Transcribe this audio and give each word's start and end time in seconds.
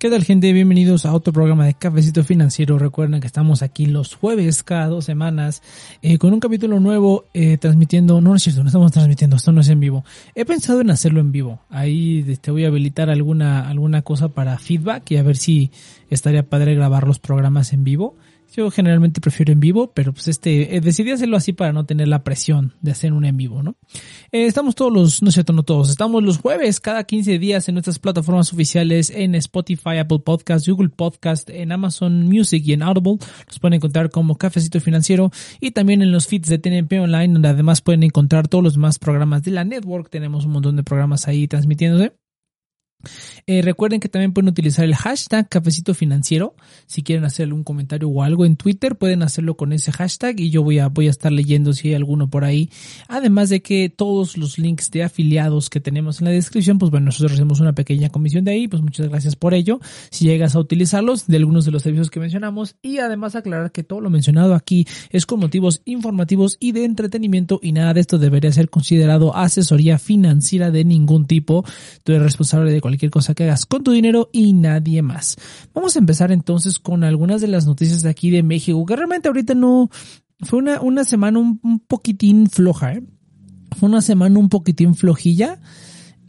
¿Qué 0.00 0.08
tal 0.08 0.24
gente? 0.24 0.50
Bienvenidos 0.54 1.04
a 1.04 1.12
otro 1.12 1.30
programa 1.30 1.66
de 1.66 1.74
Cafecito 1.74 2.24
Financiero. 2.24 2.78
Recuerden 2.78 3.20
que 3.20 3.26
estamos 3.26 3.60
aquí 3.60 3.84
los 3.84 4.14
jueves 4.14 4.62
cada 4.62 4.86
dos 4.86 5.04
semanas 5.04 5.62
eh, 6.00 6.16
con 6.16 6.32
un 6.32 6.40
capítulo 6.40 6.80
nuevo 6.80 7.26
eh, 7.34 7.58
transmitiendo. 7.58 8.22
No, 8.22 8.30
no 8.30 8.36
es 8.36 8.42
cierto, 8.44 8.62
no 8.62 8.68
estamos 8.68 8.92
transmitiendo, 8.92 9.36
esto 9.36 9.52
no 9.52 9.60
es 9.60 9.68
en 9.68 9.78
vivo. 9.78 10.02
He 10.34 10.46
pensado 10.46 10.80
en 10.80 10.88
hacerlo 10.88 11.20
en 11.20 11.32
vivo. 11.32 11.60
Ahí 11.68 12.22
te 12.22 12.32
este, 12.32 12.50
voy 12.50 12.64
a 12.64 12.68
habilitar 12.68 13.10
alguna, 13.10 13.68
alguna 13.68 14.00
cosa 14.00 14.28
para 14.28 14.56
feedback 14.56 15.10
y 15.10 15.18
a 15.18 15.22
ver 15.22 15.36
si 15.36 15.70
estaría 16.08 16.48
padre 16.48 16.74
grabar 16.74 17.06
los 17.06 17.18
programas 17.18 17.74
en 17.74 17.84
vivo. 17.84 18.16
Yo 18.52 18.70
generalmente 18.70 19.20
prefiero 19.20 19.52
en 19.52 19.60
vivo, 19.60 19.92
pero 19.92 20.12
pues 20.12 20.26
este, 20.28 20.76
eh, 20.76 20.80
decidí 20.80 21.10
hacerlo 21.10 21.36
así 21.36 21.52
para 21.52 21.72
no 21.72 21.86
tener 21.86 22.08
la 22.08 22.24
presión 22.24 22.74
de 22.80 22.90
hacer 22.90 23.12
un 23.12 23.24
en 23.24 23.36
vivo, 23.36 23.62
¿no? 23.62 23.76
Eh, 24.32 24.46
estamos 24.46 24.74
todos 24.74 24.92
los, 24.92 25.22
no 25.22 25.28
es 25.28 25.34
cierto, 25.34 25.52
no 25.52 25.62
todos, 25.62 25.90
estamos 25.90 26.22
los 26.22 26.38
jueves 26.38 26.80
cada 26.80 27.04
15 27.04 27.38
días 27.38 27.68
en 27.68 27.74
nuestras 27.74 27.98
plataformas 27.98 28.52
oficiales 28.52 29.10
en 29.10 29.34
Spotify, 29.36 29.98
Apple 29.98 30.20
Podcast, 30.24 30.66
Google 30.66 30.88
Podcast, 30.88 31.48
en 31.50 31.70
Amazon 31.70 32.24
Music 32.26 32.62
y 32.66 32.72
en 32.72 32.82
Audible. 32.82 33.18
Nos 33.46 33.58
pueden 33.60 33.74
encontrar 33.74 34.10
como 34.10 34.36
Cafecito 34.36 34.80
Financiero 34.80 35.30
y 35.60 35.70
también 35.70 36.02
en 36.02 36.10
los 36.10 36.26
feeds 36.26 36.48
de 36.48 36.58
TNP 36.58 37.00
Online, 37.00 37.32
donde 37.32 37.48
además 37.48 37.80
pueden 37.82 38.02
encontrar 38.02 38.48
todos 38.48 38.64
los 38.64 38.74
demás 38.74 38.98
programas 38.98 39.42
de 39.44 39.52
la 39.52 39.64
network. 39.64 40.10
Tenemos 40.10 40.44
un 40.44 40.52
montón 40.52 40.76
de 40.76 40.82
programas 40.82 41.28
ahí 41.28 41.46
transmitiéndose. 41.46 42.19
Eh, 43.46 43.62
recuerden 43.62 44.00
que 44.00 44.08
también 44.08 44.32
pueden 44.32 44.48
utilizar 44.48 44.84
el 44.84 44.94
hashtag 44.94 45.48
cafecito 45.48 45.94
financiero. 45.94 46.54
Si 46.86 47.02
quieren 47.02 47.24
hacer 47.24 47.52
un 47.52 47.64
comentario 47.64 48.08
o 48.08 48.22
algo 48.22 48.44
en 48.44 48.56
Twitter, 48.56 48.96
pueden 48.96 49.22
hacerlo 49.22 49.56
con 49.56 49.72
ese 49.72 49.92
hashtag 49.92 50.40
y 50.40 50.50
yo 50.50 50.62
voy 50.62 50.78
a, 50.78 50.88
voy 50.88 51.06
a 51.06 51.10
estar 51.10 51.32
leyendo 51.32 51.72
si 51.72 51.88
hay 51.88 51.94
alguno 51.94 52.28
por 52.28 52.44
ahí. 52.44 52.70
Además 53.08 53.48
de 53.48 53.62
que 53.62 53.88
todos 53.88 54.36
los 54.36 54.58
links 54.58 54.90
de 54.90 55.02
afiliados 55.02 55.70
que 55.70 55.80
tenemos 55.80 56.20
en 56.20 56.26
la 56.26 56.30
descripción, 56.30 56.78
pues 56.78 56.90
bueno, 56.90 57.06
nosotros 57.06 57.32
hacemos 57.32 57.60
una 57.60 57.72
pequeña 57.72 58.10
comisión 58.10 58.44
de 58.44 58.52
ahí, 58.52 58.68
pues 58.68 58.82
muchas 58.82 59.08
gracias 59.08 59.36
por 59.36 59.54
ello. 59.54 59.80
Si 60.10 60.26
llegas 60.26 60.54
a 60.54 60.60
utilizarlos 60.60 61.26
de 61.26 61.36
algunos 61.36 61.64
de 61.64 61.70
los 61.70 61.82
servicios 61.82 62.10
que 62.10 62.20
mencionamos 62.20 62.76
y 62.82 62.98
además 62.98 63.34
aclarar 63.34 63.72
que 63.72 63.82
todo 63.82 64.00
lo 64.00 64.10
mencionado 64.10 64.54
aquí 64.54 64.86
es 65.10 65.26
con 65.26 65.40
motivos 65.40 65.82
informativos 65.84 66.56
y 66.60 66.72
de 66.72 66.84
entretenimiento 66.84 67.60
y 67.62 67.72
nada 67.72 67.94
de 67.94 68.00
esto 68.00 68.18
debería 68.18 68.52
ser 68.52 68.68
considerado 68.68 69.36
asesoría 69.36 69.98
financiera 69.98 70.70
de 70.70 70.84
ningún 70.84 71.26
tipo. 71.26 71.64
Tú 72.04 72.12
eres 72.12 72.22
responsable 72.22 72.72
de 72.72 72.80
cualquier 72.80 72.89
cosa 73.10 73.34
que 73.34 73.44
hagas 73.44 73.66
con 73.66 73.82
tu 73.84 73.92
dinero 73.92 74.30
y 74.32 74.52
nadie 74.52 75.02
más. 75.02 75.36
Vamos 75.74 75.96
a 75.96 75.98
empezar 75.98 76.32
entonces 76.32 76.78
con 76.78 77.04
algunas 77.04 77.40
de 77.40 77.48
las 77.48 77.66
noticias 77.66 78.02
de 78.02 78.10
aquí 78.10 78.30
de 78.30 78.42
México, 78.42 78.84
que 78.86 78.96
realmente 78.96 79.28
ahorita 79.28 79.54
no 79.54 79.90
fue 80.40 80.58
una, 80.58 80.80
una 80.80 81.04
semana 81.04 81.38
un, 81.38 81.60
un 81.62 81.80
poquitín 81.80 82.48
floja, 82.48 82.94
¿eh? 82.94 83.02
Fue 83.78 83.88
una 83.88 84.02
semana 84.02 84.38
un 84.38 84.48
poquitín 84.48 84.94
flojilla 84.94 85.60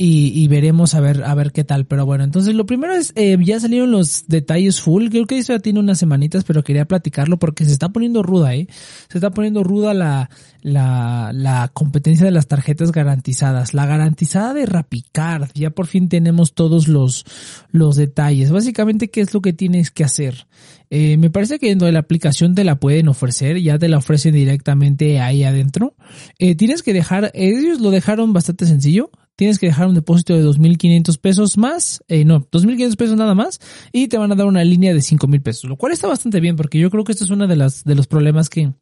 y, 0.04 0.48
veremos 0.48 0.96
a 0.96 1.00
ver, 1.00 1.24
a 1.24 1.36
ver 1.36 1.52
qué 1.52 1.64
tal. 1.64 1.86
Pero 1.86 2.08
bueno, 2.08 2.24
entonces 2.24 2.56
lo 2.56 2.66
primero 2.66 2.96
es, 2.96 3.14
eh, 3.16 3.38
ya 3.40 3.60
salieron 3.60 3.92
los 3.92 4.26
detalles 4.28 4.82
full. 4.82 5.10
Creo 5.10 5.28
que 5.28 5.38
eso 5.38 5.54
ya 5.54 5.60
tiene 5.60 5.80
unas 5.80 6.00
semanitas, 6.00 6.44
pero 6.44 6.64
quería 6.64 6.86
platicarlo 6.86 7.38
porque 7.38 7.66
se 7.66 7.72
está 7.72 7.90
poniendo 7.90 8.24
ruda, 8.24 8.56
¿eh? 8.56 8.68
Se 9.10 9.20
está 9.20 9.30
poniendo 9.30 9.64
ruda 9.64 9.94
la, 9.94 10.32
la, 10.64 11.30
la 11.36 11.70
competencia 11.72 12.26
de 12.26 12.32
las 12.32 12.48
tarjetas 12.48 12.92
garantizadas. 12.92 13.76
La 13.76 13.86
garantizada 13.86 14.56
de 14.56 14.66
Rapicard. 14.66 15.50
Ya 15.54 15.70
por 15.70 15.86
fin 15.86 16.10
tenemos 16.10 16.56
todos 16.56 16.88
los, 16.88 17.24
los 17.72 17.96
detalles. 17.96 18.50
Básicamente, 18.50 19.12
¿qué 19.12 19.22
es 19.22 19.36
lo 19.36 19.42
que 19.42 19.54
tienes 19.54 19.92
que 19.92 20.04
hacer? 20.04 20.48
Eh, 20.90 21.18
me 21.18 21.30
parece 21.30 21.60
que 21.60 21.68
dentro 21.68 21.86
de 21.86 21.94
la 21.94 22.00
aplicación 22.00 22.56
te 22.56 22.64
la 22.64 22.80
pueden 22.80 23.08
ofrecer, 23.08 23.62
ya 23.62 23.78
te 23.78 23.88
la 23.88 24.00
ofrecen 24.00 24.34
directamente 24.34 25.20
ahí 25.20 25.44
adentro. 25.44 25.96
Eh, 26.40 26.56
tienes 26.56 26.82
que 26.82 26.92
dejar, 26.92 27.32
ellos 27.36 27.80
lo 27.80 27.92
dejaron 27.92 28.34
bastante 28.34 28.66
sencillo 28.66 29.12
tienes 29.36 29.60
que 29.60 29.68
dejar 29.68 29.88
un 29.88 29.96
depósito 29.96 30.36
de 30.36 30.44
2.500 30.46 31.20
pesos 31.20 31.58
más, 31.58 32.04
eh, 32.08 32.26
no, 32.26 32.42
2.500 32.50 32.96
pesos 32.96 33.18
nada 33.18 33.36
más, 33.36 33.60
y 33.92 34.08
te 34.08 34.18
van 34.18 34.32
a 34.32 34.36
dar 34.36 34.48
una 34.48 34.64
línea 34.64 34.94
de 34.94 35.00
5.000 35.00 35.42
pesos, 35.42 35.70
lo 35.70 35.78
cual 35.78 35.94
está 35.94 36.08
bastante 36.08 36.40
bien 36.40 36.56
porque 36.56 36.80
yo 36.80 36.90
creo 36.90 37.04
que 37.04 37.12
esto 37.12 37.24
es 37.24 37.32
uno 37.32 37.48
de, 37.48 37.56
las, 37.56 37.84
de 37.84 37.96
los 37.96 38.08
problemas 38.08 38.50
que 38.50 38.74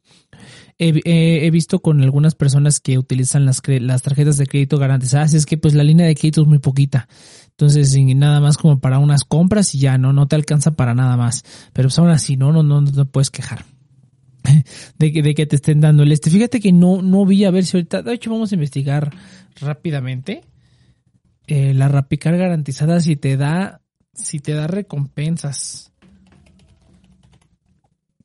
he, 0.78 1.50
visto 1.50 1.80
con 1.80 2.02
algunas 2.02 2.34
personas 2.34 2.80
que 2.80 2.98
utilizan 2.98 3.44
las, 3.44 3.62
las 3.66 4.02
tarjetas 4.02 4.38
de 4.38 4.46
crédito 4.46 4.78
garantizadas, 4.78 5.34
es 5.34 5.46
que 5.46 5.58
pues 5.58 5.74
la 5.74 5.84
línea 5.84 6.06
de 6.06 6.14
crédito 6.14 6.42
es 6.42 6.46
muy 6.46 6.58
poquita. 6.58 7.08
Entonces, 7.50 7.94
nada 8.16 8.40
más 8.40 8.56
como 8.56 8.80
para 8.80 8.98
unas 8.98 9.24
compras 9.24 9.74
y 9.74 9.78
ya 9.78 9.98
no, 9.98 10.14
no 10.14 10.26
te 10.28 10.36
alcanza 10.36 10.76
para 10.76 10.94
nada 10.94 11.18
más. 11.18 11.44
Pero 11.74 11.88
pues 11.88 11.98
aún 11.98 12.08
así, 12.08 12.38
no, 12.38 12.52
no, 12.52 12.62
no, 12.62 12.80
no 12.80 12.90
te 12.90 13.04
puedes 13.04 13.30
quejar 13.30 13.66
de 14.98 15.12
que, 15.12 15.22
de 15.22 15.34
que 15.34 15.46
te 15.46 15.56
estén 15.56 15.80
dando 15.80 16.02
el 16.02 16.12
este. 16.12 16.30
Fíjate 16.30 16.60
que 16.60 16.72
no, 16.72 17.02
no 17.02 17.26
vi 17.26 17.44
a 17.44 17.50
ver 17.50 17.64
si 17.64 17.76
ahorita, 17.76 18.02
de 18.02 18.14
hecho 18.14 18.30
vamos 18.30 18.52
a 18.52 18.54
investigar 18.54 19.10
rápidamente. 19.60 20.42
Eh, 21.46 21.74
la 21.74 21.88
Rapicar 21.88 22.36
garantizada 22.36 23.00
si 23.00 23.16
te 23.16 23.36
da, 23.36 23.80
si 24.14 24.38
te 24.38 24.52
da 24.52 24.66
recompensas. 24.66 25.92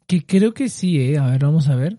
Que 0.08 0.24
creo 0.24 0.54
que 0.54 0.70
sí, 0.70 1.02
eh. 1.02 1.18
A 1.18 1.28
ver, 1.28 1.42
vamos 1.42 1.68
a 1.68 1.76
ver. 1.76 1.98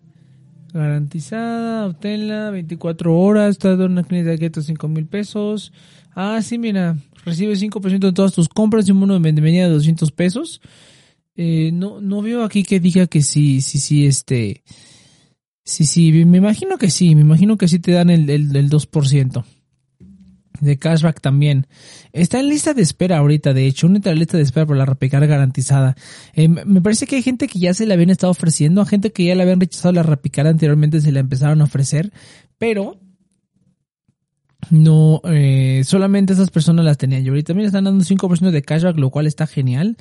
Garantizada, 0.72 1.86
obténla 1.86 2.50
24 2.50 3.16
horas, 3.18 3.50
está 3.50 3.70
dando 3.70 3.86
una 3.86 4.04
clínica 4.04 4.30
de 4.30 4.38
keto 4.38 4.62
5 4.62 4.88
mil 4.88 5.06
pesos. 5.06 5.72
Ah, 6.14 6.40
sí, 6.42 6.58
mira, 6.58 6.96
recibe 7.24 7.54
5% 7.54 7.98
de 7.98 8.12
todas 8.12 8.32
tus 8.32 8.48
compras 8.48 8.86
y 8.86 8.92
un 8.92 9.00
bono 9.00 9.14
de 9.14 9.20
bienvenida 9.20 9.64
de 9.64 9.72
200 9.72 10.12
pesos. 10.12 10.60
Eh, 11.36 11.70
no, 11.72 12.00
no 12.00 12.22
veo 12.22 12.44
aquí 12.44 12.62
que 12.62 12.80
diga 12.80 13.06
que 13.06 13.22
sí, 13.22 13.60
sí, 13.60 13.78
sí, 13.78 14.06
este. 14.06 14.62
Sí, 15.64 15.84
sí, 15.84 16.24
me 16.24 16.38
imagino 16.38 16.78
que 16.78 16.90
sí, 16.90 17.14
me 17.14 17.22
imagino 17.22 17.58
que 17.58 17.68
sí 17.68 17.78
te 17.78 17.92
dan 17.92 18.08
el, 18.08 18.30
el, 18.30 18.54
el 18.54 18.70
2% 18.70 19.44
de 20.60 20.78
cashback 20.78 21.20
también. 21.20 21.66
Está 22.12 22.40
en 22.40 22.48
lista 22.48 22.74
de 22.74 22.82
espera 22.82 23.18
ahorita, 23.18 23.52
de 23.52 23.66
hecho, 23.66 23.86
una 23.86 24.00
lista 24.12 24.36
de 24.36 24.42
espera 24.42 24.66
por 24.66 24.76
la 24.76 24.86
Rapicar 24.86 25.26
garantizada. 25.26 25.96
Eh, 26.34 26.48
me 26.48 26.80
parece 26.80 27.06
que 27.06 27.16
hay 27.16 27.22
gente 27.22 27.48
que 27.48 27.58
ya 27.58 27.74
se 27.74 27.86
la 27.86 27.94
habían 27.94 28.10
estado 28.10 28.30
ofreciendo, 28.30 28.80
a 28.80 28.86
gente 28.86 29.12
que 29.12 29.24
ya 29.24 29.34
le 29.34 29.42
habían 29.42 29.60
rechazado 29.60 29.92
la 29.92 30.02
Rapicar 30.02 30.46
anteriormente 30.46 31.00
se 31.00 31.12
la 31.12 31.20
empezaron 31.20 31.60
a 31.60 31.64
ofrecer, 31.64 32.12
pero 32.58 32.98
no, 34.70 35.20
eh, 35.24 35.82
solamente 35.84 36.32
esas 36.32 36.50
personas 36.50 36.84
las 36.84 36.98
tenían. 36.98 37.24
Y 37.24 37.28
ahorita 37.28 37.54
me 37.54 37.64
están 37.64 37.84
dando 37.84 38.04
5% 38.04 38.50
de 38.50 38.62
cashback, 38.62 38.96
lo 38.98 39.10
cual 39.10 39.26
está 39.26 39.46
genial. 39.46 39.96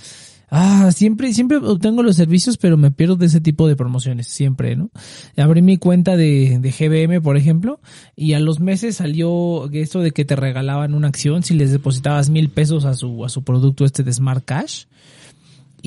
Ah, 0.50 0.91
siempre, 0.94 1.33
siempre 1.33 1.57
obtengo 1.57 2.03
los 2.03 2.16
servicios, 2.16 2.57
pero 2.57 2.78
me 2.78 2.91
pierdo 2.91 3.16
de 3.16 3.25
ese 3.25 3.41
tipo 3.41 3.67
de 3.67 3.75
promociones, 3.75 4.28
siempre, 4.28 4.75
¿no? 4.75 4.89
Abrí 5.38 5.61
mi 5.61 5.78
cuenta 5.78 6.16
de, 6.16 6.59
de 6.59 6.72
GBM, 6.72 7.22
por 7.22 7.38
ejemplo, 7.38 7.79
y 8.16 8.33
a 8.33 8.39
los 8.39 8.59
meses 8.59 8.97
salió 8.97 9.69
esto 9.72 10.01
de 10.01 10.11
que 10.11 10.25
te 10.25 10.35
regalaban 10.35 10.94
una 10.94 11.07
acción 11.07 11.44
si 11.44 11.56
les 11.56 11.72
depositabas 11.72 12.29
mil 12.29 12.50
pesos 12.50 12.85
a 12.85 12.94
su, 12.94 13.25
a 13.25 13.29
su 13.29 13.44
producto 13.44 13.85
este 13.85 14.03
de 14.03 14.13
Smart 14.13 14.45
Cash. 14.45 14.85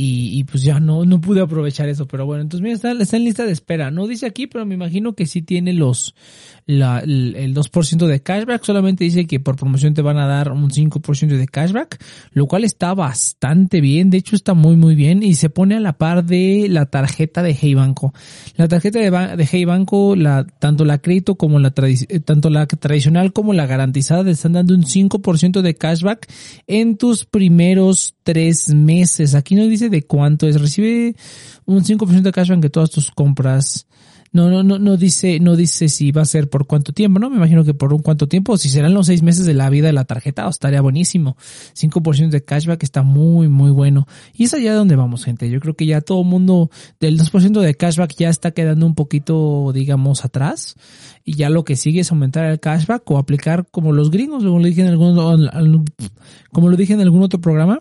Y, 0.00 0.44
pues 0.44 0.62
ya 0.62 0.78
no, 0.78 1.04
no 1.04 1.20
pude 1.20 1.40
aprovechar 1.40 1.88
eso, 1.88 2.06
pero 2.06 2.24
bueno, 2.24 2.42
entonces 2.42 2.62
mira, 2.62 2.76
está, 2.76 2.92
está 2.92 3.16
en 3.16 3.24
lista 3.24 3.44
de 3.44 3.50
espera. 3.50 3.90
No 3.90 4.06
dice 4.06 4.26
aquí, 4.26 4.46
pero 4.46 4.64
me 4.64 4.76
imagino 4.76 5.14
que 5.14 5.26
sí 5.26 5.42
tiene 5.42 5.72
los, 5.72 6.14
la, 6.66 7.00
el 7.00 7.52
2% 7.52 8.06
de 8.06 8.22
cashback, 8.22 8.62
solamente 8.62 9.02
dice 9.02 9.26
que 9.26 9.40
por 9.40 9.56
promoción 9.56 9.94
te 9.94 10.02
van 10.02 10.18
a 10.18 10.26
dar 10.26 10.52
un 10.52 10.70
5% 10.70 11.26
de 11.26 11.46
cashback, 11.48 11.98
lo 12.30 12.46
cual 12.46 12.62
está 12.62 12.94
bastante 12.94 13.80
bien, 13.80 14.10
de 14.10 14.18
hecho 14.18 14.36
está 14.36 14.54
muy 14.54 14.76
muy 14.76 14.94
bien 14.94 15.22
y 15.22 15.34
se 15.34 15.50
pone 15.50 15.74
a 15.74 15.80
la 15.80 15.94
par 15.94 16.24
de 16.24 16.66
la 16.68 16.86
tarjeta 16.86 17.42
de 17.42 17.56
Hey 17.60 17.74
Banco. 17.74 18.14
La 18.56 18.68
tarjeta 18.68 19.00
de, 19.00 19.36
de 19.36 19.48
Hey 19.50 19.64
Banco, 19.64 20.14
la, 20.14 20.44
tanto 20.44 20.84
la 20.84 20.98
crédito 20.98 21.34
como 21.34 21.58
la 21.58 21.72
eh, 21.76 22.20
tanto 22.20 22.50
la 22.50 22.66
tradicional 22.66 23.32
como 23.32 23.52
la 23.52 23.66
garantizada 23.66 24.24
te 24.24 24.30
están 24.30 24.52
dando 24.52 24.74
un 24.74 24.84
5% 24.84 25.60
de 25.60 25.74
cashback 25.74 26.30
en 26.66 26.96
tus 26.96 27.24
primeros 27.24 28.14
tres 28.22 28.74
meses. 28.74 29.34
Aquí 29.34 29.54
no 29.54 29.66
dice 29.66 29.87
de 29.88 30.02
cuánto 30.06 30.46
es, 30.46 30.60
recibe 30.60 31.16
un 31.64 31.84
5% 31.84 32.22
de 32.22 32.32
cashback 32.32 32.64
en 32.64 32.70
todas 32.70 32.90
tus 32.90 33.10
compras 33.10 33.86
no, 34.32 34.50
no, 34.50 34.62
no, 34.62 34.78
no 34.78 34.96
dice, 34.96 35.40
no 35.40 35.56
dice 35.56 35.88
si 35.88 36.12
va 36.12 36.22
a 36.22 36.26
ser 36.26 36.50
por 36.50 36.66
cuánto 36.66 36.92
tiempo, 36.92 37.18
¿no? 37.18 37.30
Me 37.30 37.36
imagino 37.36 37.64
que 37.64 37.74
por 37.74 37.94
un 37.94 38.02
cuánto 38.02 38.28
tiempo, 38.28 38.58
si 38.58 38.68
serán 38.68 38.92
los 38.94 39.06
seis 39.06 39.22
meses 39.22 39.46
de 39.46 39.54
la 39.54 39.70
vida 39.70 39.86
de 39.86 39.92
la 39.94 40.04
tarjeta, 40.04 40.46
oh, 40.46 40.50
estaría 40.50 40.80
buenísimo. 40.80 41.36
5% 41.74 42.28
de 42.28 42.44
cashback 42.44 42.82
está 42.82 43.02
muy, 43.02 43.48
muy 43.48 43.70
bueno. 43.70 44.06
Y 44.34 44.44
es 44.44 44.54
allá 44.54 44.74
donde 44.74 44.96
vamos, 44.96 45.24
gente. 45.24 45.48
Yo 45.48 45.60
creo 45.60 45.74
que 45.74 45.86
ya 45.86 46.00
todo 46.00 46.24
mundo 46.24 46.70
del 47.00 47.18
2% 47.18 47.60
de 47.60 47.74
cashback 47.74 48.14
ya 48.16 48.28
está 48.28 48.50
quedando 48.50 48.84
un 48.86 48.94
poquito, 48.94 49.72
digamos, 49.72 50.24
atrás. 50.24 50.74
Y 51.24 51.36
ya 51.36 51.48
lo 51.48 51.64
que 51.64 51.76
sigue 51.76 52.00
es 52.00 52.10
aumentar 52.10 52.44
el 52.44 52.60
cashback 52.60 53.10
o 53.10 53.18
aplicar 53.18 53.66
como 53.70 53.92
los 53.92 54.10
gringos, 54.10 54.42
como 54.42 54.58
lo 54.58 54.66
dije 54.66 54.82
en 56.92 57.00
algún 57.00 57.22
otro 57.22 57.40
programa 57.40 57.80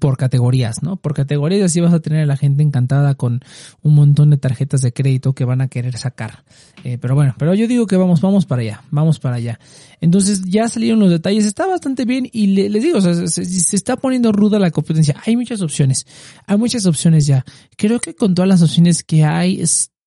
por 0.00 0.16
categorías, 0.16 0.82
¿no? 0.82 0.96
Por 0.96 1.14
categorías 1.14 1.66
así 1.66 1.80
vas 1.80 1.92
a 1.92 2.00
tener 2.00 2.22
a 2.22 2.26
la 2.26 2.36
gente 2.36 2.62
encantada 2.62 3.14
con 3.14 3.40
un 3.82 3.94
montón 3.94 4.30
de 4.30 4.36
tarjetas 4.36 4.80
de 4.80 4.92
crédito 4.92 5.32
que 5.32 5.44
van 5.44 5.60
a 5.60 5.68
querer 5.68 5.96
sacar. 5.96 6.44
Eh, 6.84 6.98
pero 6.98 7.14
bueno, 7.14 7.34
pero 7.38 7.54
yo 7.54 7.68
digo 7.68 7.86
que 7.86 7.96
vamos, 7.96 8.20
vamos 8.20 8.46
para 8.46 8.62
allá, 8.62 8.82
vamos 8.90 9.18
para 9.18 9.36
allá. 9.36 9.58
Entonces 10.00 10.42
ya 10.42 10.68
salieron 10.68 10.98
los 11.00 11.10
detalles, 11.10 11.46
está 11.46 11.66
bastante 11.66 12.04
bien 12.04 12.28
y 12.32 12.68
les 12.68 12.82
digo, 12.82 13.00
se, 13.00 13.76
está 13.76 13.96
poniendo 13.96 14.32
ruda 14.32 14.58
la 14.58 14.70
competencia. 14.70 15.16
Hay 15.24 15.36
muchas 15.36 15.62
opciones, 15.62 16.06
hay 16.46 16.56
muchas 16.56 16.86
opciones 16.86 17.26
ya. 17.26 17.44
Creo 17.76 18.00
que 18.00 18.14
con 18.14 18.34
todas 18.34 18.48
las 18.48 18.62
opciones 18.62 19.04
que 19.04 19.24
hay, 19.24 19.60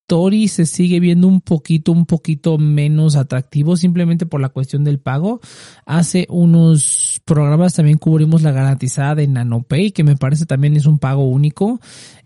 Story 0.09 0.47
se 0.47 0.65
sigue 0.65 0.99
viendo 0.99 1.27
un 1.27 1.39
poquito, 1.39 1.91
un 1.91 2.07
poquito 2.07 2.57
menos 2.57 3.15
atractivo 3.15 3.77
simplemente 3.77 4.25
por 4.25 4.41
la 4.41 4.49
cuestión 4.49 4.83
del 4.83 4.97
pago. 4.97 5.39
Hace 5.85 6.25
unos 6.31 7.21
programas 7.25 7.75
también 7.75 7.99
cubrimos 7.99 8.41
la 8.41 8.51
garantizada 8.51 9.13
de 9.13 9.27
NanoPay, 9.27 9.91
que 9.91 10.03
me 10.03 10.15
parece 10.15 10.47
también 10.47 10.75
es 10.75 10.87
un 10.87 10.97
pago 10.97 11.29
único. 11.29 11.79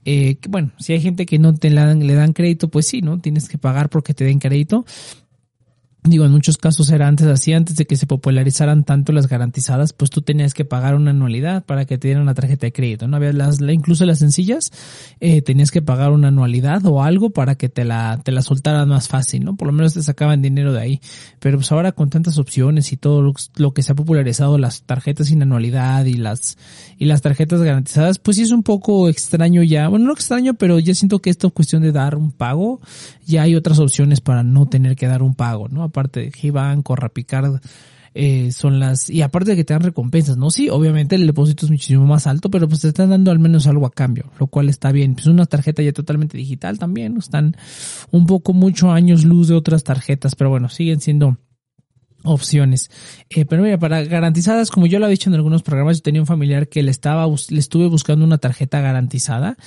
Eh, 0.06 0.36
que 0.36 0.48
bueno, 0.48 0.72
si 0.80 0.94
hay 0.94 1.02
gente 1.02 1.26
que 1.26 1.40
no 1.40 1.56
te 1.56 1.70
le 1.70 2.14
dan 2.14 2.32
crédito, 2.32 2.70
pues 2.70 2.88
sí, 2.88 3.02
¿no? 3.02 3.20
Tienes 3.20 3.50
que 3.50 3.58
pagar 3.58 3.90
porque 3.90 4.14
te 4.14 4.24
den 4.24 4.40
crédito. 4.40 4.86
Digo, 6.06 6.26
en 6.26 6.32
muchos 6.32 6.58
casos 6.58 6.90
era 6.90 7.08
antes 7.08 7.28
así, 7.28 7.54
antes 7.54 7.78
de 7.78 7.86
que 7.86 7.96
se 7.96 8.06
popularizaran 8.06 8.84
tanto 8.84 9.14
las 9.14 9.30
garantizadas, 9.30 9.94
pues 9.94 10.12
tú 10.12 10.22
tenías 10.22 10.54
que 10.54 10.66
pagar 10.66 10.96
una 10.96 11.12
anualidad 11.12 11.64
para 11.64 11.86
que 11.86 11.98
te 11.98 12.10
dieran 12.10 12.24
una 12.24 12.34
tarjeta 12.34 12.66
de 12.66 12.74
crédito, 12.74 13.08
¿no? 13.08 13.16
Había 13.16 13.32
las, 13.32 13.62
incluso 13.62 14.06
las 14.06 14.20
sencillas, 14.20 14.74
eh, 15.22 15.42
tenías 15.42 15.72
que 15.72 15.82
pagar 15.82 16.12
una 16.12 16.28
anualidad 16.28 16.86
o 16.88 17.04
algo 17.04 17.30
para 17.30 17.56
que 17.56 17.70
te 17.70 17.86
la, 17.86 18.20
te 18.22 18.34
la 18.34 18.42
soltaran 18.42 18.90
más 18.90 19.08
fácil, 19.08 19.46
¿no? 19.46 19.56
Por 19.56 19.68
lo 19.68 19.72
menos 19.72 19.94
te 19.94 20.04
sacaban 20.04 20.42
dinero 20.42 20.74
de 20.74 20.82
ahí. 20.82 21.02
Pero 21.40 21.58
pues 21.58 21.72
ahora 21.72 21.94
con 21.94 22.10
tantas 22.10 22.38
opciones 22.38 22.92
y 22.92 22.98
todo 22.98 23.22
lo, 23.22 23.72
que 23.74 23.82
se 23.82 23.94
ha 23.94 23.96
popularizado, 23.96 24.58
las 24.58 24.84
tarjetas 24.84 25.28
sin 25.28 25.42
anualidad 25.42 26.04
y 26.04 26.16
las, 26.16 26.58
y 26.98 27.06
las 27.06 27.22
tarjetas 27.22 27.62
garantizadas, 27.62 28.20
pues 28.20 28.36
sí 28.36 28.44
es 28.44 28.52
un 28.52 28.64
poco 28.64 29.08
extraño 29.08 29.64
ya. 29.64 29.88
Bueno, 29.88 30.08
no 30.08 30.12
extraño, 30.12 30.56
pero 30.56 30.80
ya 30.80 30.94
siento 30.96 31.20
que 31.20 31.30
esto 31.30 31.48
es 31.48 31.54
cuestión 31.54 31.82
de 31.82 31.94
dar 31.94 32.18
un 32.18 32.34
pago, 32.34 32.82
ya 33.26 33.44
hay 33.44 33.56
otras 33.56 33.80
opciones 33.80 34.20
para 34.20 34.44
no 34.44 34.66
tener 34.66 34.98
que 34.98 35.08
dar 35.08 35.24
un 35.24 35.34
pago, 35.34 35.70
¿no? 35.70 35.93
Aparte 35.94 36.22
de 36.22 36.32
G-Bank 36.32 36.90
o 36.90 36.96
Rapicard, 36.96 37.62
eh, 38.16 38.52
son 38.52 38.80
las, 38.80 39.12
y 39.12 39.22
aparte 39.22 39.52
de 39.52 39.58
que 39.58 39.64
te 39.64 39.74
dan 39.74 39.84
recompensas, 39.84 40.38
¿no? 40.38 40.50
Sí, 40.50 40.70
obviamente 40.70 41.16
el 41.16 41.28
depósito 41.28 41.68
es 41.68 41.72
muchísimo 41.72 42.06
más 42.08 42.26
alto, 42.26 42.50
pero 42.50 42.68
pues 42.68 42.82
te 42.82 42.88
están 42.88 43.12
dando 43.12 43.30
al 43.30 43.38
menos 43.38 43.68
algo 43.68 43.86
a 43.86 43.92
cambio, 43.92 44.32
lo 44.40 44.48
cual 44.48 44.70
está 44.70 44.92
bien. 44.92 45.14
Pues 45.14 45.28
una 45.28 45.46
tarjeta 45.46 45.84
ya 45.84 45.94
totalmente 45.94 46.36
digital 46.36 46.80
también, 46.80 47.16
están 47.18 47.56
un 48.10 48.26
poco 48.26 48.54
mucho 48.54 48.92
años 48.92 49.24
luz 49.24 49.50
de 49.50 49.56
otras 49.56 49.84
tarjetas, 49.84 50.36
pero 50.36 50.50
bueno, 50.50 50.68
siguen 50.68 51.00
siendo 51.00 51.38
opciones. 52.24 52.90
Eh, 53.30 53.46
pero 53.46 53.64
mira, 53.64 53.78
para 53.78 54.04
garantizadas, 54.04 54.72
como 54.72 54.86
yo 54.86 55.00
lo 55.00 55.08
he 55.08 55.12
dicho 55.12 55.30
en 55.30 55.36
algunos 55.36 55.64
programas, 55.64 55.98
yo 55.98 56.04
tenía 56.04 56.22
un 56.22 56.28
familiar 56.28 56.68
que 56.68 56.84
le 56.84 56.92
estaba, 56.92 57.26
le 57.50 57.60
estuve 57.60 57.88
buscando 57.88 58.26
una 58.26 58.38
tarjeta 58.38 58.82
garantizada. 58.82 59.58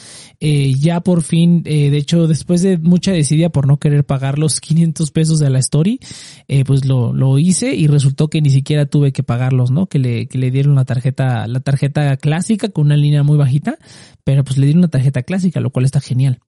Eh, 0.40 0.74
ya 0.78 1.00
por 1.00 1.22
fin, 1.22 1.62
eh, 1.64 1.90
de 1.90 1.96
hecho, 1.96 2.26
después 2.26 2.62
de 2.62 2.78
mucha 2.78 3.12
decidia 3.12 3.50
por 3.50 3.66
no 3.66 3.78
querer 3.78 4.04
pagar 4.04 4.38
los 4.38 4.60
500 4.66 5.10
pesos 5.10 5.38
de 5.38 5.50
la 5.50 5.58
story, 5.58 6.00
eh, 6.48 6.64
pues 6.64 6.84
lo, 6.84 7.12
lo 7.12 7.38
hice 7.38 7.74
y 7.74 7.86
resultó 7.86 8.28
que 8.28 8.40
ni 8.40 8.50
siquiera 8.50 8.86
tuve 8.86 9.12
que 9.12 9.22
pagarlos, 9.22 9.70
¿no? 9.70 9.86
Que 9.86 9.98
le, 9.98 10.28
que 10.28 10.38
le 10.38 10.50
dieron 10.50 10.74
la 10.74 10.84
tarjeta, 10.84 11.46
la 11.46 11.60
tarjeta 11.60 12.16
clásica 12.16 12.68
con 12.68 12.86
una 12.86 12.96
línea 12.96 13.22
muy 13.22 13.36
bajita, 13.36 13.78
pero 14.24 14.44
pues 14.44 14.58
le 14.58 14.66
dieron 14.66 14.80
una 14.80 14.88
tarjeta 14.88 15.22
clásica, 15.22 15.60
lo 15.60 15.70
cual 15.70 15.84
está 15.84 16.00
genial. 16.00 16.40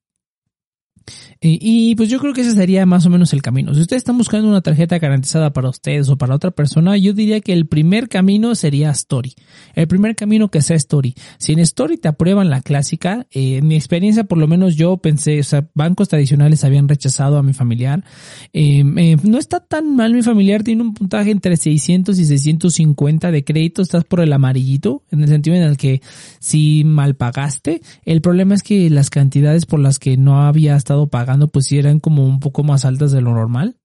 Y, 1.40 1.94
pues 1.94 2.08
yo 2.08 2.18
creo 2.18 2.34
que 2.34 2.40
ese 2.40 2.52
sería 2.52 2.84
más 2.84 3.06
o 3.06 3.10
menos 3.10 3.32
el 3.32 3.42
camino. 3.42 3.72
Si 3.72 3.80
ustedes 3.80 4.00
están 4.00 4.18
buscando 4.18 4.48
una 4.48 4.60
tarjeta 4.60 4.98
garantizada 4.98 5.52
para 5.52 5.68
ustedes 5.68 6.08
o 6.08 6.18
para 6.18 6.34
otra 6.34 6.50
persona, 6.50 6.96
yo 6.96 7.12
diría 7.12 7.40
que 7.40 7.52
el 7.52 7.66
primer 7.66 8.08
camino 8.08 8.54
sería 8.54 8.90
Story. 8.90 9.34
El 9.74 9.86
primer 9.86 10.16
camino 10.16 10.48
que 10.48 10.62
sea 10.62 10.76
Story. 10.76 11.14
Si 11.38 11.52
en 11.52 11.60
Story 11.60 11.96
te 11.96 12.08
aprueban 12.08 12.50
la 12.50 12.60
clásica, 12.60 13.26
eh, 13.30 13.58
en 13.58 13.68
mi 13.68 13.76
experiencia 13.76 14.24
por 14.24 14.38
lo 14.38 14.48
menos 14.48 14.74
yo 14.74 14.96
pensé, 14.96 15.38
o 15.38 15.44
sea, 15.44 15.68
bancos 15.74 16.08
tradicionales 16.08 16.64
habían 16.64 16.88
rechazado 16.88 17.38
a 17.38 17.42
mi 17.42 17.52
familiar. 17.52 18.04
Eh, 18.52 18.82
no 19.22 19.38
está 19.38 19.60
tan 19.60 19.94
mal 19.94 20.14
mi 20.14 20.22
familiar, 20.22 20.64
tiene 20.64 20.82
un 20.82 20.94
puntaje 20.94 21.30
entre 21.30 21.56
600 21.56 22.18
y 22.18 22.24
650 22.24 23.30
de 23.30 23.44
crédito, 23.44 23.82
estás 23.82 24.04
por 24.04 24.20
el 24.20 24.32
amarillito, 24.32 25.04
en 25.10 25.22
el 25.22 25.28
sentido 25.28 25.56
en 25.56 25.62
el 25.62 25.76
que 25.76 26.02
si 26.40 26.82
mal 26.84 27.14
pagaste, 27.14 27.80
el 28.04 28.20
problema 28.20 28.54
es 28.54 28.62
que 28.62 28.90
las 28.90 29.10
cantidades 29.10 29.66
por 29.66 29.80
las 29.80 29.98
que 29.98 30.16
no 30.16 30.42
había 30.42 30.76
estado 30.76 30.97
pagando 31.06 31.48
pues 31.48 31.66
si 31.66 31.78
eran 31.78 32.00
como 32.00 32.26
un 32.26 32.40
poco 32.40 32.64
más 32.64 32.84
altas 32.84 33.12
de 33.12 33.20
lo 33.20 33.32
normal. 33.32 33.76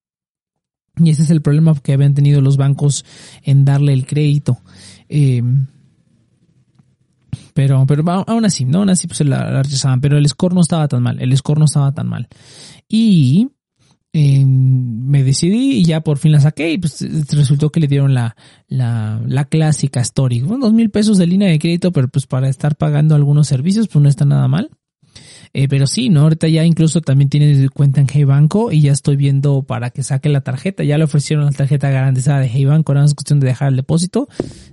Y 0.97 1.09
ese 1.09 1.23
es 1.23 1.29
el 1.31 1.41
problema 1.41 1.73
que 1.75 1.93
habían 1.93 2.13
tenido 2.13 2.41
los 2.41 2.57
bancos 2.57 3.05
en 3.43 3.65
darle 3.65 3.93
el 3.93 4.05
crédito. 4.05 4.59
Em, 5.09 5.67
pero, 7.53 7.85
pero 7.87 8.03
aún 8.27 8.45
así, 8.45 8.65
¿no? 8.65 8.79
Aún 8.79 8.89
así 8.89 9.07
pues 9.07 9.21
la, 9.21 9.61
rechazaban, 9.61 10.01
pero 10.01 10.17
el 10.17 10.27
score 10.27 10.53
no 10.53 10.61
estaba 10.61 10.87
tan 10.87 11.01
mal, 11.03 11.21
el 11.21 11.35
score 11.37 11.59
no 11.59 11.65
estaba 11.65 11.91
tan 11.93 12.07
mal. 12.07 12.27
Y 12.87 13.49
em, 14.11 15.07
me 15.07 15.23
decidí 15.23 15.77
y 15.77 15.85
ya 15.85 16.01
por 16.01 16.19
fin 16.19 16.31
la 16.31 16.39
saqué 16.39 16.73
y 16.73 16.77
pues 16.77 16.99
resultó 17.31 17.71
que 17.71 17.79
le 17.79 17.87
dieron 17.87 18.13
la, 18.13 18.35
la, 18.67 19.21
la 19.25 19.45
clásica 19.45 20.01
story. 20.01 20.39
dos 20.39 20.73
mil 20.73 20.89
pesos 20.91 21.17
de 21.17 21.27
línea 21.27 21.49
de 21.49 21.59
crédito, 21.59 21.91
pero 21.91 22.07
pues 22.07 22.27
para 22.27 22.49
estar 22.49 22.75
pagando 22.75 23.15
algunos 23.15 23.47
servicios 23.47 23.87
pues 23.87 24.01
no 24.01 24.09
está 24.09 24.25
nada 24.25 24.47
mal. 24.47 24.69
Eh, 25.55 25.67
pero 25.67 25.85
sí, 25.85 26.09
¿no? 26.09 26.21
Ahorita 26.21 26.47
ya 26.47 26.65
incluso 26.65 27.01
también 27.01 27.29
tiene 27.29 27.69
cuenta 27.69 28.01
en 28.01 28.07
Hey 28.11 28.23
Banco 28.23 28.71
y 28.71 28.81
ya 28.81 28.91
estoy 28.91 29.15
viendo 29.15 29.61
para 29.61 29.91
que 29.91 30.01
saque 30.01 30.27
la 30.27 30.41
tarjeta. 30.41 30.83
Ya 30.83 30.97
le 30.97 31.03
ofrecieron 31.03 31.45
la 31.45 31.51
tarjeta 31.51 31.91
garantizada 31.91 32.39
de 32.39 32.47
Hey 32.47 32.65
Banco, 32.65 32.91
ahora 32.91 33.05
es 33.05 33.13
cuestión 33.13 33.39
de 33.39 33.47
dejar 33.47 33.69
el 33.69 33.75
depósito. 33.75 34.27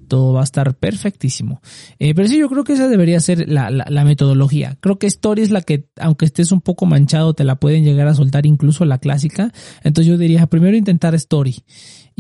Todo 0.09 0.33
va 0.33 0.41
a 0.41 0.45
estar 0.45 0.75
perfectísimo. 0.75 1.61
Eh, 1.99 2.15
pero 2.15 2.29
sí, 2.29 2.39
yo 2.39 2.49
creo 2.49 2.65
que 2.65 2.73
esa 2.73 2.89
debería 2.89 3.21
ser 3.21 3.47
la, 3.47 3.71
la, 3.71 3.85
la, 3.91 4.05
metodología. 4.05 4.79
Creo 4.81 4.99
que 4.99 5.07
Story 5.07 5.43
es 5.43 5.51
la 5.51 5.61
que, 5.61 5.87
aunque 5.99 6.25
estés 6.25 6.51
un 6.51 6.63
poco 6.63 6.87
manchado, 6.87 7.35
te 7.35 7.45
la 7.45 7.57
pueden 7.57 7.85
llegar 7.85 8.09
a 8.09 8.15
soltar 8.15 8.47
incluso 8.47 8.87
la 8.87 8.99
clásica. 8.99 9.53
Entonces 9.85 10.11
yo 10.11 10.17
diría, 10.17 10.47
primero 10.47 10.77
intentar 10.77 11.15
Story. 11.15 11.63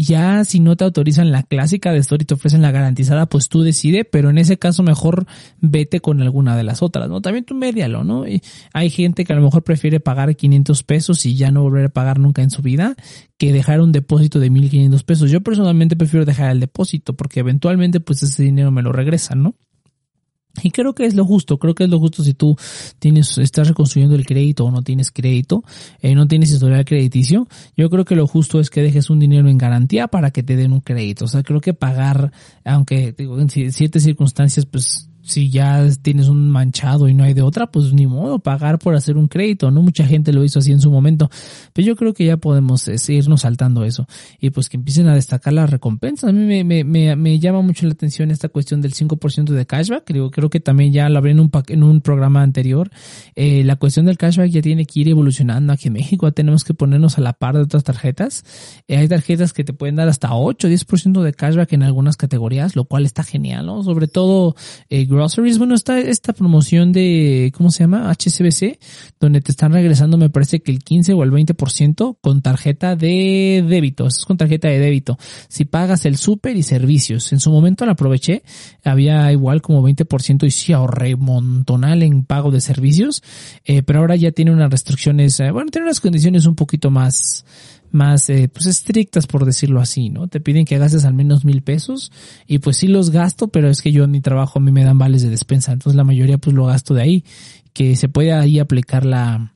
Ya 0.02 0.46
si 0.46 0.60
no 0.60 0.76
te 0.76 0.84
autorizan 0.84 1.30
la 1.30 1.42
clásica 1.42 1.92
de 1.92 1.98
Story, 1.98 2.24
te 2.24 2.32
ofrecen 2.32 2.62
la 2.62 2.70
garantizada, 2.70 3.26
pues 3.26 3.50
tú 3.50 3.60
decide, 3.60 4.06
pero 4.06 4.30
en 4.30 4.38
ese 4.38 4.58
caso 4.58 4.82
mejor 4.82 5.26
vete 5.60 6.00
con 6.00 6.22
alguna 6.22 6.56
de 6.56 6.62
las 6.62 6.80
otras, 6.80 7.10
¿no? 7.10 7.20
También 7.20 7.44
tú 7.44 7.54
medialo, 7.54 8.02
¿no? 8.02 8.26
Y 8.26 8.40
hay 8.72 8.88
gente 8.88 9.26
que 9.26 9.34
a 9.34 9.36
lo 9.36 9.42
mejor 9.42 9.62
prefiere 9.62 10.00
pagar 10.00 10.34
500 10.34 10.84
pesos 10.84 11.26
y 11.26 11.36
ya 11.36 11.50
no 11.50 11.60
volver 11.60 11.84
a 11.84 11.88
pagar 11.90 12.18
nunca 12.18 12.40
en 12.40 12.48
su 12.48 12.62
vida 12.62 12.96
que 13.36 13.52
dejar 13.52 13.82
un 13.82 13.92
depósito 13.92 14.40
de 14.40 14.48
1500 14.48 15.02
pesos. 15.02 15.30
Yo 15.30 15.42
personalmente 15.42 15.96
prefiero 15.96 16.24
dejar 16.24 16.50
el 16.50 16.60
depósito 16.60 17.12
porque 17.12 17.40
eventualmente 17.40 18.00
pues 18.00 18.22
ese 18.22 18.42
dinero 18.42 18.70
me 18.70 18.80
lo 18.80 18.92
regresan, 18.92 19.42
¿no? 19.42 19.54
Y 20.62 20.70
creo 20.70 20.94
que 20.94 21.06
es 21.06 21.14
lo 21.14 21.24
justo, 21.24 21.58
creo 21.58 21.74
que 21.74 21.84
es 21.84 21.90
lo 21.90 21.98
justo 21.98 22.24
si 22.24 22.34
tú 22.34 22.56
tienes, 22.98 23.38
estás 23.38 23.68
reconstruyendo 23.68 24.16
el 24.16 24.26
crédito 24.26 24.64
o 24.64 24.70
no 24.70 24.82
tienes 24.82 25.10
crédito, 25.10 25.62
eh, 26.00 26.14
no 26.14 26.26
tienes 26.26 26.50
historial 26.50 26.84
crediticio, 26.84 27.46
yo 27.76 27.88
creo 27.88 28.04
que 28.04 28.16
lo 28.16 28.26
justo 28.26 28.60
es 28.60 28.68
que 28.70 28.82
dejes 28.82 29.10
un 29.10 29.20
dinero 29.20 29.48
en 29.48 29.58
garantía 29.58 30.08
para 30.08 30.30
que 30.30 30.42
te 30.42 30.56
den 30.56 30.72
un 30.72 30.80
crédito. 30.80 31.26
O 31.26 31.28
sea, 31.28 31.42
creo 31.42 31.60
que 31.60 31.74
pagar, 31.74 32.32
aunque 32.64 33.12
digo, 33.16 33.38
en 33.38 33.48
ciertas 33.48 34.02
circunstancias, 34.02 34.66
pues 34.66 35.09
si 35.30 35.48
ya 35.48 35.86
tienes 36.02 36.28
un 36.28 36.50
manchado 36.50 37.08
y 37.08 37.14
no 37.14 37.24
hay 37.24 37.34
de 37.34 37.42
otra, 37.42 37.70
pues 37.70 37.92
ni 37.92 38.06
modo, 38.06 38.40
pagar 38.40 38.78
por 38.78 38.94
hacer 38.94 39.16
un 39.16 39.28
crédito, 39.28 39.70
¿no? 39.70 39.82
Mucha 39.82 40.04
gente 40.04 40.32
lo 40.32 40.44
hizo 40.44 40.58
así 40.58 40.72
en 40.72 40.80
su 40.80 40.90
momento, 40.90 41.30
pero 41.72 41.86
yo 41.86 41.96
creo 41.96 42.12
que 42.14 42.26
ya 42.26 42.36
podemos 42.36 42.88
irnos 43.08 43.42
saltando 43.42 43.84
eso 43.84 44.06
y 44.40 44.50
pues 44.50 44.68
que 44.68 44.76
empiecen 44.76 45.08
a 45.08 45.14
destacar 45.14 45.52
las 45.52 45.70
recompensas. 45.70 46.30
A 46.30 46.32
mí 46.32 46.44
me, 46.44 46.64
me, 46.64 46.84
me, 46.84 47.14
me 47.16 47.38
llama 47.38 47.62
mucho 47.62 47.86
la 47.86 47.92
atención 47.92 48.30
esta 48.30 48.48
cuestión 48.48 48.80
del 48.80 48.92
5% 48.92 49.44
de 49.44 49.66
cashback, 49.66 50.04
creo, 50.04 50.30
creo 50.30 50.50
que 50.50 50.60
también 50.60 50.92
ya 50.92 51.08
lo 51.08 51.18
hablé 51.18 51.30
en 51.32 51.40
un, 51.40 51.50
en 51.68 51.82
un 51.82 52.00
programa 52.00 52.42
anterior, 52.42 52.90
eh, 53.36 53.62
la 53.64 53.76
cuestión 53.76 54.06
del 54.06 54.18
cashback 54.18 54.50
ya 54.50 54.62
tiene 54.62 54.84
que 54.84 55.00
ir 55.00 55.08
evolucionando 55.08 55.72
aquí 55.72 55.88
en 55.88 55.94
México, 55.94 56.30
tenemos 56.32 56.64
que 56.64 56.74
ponernos 56.74 57.18
a 57.18 57.20
la 57.20 57.34
par 57.34 57.54
de 57.54 57.62
otras 57.62 57.84
tarjetas, 57.84 58.44
eh, 58.88 58.96
hay 58.96 59.08
tarjetas 59.08 59.52
que 59.52 59.64
te 59.64 59.72
pueden 59.72 59.96
dar 59.96 60.08
hasta 60.08 60.34
8, 60.34 60.68
10% 60.68 61.22
de 61.22 61.32
cashback 61.32 61.72
en 61.72 61.84
algunas 61.84 62.16
categorías, 62.16 62.74
lo 62.74 62.84
cual 62.84 63.06
está 63.06 63.22
genial, 63.22 63.66
¿no? 63.66 63.82
Sobre 63.82 64.08
todo, 64.08 64.56
eh, 64.88 65.06
groceries. 65.20 65.58
Bueno, 65.58 65.74
está 65.74 65.98
esta 65.98 66.32
promoción 66.32 66.92
de, 66.92 67.52
¿cómo 67.54 67.70
se 67.70 67.84
llama? 67.84 68.10
HCBC, 68.10 68.78
donde 69.20 69.42
te 69.42 69.50
están 69.50 69.72
regresando, 69.72 70.16
me 70.16 70.30
parece 70.30 70.60
que 70.60 70.72
el 70.72 70.78
15 70.78 71.12
o 71.12 71.22
el 71.22 71.30
20% 71.30 72.16
con 72.22 72.40
tarjeta 72.40 72.96
de 72.96 73.62
débito. 73.68 74.06
Es 74.06 74.24
con 74.24 74.38
tarjeta 74.38 74.68
de 74.68 74.78
débito. 74.78 75.18
Si 75.48 75.66
pagas 75.66 76.06
el 76.06 76.16
súper 76.16 76.56
y 76.56 76.62
servicios. 76.62 77.32
En 77.32 77.40
su 77.40 77.50
momento 77.50 77.84
la 77.84 77.92
aproveché. 77.92 78.42
Había 78.82 79.30
igual 79.30 79.60
como 79.60 79.86
20% 79.86 80.46
y 80.46 80.50
sí 80.50 80.72
ahorré 80.72 81.16
montonal 81.16 82.02
en 82.02 82.24
pago 82.24 82.50
de 82.50 82.62
servicios. 82.62 83.22
Eh, 83.64 83.82
pero 83.82 83.98
ahora 83.98 84.16
ya 84.16 84.32
tiene 84.32 84.52
unas 84.52 84.70
restricciones, 84.70 85.38
eh, 85.40 85.50
bueno, 85.50 85.70
tiene 85.70 85.86
unas 85.86 86.00
condiciones 86.00 86.46
un 86.46 86.54
poquito 86.54 86.90
más, 86.90 87.44
más 87.92 88.28
eh, 88.30 88.48
pues 88.48 88.66
estrictas 88.66 89.26
por 89.26 89.44
decirlo 89.44 89.80
así, 89.80 90.10
¿no? 90.10 90.28
Te 90.28 90.40
piden 90.40 90.64
que 90.64 90.78
gastes 90.78 91.04
al 91.04 91.14
menos 91.14 91.44
mil 91.44 91.62
pesos 91.62 92.12
y 92.46 92.58
pues 92.58 92.78
sí 92.78 92.88
los 92.88 93.10
gasto, 93.10 93.48
pero 93.48 93.68
es 93.68 93.82
que 93.82 93.92
yo 93.92 94.04
en 94.04 94.10
mi 94.10 94.20
trabajo 94.20 94.58
a 94.58 94.62
mí 94.62 94.72
me 94.72 94.84
dan 94.84 94.98
vales 94.98 95.22
de 95.22 95.30
despensa, 95.30 95.72
entonces 95.72 95.96
la 95.96 96.04
mayoría 96.04 96.38
pues 96.38 96.54
lo 96.54 96.66
gasto 96.66 96.94
de 96.94 97.02
ahí, 97.02 97.24
que 97.72 97.96
se 97.96 98.08
puede 98.08 98.32
ahí 98.32 98.58
aplicar 98.58 99.04
la 99.04 99.54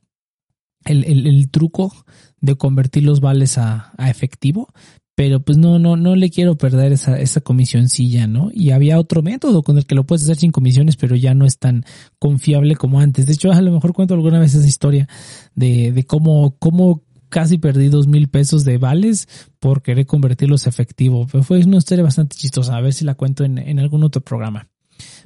el, 0.84 1.26
el, 1.26 1.50
truco 1.50 1.94
de 2.40 2.56
convertir 2.56 3.04
los 3.04 3.20
vales 3.20 3.56
a, 3.56 3.92
a 3.96 4.10
efectivo, 4.10 4.68
pero 5.14 5.40
pues 5.40 5.58
no, 5.58 5.78
no, 5.78 5.96
no 5.96 6.16
le 6.16 6.30
quiero 6.30 6.56
perder 6.56 6.92
esa, 6.92 7.18
esa 7.20 7.40
comisioncilla, 7.40 8.26
¿no? 8.26 8.50
Y 8.52 8.70
había 8.70 8.98
otro 8.98 9.22
método 9.22 9.62
con 9.62 9.78
el 9.78 9.86
que 9.86 9.94
lo 9.94 10.04
puedes 10.04 10.24
hacer 10.24 10.36
sin 10.36 10.50
comisiones, 10.50 10.96
pero 10.96 11.14
ya 11.14 11.34
no 11.34 11.46
es 11.46 11.58
tan 11.58 11.84
confiable 12.18 12.74
como 12.74 12.98
antes. 12.98 13.26
De 13.26 13.32
hecho, 13.32 13.52
a 13.52 13.60
lo 13.62 13.70
mejor 13.70 13.92
cuento 13.92 14.14
alguna 14.14 14.40
vez 14.40 14.54
esa 14.54 14.66
historia 14.66 15.08
de, 15.54 15.92
de 15.92 16.04
cómo, 16.04 16.56
cómo 16.58 17.02
casi 17.34 17.58
perdí 17.58 17.88
dos 17.88 18.06
mil 18.06 18.28
pesos 18.28 18.64
de 18.64 18.78
vales 18.78 19.26
por 19.58 19.82
querer 19.82 20.06
convertirlos 20.06 20.66
a 20.66 20.70
efectivo. 20.70 21.26
Pero 21.26 21.42
fue 21.42 21.58
una 21.64 21.78
historia 21.78 22.04
bastante 22.04 22.36
chistosa. 22.36 22.76
A 22.76 22.80
ver 22.80 22.92
si 22.92 23.04
la 23.04 23.16
cuento 23.16 23.42
en, 23.42 23.80
algún 23.80 24.04
otro 24.04 24.22
programa. 24.22 24.68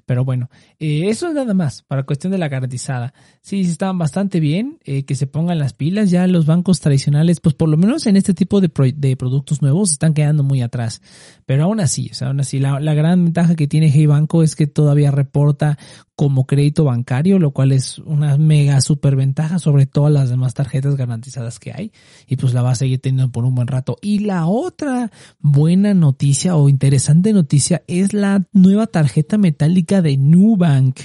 Pero 0.07 0.25
bueno, 0.25 0.49
eh, 0.79 1.11
eso 1.11 1.29
es 1.29 1.35
nada 1.35 1.53
más 1.53 1.83
para 1.83 2.05
cuestión 2.05 2.31
de 2.33 2.39
la 2.39 2.49
garantizada. 2.49 3.13
Sí, 3.43 3.61
estaban 3.61 3.99
bastante 3.99 4.41
bien, 4.41 4.79
eh, 4.85 5.05
que 5.05 5.15
se 5.17 5.27
pongan 5.27 5.59
las 5.59 5.75
pilas. 5.75 6.11
Ya 6.11 6.27
los 6.27 6.47
bancos 6.47 6.81
tradicionales, 6.81 7.41
pues 7.41 7.55
por 7.55 7.69
lo 7.69 7.77
menos 7.77 8.07
en 8.07 8.17
este 8.17 8.33
tipo 8.33 8.63
de, 8.63 8.71
de 8.97 9.17
productos 9.19 9.61
nuevos, 9.61 9.93
están 9.93 10.15
quedando 10.15 10.43
muy 10.43 10.63
atrás. 10.63 11.03
Pero 11.45 11.65
aún 11.65 11.79
así, 11.79 12.09
o 12.11 12.15
sea, 12.15 12.29
aún 12.29 12.41
así, 12.41 12.59
la, 12.59 12.81
la 12.81 12.95
gran 12.95 13.23
ventaja 13.23 13.55
que 13.55 13.69
tiene 13.69 13.91
Hey 13.93 14.07
Banco 14.07 14.43
es 14.43 14.57
que 14.57 14.67
todavía 14.67 15.11
reporta 15.11 15.77
como 16.19 16.49
crédito 16.49 16.83
bancario, 16.83 17.39
lo 17.39 17.53
cual 17.53 17.71
es 17.71 18.01
una 18.01 18.37
mega 18.39 18.81
super 18.81 19.15
ventaja 19.15 19.61
sobre 19.61 19.87
todas 19.87 20.13
las 20.13 20.29
demás 20.29 20.53
tarjetas 20.53 20.97
garantizadas 20.97 21.61
que 21.61 21.73
hay. 21.73 21.93
Y 22.27 22.35
pues 22.35 22.55
la 22.55 22.63
va 22.63 22.73
a 22.73 22.75
seguir 22.75 22.99
teniendo 22.99 23.31
por 23.31 23.45
un 23.45 23.55
buen 23.55 23.69
rato. 23.69 23.97
Y 24.03 24.19
la 24.19 24.49
otra 24.49 25.13
buena 25.39 25.95
noticia 25.95 26.57
o 26.57 26.69
interesante 26.69 27.33
noticia 27.33 27.85
es 27.87 28.15
la 28.15 28.43
nueva 28.53 28.89
tarjeta 28.89 29.39
metálica 29.39 30.03
de 30.03 30.17
Nubank. 30.17 31.03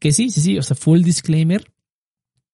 Que 0.00 0.10
sí, 0.10 0.30
sí, 0.30 0.40
sí, 0.40 0.58
o 0.58 0.62
sea, 0.62 0.74
full 0.74 1.02
disclaimer. 1.02 1.64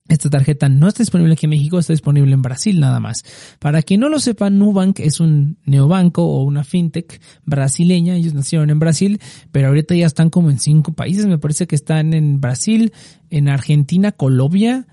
Esta 0.08 0.28
tarjeta 0.28 0.68
no 0.68 0.88
está 0.88 1.02
disponible 1.02 1.34
aquí 1.34 1.46
en 1.46 1.50
México, 1.50 1.78
está 1.78 1.92
disponible 1.92 2.32
en 2.34 2.42
Brasil 2.42 2.80
nada 2.80 2.98
más. 2.98 3.24
Para 3.60 3.82
quien 3.82 4.00
no 4.00 4.08
lo 4.08 4.18
sepa, 4.18 4.50
Nubank 4.50 4.98
es 5.00 5.20
un 5.20 5.58
neobanco 5.64 6.24
o 6.24 6.42
una 6.42 6.64
fintech 6.64 7.20
brasileña. 7.44 8.16
Ellos 8.16 8.34
nacieron 8.34 8.70
en 8.70 8.78
Brasil, 8.78 9.20
pero 9.52 9.68
ahorita 9.68 9.94
ya 9.94 10.06
están 10.06 10.28
como 10.28 10.50
en 10.50 10.58
cinco 10.58 10.92
países. 10.92 11.26
Me 11.26 11.38
parece 11.38 11.66
que 11.66 11.76
están 11.76 12.14
en 12.14 12.40
Brasil, 12.40 12.92
en 13.30 13.48
Argentina, 13.48 14.12
Colombia, 14.12 14.86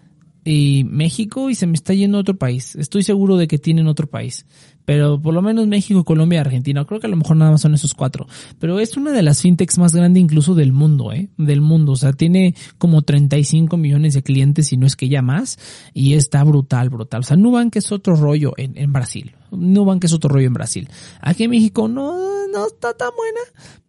y 0.44 0.84
México 0.86 1.50
y 1.50 1.56
se 1.56 1.68
me 1.68 1.74
está 1.74 1.94
yendo 1.94 2.18
a 2.18 2.22
otro 2.22 2.38
país. 2.38 2.76
Estoy 2.76 3.04
seguro 3.04 3.38
de 3.38 3.48
que 3.48 3.58
tienen 3.58 3.88
otro 3.88 4.08
país. 4.08 4.46
Pero 4.90 5.22
por 5.22 5.36
lo 5.36 5.44
menos 5.44 5.68
México, 5.68 6.04
Colombia, 6.04 6.42
Argentina. 6.42 6.84
Creo 6.84 7.00
que 7.00 7.06
a 7.06 7.12
lo 7.12 7.16
mejor 7.16 7.38
nada 7.38 7.52
más 7.52 7.62
son 7.62 7.76
esos 7.76 7.94
cuatro. 7.94 8.26
Pero 8.58 8.80
es 8.80 8.98
una 8.98 9.12
de 9.12 9.22
las 9.22 9.40
fintechs 9.40 9.78
más 9.78 9.94
grandes 9.94 10.20
incluso 10.20 10.56
del 10.56 10.74
mundo, 10.74 11.14
¿eh? 11.14 11.30
Del 11.38 11.62
mundo. 11.62 11.92
O 11.92 11.96
sea, 11.96 12.12
tiene 12.12 12.56
como 12.80 13.04
35 13.04 13.78
millones 13.78 14.16
de 14.16 14.24
clientes 14.24 14.74
y 14.74 14.78
no 14.78 14.88
es 14.88 14.96
que 14.96 15.08
ya 15.08 15.22
más. 15.22 15.60
Y 15.94 16.16
está 16.16 16.44
brutal, 16.44 16.90
brutal. 16.90 17.20
O 17.20 17.24
sea, 17.24 17.38
Nubank 17.38 17.76
es 17.76 17.92
otro 17.92 18.16
rollo 18.16 18.56
en, 18.58 18.80
en 18.80 18.92
Brasil. 18.92 19.36
Nubank 19.52 20.06
es 20.06 20.14
otro 20.14 20.32
rollo 20.32 20.48
en 20.48 20.54
Brasil. 20.54 20.90
Aquí 21.22 21.44
en 21.44 21.52
México 21.52 21.88
no, 21.88 22.48
no 22.52 22.68
está 22.68 22.94
tan 22.94 23.10
buena. 23.16 23.42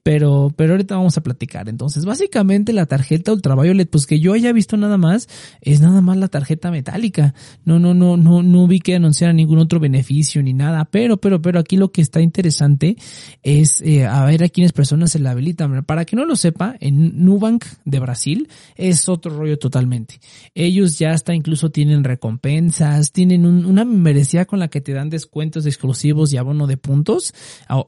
Pero, 0.03 0.51
pero 0.57 0.73
ahorita 0.73 0.97
vamos 0.97 1.17
a 1.19 1.23
platicar. 1.23 1.69
Entonces, 1.69 2.05
básicamente 2.05 2.73
la 2.73 2.87
tarjeta 2.87 3.33
Ultraviolet, 3.33 3.89
pues 3.89 4.07
que 4.07 4.19
yo 4.19 4.33
haya 4.33 4.53
visto 4.53 4.77
nada 4.77 4.97
más, 4.97 5.29
es 5.61 5.81
nada 5.81 6.01
más 6.01 6.17
la 6.17 6.29
tarjeta 6.29 6.71
metálica. 6.71 7.35
No, 7.65 7.79
no, 7.79 7.93
no, 7.93 8.17
no, 8.17 8.43
no 8.43 8.67
vi 8.67 8.81
que 8.81 8.97
anunciara 8.97 9.33
ningún 9.33 9.59
otro 9.59 9.79
beneficio 9.79 10.43
ni 10.43 10.55
nada. 10.55 10.87
Pero, 10.87 11.19
pero, 11.19 11.43
pero 11.43 11.61
aquí 11.61 11.77
lo 11.77 11.93
que 11.93 12.01
está 12.01 12.21
interesante 12.21 12.97
es 13.43 13.83
eh, 13.83 14.07
a 14.07 14.25
ver 14.25 14.43
a 14.43 14.49
quiénes 14.49 14.73
personas 14.73 15.13
se 15.13 15.19
la 15.19 15.33
habilitan. 15.33 15.85
Para 15.85 16.05
que 16.05 16.17
no 16.17 16.25
lo 16.25 16.35
sepa, 16.35 16.77
en 16.81 17.25
Nubank 17.25 17.65
de 17.85 18.01
Brasil 18.01 18.49
es 18.77 19.09
otro 19.09 19.37
rollo 19.37 19.59
totalmente. 19.59 20.19
Ellos 20.55 20.99
ya 20.99 21.13
hasta 21.13 21.35
incluso 21.35 21.71
tienen 21.71 22.05
recompensas, 22.05 23.13
tienen 23.13 23.45
un, 23.45 23.67
una 23.67 23.85
membresía 23.85 24.47
con 24.47 24.59
la 24.59 24.69
que 24.69 24.81
te 24.81 24.93
dan 24.93 25.11
descuentos 25.11 25.67
exclusivos 25.67 26.33
y 26.33 26.39
abono 26.39 26.67
de 26.67 26.79
puntos, 26.79 27.35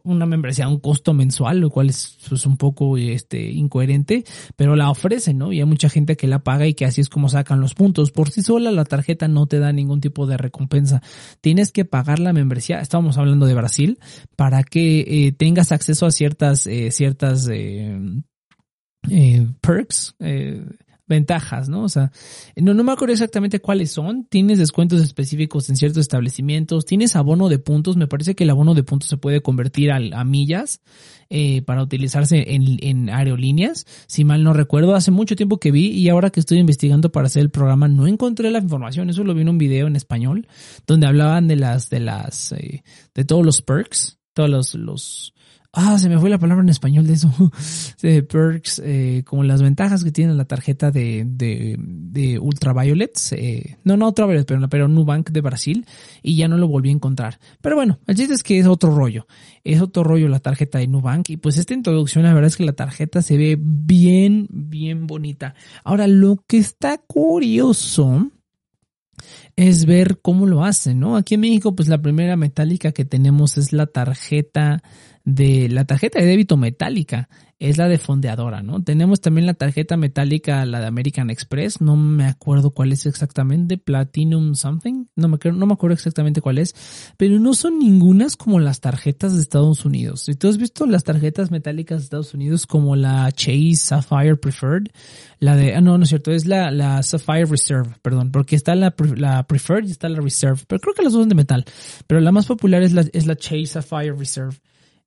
una 0.03 0.27
membresía 0.27 0.62
a 0.63 0.69
un 0.69 0.79
costo 0.79 1.15
mensual, 1.15 1.61
lo 1.61 1.71
cual 1.71 1.91
es 1.91 2.47
un 2.47 2.57
poco 2.57 2.97
este, 2.97 3.51
incoherente, 3.51 4.25
pero 4.57 4.77
la 4.77 4.91
ofrecen, 4.91 5.39
¿no? 5.39 5.53
Y 5.53 5.61
hay 5.61 5.67
mucha 5.67 5.89
gente 5.89 6.17
que 6.17 6.27
la 6.27 6.41
paga 6.41 6.67
y 6.67 6.75
que 6.75 6.85
así 6.85 7.01
es 7.01 7.09
como 7.09 7.29
sacan 7.29 7.61
los 7.61 7.75
puntos. 7.75 8.11
Por 8.11 8.31
sí 8.31 8.43
sola 8.43 8.71
la 8.71 8.85
tarjeta 8.85 9.29
no 9.29 9.47
te 9.47 9.59
da 9.59 9.73
ningún 9.73 10.01
tipo 10.01 10.27
de 10.27 10.37
recompensa. 10.37 11.03
Tienes 11.41 11.73
que 11.73 11.85
pagar 11.85 12.19
la 12.19 12.33
membresía, 12.33 12.81
estábamos 12.81 13.19
hablando 13.19 13.47
de 13.47 13.55
Brasil, 13.55 13.99
para 14.37 14.63
que 14.63 15.01
eh, 15.01 15.33
tengas 15.33 15.73
acceso 15.73 16.07
a 16.07 16.11
ciertas, 16.11 16.67
eh, 16.67 16.91
ciertas 16.91 17.49
eh, 17.51 17.99
perks, 19.61 20.17
ventajas, 21.13 21.69
¿no? 21.69 21.85
O 21.85 21.89
sea, 21.89 22.11
no, 22.57 22.75
no 22.75 22.83
me 22.83 22.93
acuerdo 22.93 23.13
exactamente 23.13 23.61
cuáles 23.61 23.93
son. 23.93 24.25
Tienes 24.25 24.59
descuentos 24.59 25.01
específicos 25.01 25.69
en 25.71 25.77
ciertos 25.77 26.01
establecimientos. 26.01 26.85
Tienes 26.85 27.15
abono 27.15 27.49
de 27.49 27.59
puntos. 27.59 27.97
Me 27.97 28.09
parece 28.09 28.35
que 28.35 28.45
el 28.45 28.51
abono 28.51 28.75
de 28.75 28.83
puntos 28.83 29.09
se 29.09 29.17
puede 29.17 29.41
convertir 29.41 29.93
a, 29.93 29.97
a 29.97 30.25
millas 30.25 30.81
eh, 31.35 31.63
para 31.63 31.83
utilizarse 31.83 32.45
en, 32.47 33.09
aerolíneas. 33.09 33.87
Si 34.07 34.23
mal 34.23 34.45
no 34.45 34.53
recuerdo, 34.53 34.95
hace 34.95 35.11
mucho 35.11 35.35
tiempo 35.35 35.57
que 35.59 35.71
vi 35.71 35.87
y 35.87 36.11
ahora 36.11 36.29
que 36.29 36.41
estoy 36.41 36.59
investigando 36.59 37.11
para 37.11 37.27
hacer 37.27 37.41
el 37.41 37.51
programa 37.51 37.89
no 37.89 38.07
encontré 38.07 38.51
la 38.51 38.59
información. 38.59 39.09
Eso 39.09 39.25
lo 39.25 39.33
vi 39.33 39.41
en 39.41 39.49
un 39.49 39.57
video 39.57 39.87
en 39.87 39.97
español 39.97 40.47
donde 40.87 41.07
hablaban 41.07 41.49
de 41.49 41.57
las, 41.57 41.89
de 41.89 42.01
las, 42.01 42.53
eh, 42.53 42.83
de 43.15 43.25
todos 43.25 43.47
los 43.47 43.63
perks, 43.63 44.19
todos 44.35 44.51
los, 44.51 44.75
los, 44.75 45.35
Ah, 45.75 45.99
se 45.99 46.11
me 46.11 46.19
fue 46.19 46.29
la 46.29 46.37
palabra 46.37 46.63
en 46.63 46.69
español 46.69 47.07
de 47.07 47.15
eso. 47.15 47.33
perks, 48.29 48.83
eh, 48.85 49.23
como 49.25 49.43
las 49.43 49.63
ventajas 49.63 50.05
que 50.05 50.13
tiene 50.13 50.35
la 50.35 50.45
tarjeta 50.45 50.91
de, 50.91 51.25
de, 51.27 51.77
de. 51.79 52.35
Eh, 52.35 53.77
no, 53.83 53.97
no 53.97 54.09
Ultraviolet, 54.09 54.47
pero, 54.47 54.69
pero 54.69 54.89
Nubank 54.89 55.31
de 55.31 55.41
Brasil. 55.41 55.87
Y 56.23 56.37
ya 56.37 56.47
no 56.47 56.59
lo 56.59 56.69
volví 56.69 56.91
a 56.91 56.93
encontrar. 56.93 57.39
Pero 57.63 57.77
bueno, 57.77 58.01
el 58.07 58.17
chiste 58.17 58.35
es 58.35 58.43
que 58.43 58.59
es 58.59 58.67
otro 58.67 58.95
rollo. 58.95 59.27
Es 59.65 59.81
otro 59.81 60.05
rollo 60.05 60.29
la 60.29 60.41
tarjeta 60.41 60.79
de 60.79 60.89
Nubank. 60.89 61.31
Y 61.31 61.37
pues 61.39 61.57
esta 61.57 61.73
introducción, 61.73 62.25
la 62.25 62.35
verdad 62.35 62.49
es 62.49 62.59
que 62.59 62.67
la 62.67 62.75
tarjeta 62.75 63.23
se 63.23 63.39
ve 63.39 63.57
bien, 63.59 64.49
bien 64.51 65.07
bonita. 65.07 65.55
Ahora, 65.85 66.07
lo 66.07 66.45
que 66.47 66.59
está 66.59 66.99
curioso 66.99 68.31
es 69.57 69.87
ver 69.87 70.21
cómo 70.21 70.47
lo 70.47 70.65
hacen, 70.65 71.01
¿no? 71.01 71.17
Aquí 71.17 71.35
en 71.35 71.41
México, 71.41 71.75
pues 71.75 71.89
la 71.89 72.03
primera 72.03 72.37
metálica 72.37 72.93
que 72.93 73.05
tenemos 73.05 73.57
es 73.57 73.73
la 73.73 73.87
tarjeta 73.87 74.83
de 75.25 75.69
la 75.69 75.85
tarjeta 75.85 76.19
de 76.19 76.27
débito 76.27 76.57
metálica 76.57 77.29
es 77.63 77.79
la 77.79 77.87
de 77.87 77.97
fondeadora, 77.97 78.61
¿no? 78.61 78.83
Tenemos 78.83 79.21
también 79.21 79.47
la 79.47 79.55
tarjeta 79.55 79.97
metálica, 79.97 80.67
la 80.67 80.81
de 80.81 80.87
American 80.87 81.31
Express, 81.31 81.81
no 81.81 81.95
me 81.95 82.25
acuerdo 82.25 82.73
cuál 82.73 82.91
es 82.91 83.07
exactamente, 83.07 83.79
Platinum 83.79 84.57
something, 84.57 85.05
no 85.15 85.29
me, 85.29 85.39
no 85.45 85.67
me 85.67 85.73
acuerdo 85.73 85.95
exactamente 85.95 86.41
cuál 86.41 86.59
es, 86.59 86.75
pero 87.17 87.39
no 87.39 87.55
son 87.55 87.79
ningunas 87.79 88.37
como 88.37 88.59
las 88.59 88.81
tarjetas 88.81 89.37
de 89.37 89.43
Estados 89.43 89.85
Unidos. 89.85 90.23
Si 90.23 90.35
tú 90.35 90.49
has 90.49 90.59
visto 90.59 90.87
las 90.87 91.05
tarjetas 91.05 91.53
metálicas 91.53 91.99
de 91.99 92.05
Estados 92.05 92.35
Unidos 92.35 92.67
como 92.67 92.97
la 92.97 93.31
Chase 93.31 93.77
Sapphire 93.77 94.35
Preferred, 94.35 94.89
la 95.39 95.55
de, 95.55 95.77
ah, 95.77 95.81
no, 95.81 95.97
no 95.99 96.03
es 96.03 96.09
cierto, 96.09 96.33
es 96.33 96.47
la, 96.47 96.73
la 96.73 97.01
Sapphire 97.05 97.47
Reserve, 97.47 97.95
perdón, 98.03 98.33
porque 98.33 98.57
está 98.57 98.75
la, 98.75 98.93
la 99.15 99.47
Preferred 99.47 99.87
y 99.87 99.93
está 99.93 100.09
la 100.09 100.21
Reserve, 100.21 100.63
pero 100.67 100.81
creo 100.81 100.95
que 100.95 101.03
las 101.03 101.13
dos 101.13 101.23
son 101.23 101.29
de 101.29 101.37
metal, 101.37 101.65
pero 102.09 102.21
la 102.21 102.33
más 102.33 102.47
popular 102.47 102.83
es 102.83 102.93
la, 102.93 103.05
es 103.13 103.29
la 103.29 103.37
Chase 103.37 103.67
Sapphire 103.67 104.17
Reserve. 104.17 104.57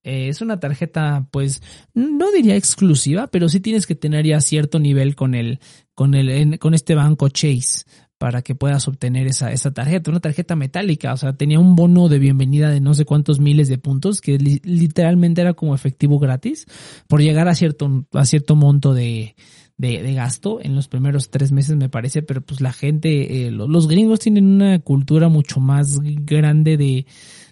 Eh, 0.05 0.29
es 0.29 0.39
una 0.41 0.59
tarjeta, 0.59 1.27
pues, 1.31 1.63
no 1.95 2.31
diría 2.31 2.55
exclusiva, 2.55 3.25
pero 3.27 3.49
sí 3.49 3.59
tienes 3.59 3.87
que 3.87 3.95
tener 3.95 4.23
ya 4.23 4.39
cierto 4.39 4.77
nivel 4.79 5.15
con 5.15 5.33
el, 5.33 5.59
con 5.95 6.13
el, 6.13 6.59
con 6.59 6.75
este 6.75 6.93
banco 6.93 7.27
Chase 7.29 7.85
para 8.19 8.43
que 8.43 8.53
puedas 8.55 8.87
obtener 8.87 9.27
esa, 9.27 9.51
esa 9.51 9.73
tarjeta, 9.73 10.11
una 10.11 10.19
tarjeta 10.19 10.55
metálica, 10.55 11.11
o 11.11 11.17
sea, 11.17 11.33
tenía 11.33 11.59
un 11.59 11.75
bono 11.75 12.07
de 12.07 12.19
bienvenida 12.19 12.69
de 12.69 12.79
no 12.79 12.93
sé 12.93 13.03
cuántos 13.03 13.39
miles 13.39 13.67
de 13.67 13.79
puntos, 13.79 14.21
que 14.21 14.37
li 14.37 14.61
literalmente 14.63 15.41
era 15.41 15.53
como 15.53 15.75
efectivo 15.75 16.19
gratis, 16.19 16.65
por 17.07 17.21
llegar 17.21 17.47
a 17.47 17.55
cierto, 17.55 18.05
a 18.13 18.25
cierto 18.25 18.55
monto 18.55 18.93
de, 18.93 19.35
de, 19.77 20.01
de, 20.01 20.13
gasto 20.13 20.59
en 20.61 20.75
los 20.75 20.87
primeros 20.87 21.29
tres 21.29 21.51
meses 21.51 21.75
me 21.75 21.89
parece, 21.89 22.21
pero 22.21 22.41
pues 22.41 22.61
la 22.61 22.71
gente, 22.71 23.47
eh, 23.47 23.51
los 23.51 23.87
gringos 23.87 24.19
tienen 24.19 24.45
una 24.45 24.79
cultura 24.79 25.27
mucho 25.27 25.59
más 25.59 25.99
grande 26.01 26.77
de, 26.77 27.05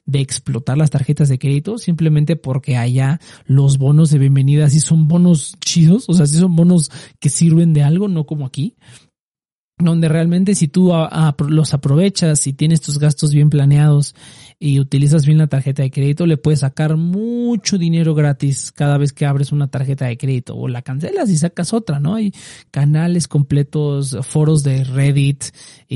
de 0.05 0.19
explotar 0.19 0.77
las 0.77 0.89
tarjetas 0.89 1.29
de 1.29 1.39
crédito 1.39 1.77
simplemente 1.77 2.35
porque 2.35 2.77
allá 2.77 3.19
los 3.45 3.77
bonos 3.77 4.09
de 4.09 4.19
bienvenida 4.19 4.69
sí 4.69 4.79
son 4.79 5.07
bonos 5.07 5.55
chidos, 5.59 6.09
o 6.09 6.13
sea, 6.13 6.25
sí 6.25 6.37
son 6.37 6.55
bonos 6.55 6.91
que 7.19 7.29
sirven 7.29 7.73
de 7.73 7.83
algo, 7.83 8.07
no 8.07 8.25
como 8.25 8.45
aquí 8.45 8.75
donde 9.77 10.07
realmente 10.07 10.55
si 10.55 10.67
tú 10.67 10.93
los 11.49 11.73
aprovechas 11.73 12.45
y 12.47 12.53
tienes 12.53 12.81
tus 12.81 12.99
gastos 12.99 13.33
bien 13.33 13.49
planeados 13.49 14.15
y 14.65 14.79
utilizas 14.79 15.25
bien 15.25 15.39
la 15.39 15.47
tarjeta 15.47 15.83
de 15.83 15.91
crédito, 15.91 16.25
le 16.25 16.37
puedes 16.37 16.61
sacar 16.61 16.95
mucho 16.95 17.77
dinero 17.77 18.15
gratis 18.15 18.71
cada 18.71 18.97
vez 18.97 19.11
que 19.11 19.25
abres 19.25 19.51
una 19.51 19.67
tarjeta 19.67 20.05
de 20.05 20.17
crédito 20.17 20.55
o 20.55 20.69
la 20.69 20.81
cancelas 20.81 21.29
y 21.29 21.37
sacas 21.37 21.73
otra, 21.73 21.99
¿no? 21.99 22.15
Hay 22.15 22.33
canales 22.71 23.27
completos, 23.27 24.17
foros 24.21 24.63
de 24.63 24.85
Reddit, 24.85 25.43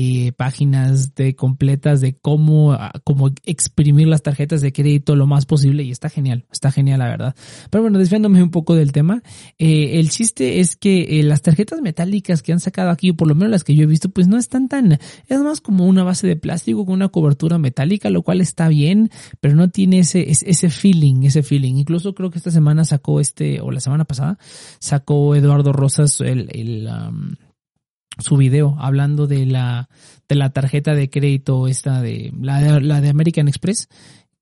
y 0.00 0.30
páginas 0.30 1.16
de 1.16 1.34
completas 1.34 2.00
de 2.00 2.14
cómo, 2.14 2.78
cómo 3.02 3.32
exprimir 3.44 4.06
las 4.06 4.22
tarjetas 4.22 4.60
de 4.60 4.72
crédito 4.72 5.16
lo 5.16 5.26
más 5.26 5.44
posible 5.44 5.82
y 5.82 5.90
está 5.90 6.08
genial, 6.08 6.44
está 6.52 6.70
genial 6.70 7.00
la 7.00 7.08
verdad. 7.08 7.34
Pero 7.68 7.82
bueno, 7.82 7.98
desviándome 7.98 8.40
un 8.40 8.52
poco 8.52 8.76
del 8.76 8.92
tema, 8.92 9.24
eh, 9.58 9.98
el 9.98 10.10
chiste 10.10 10.60
es 10.60 10.76
que 10.76 11.18
eh, 11.18 11.24
las 11.24 11.42
tarjetas 11.42 11.80
metálicas 11.80 12.44
que 12.44 12.52
han 12.52 12.60
sacado 12.60 12.90
aquí, 12.90 13.12
por 13.12 13.26
lo 13.26 13.34
menos 13.34 13.50
las 13.50 13.64
que 13.64 13.74
yo 13.74 13.82
he 13.82 13.86
visto, 13.86 14.08
pues 14.08 14.28
no 14.28 14.38
están 14.38 14.68
tan, 14.68 15.00
es 15.26 15.40
más 15.40 15.60
como 15.60 15.84
una 15.84 16.04
base 16.04 16.28
de 16.28 16.36
plástico 16.36 16.86
con 16.86 16.94
una 16.94 17.08
cobertura 17.08 17.58
metálica, 17.58 18.08
lo 18.08 18.22
cual 18.22 18.40
está 18.58 18.68
bien, 18.68 19.10
pero 19.40 19.54
no 19.54 19.70
tiene 19.70 20.00
ese, 20.00 20.28
ese 20.28 20.68
feeling, 20.68 21.22
ese 21.22 21.44
feeling. 21.44 21.76
Incluso 21.76 22.12
creo 22.12 22.30
que 22.30 22.38
esta 22.38 22.50
semana 22.50 22.84
sacó 22.84 23.20
este, 23.20 23.60
o 23.60 23.70
la 23.70 23.78
semana 23.78 24.04
pasada, 24.04 24.36
sacó 24.80 25.36
Eduardo 25.36 25.72
Rosas 25.72 26.20
el, 26.20 26.48
el 26.52 26.88
su 28.18 28.36
video 28.36 28.76
hablando 28.80 29.28
de 29.28 29.46
la, 29.46 29.88
de 30.28 30.34
la 30.34 30.50
tarjeta 30.50 30.94
de 30.94 31.08
crédito 31.08 31.68
esta 31.68 32.02
de, 32.02 32.32
la 32.40 32.80
la 32.80 33.00
de 33.00 33.08
American 33.10 33.46
Express 33.46 33.88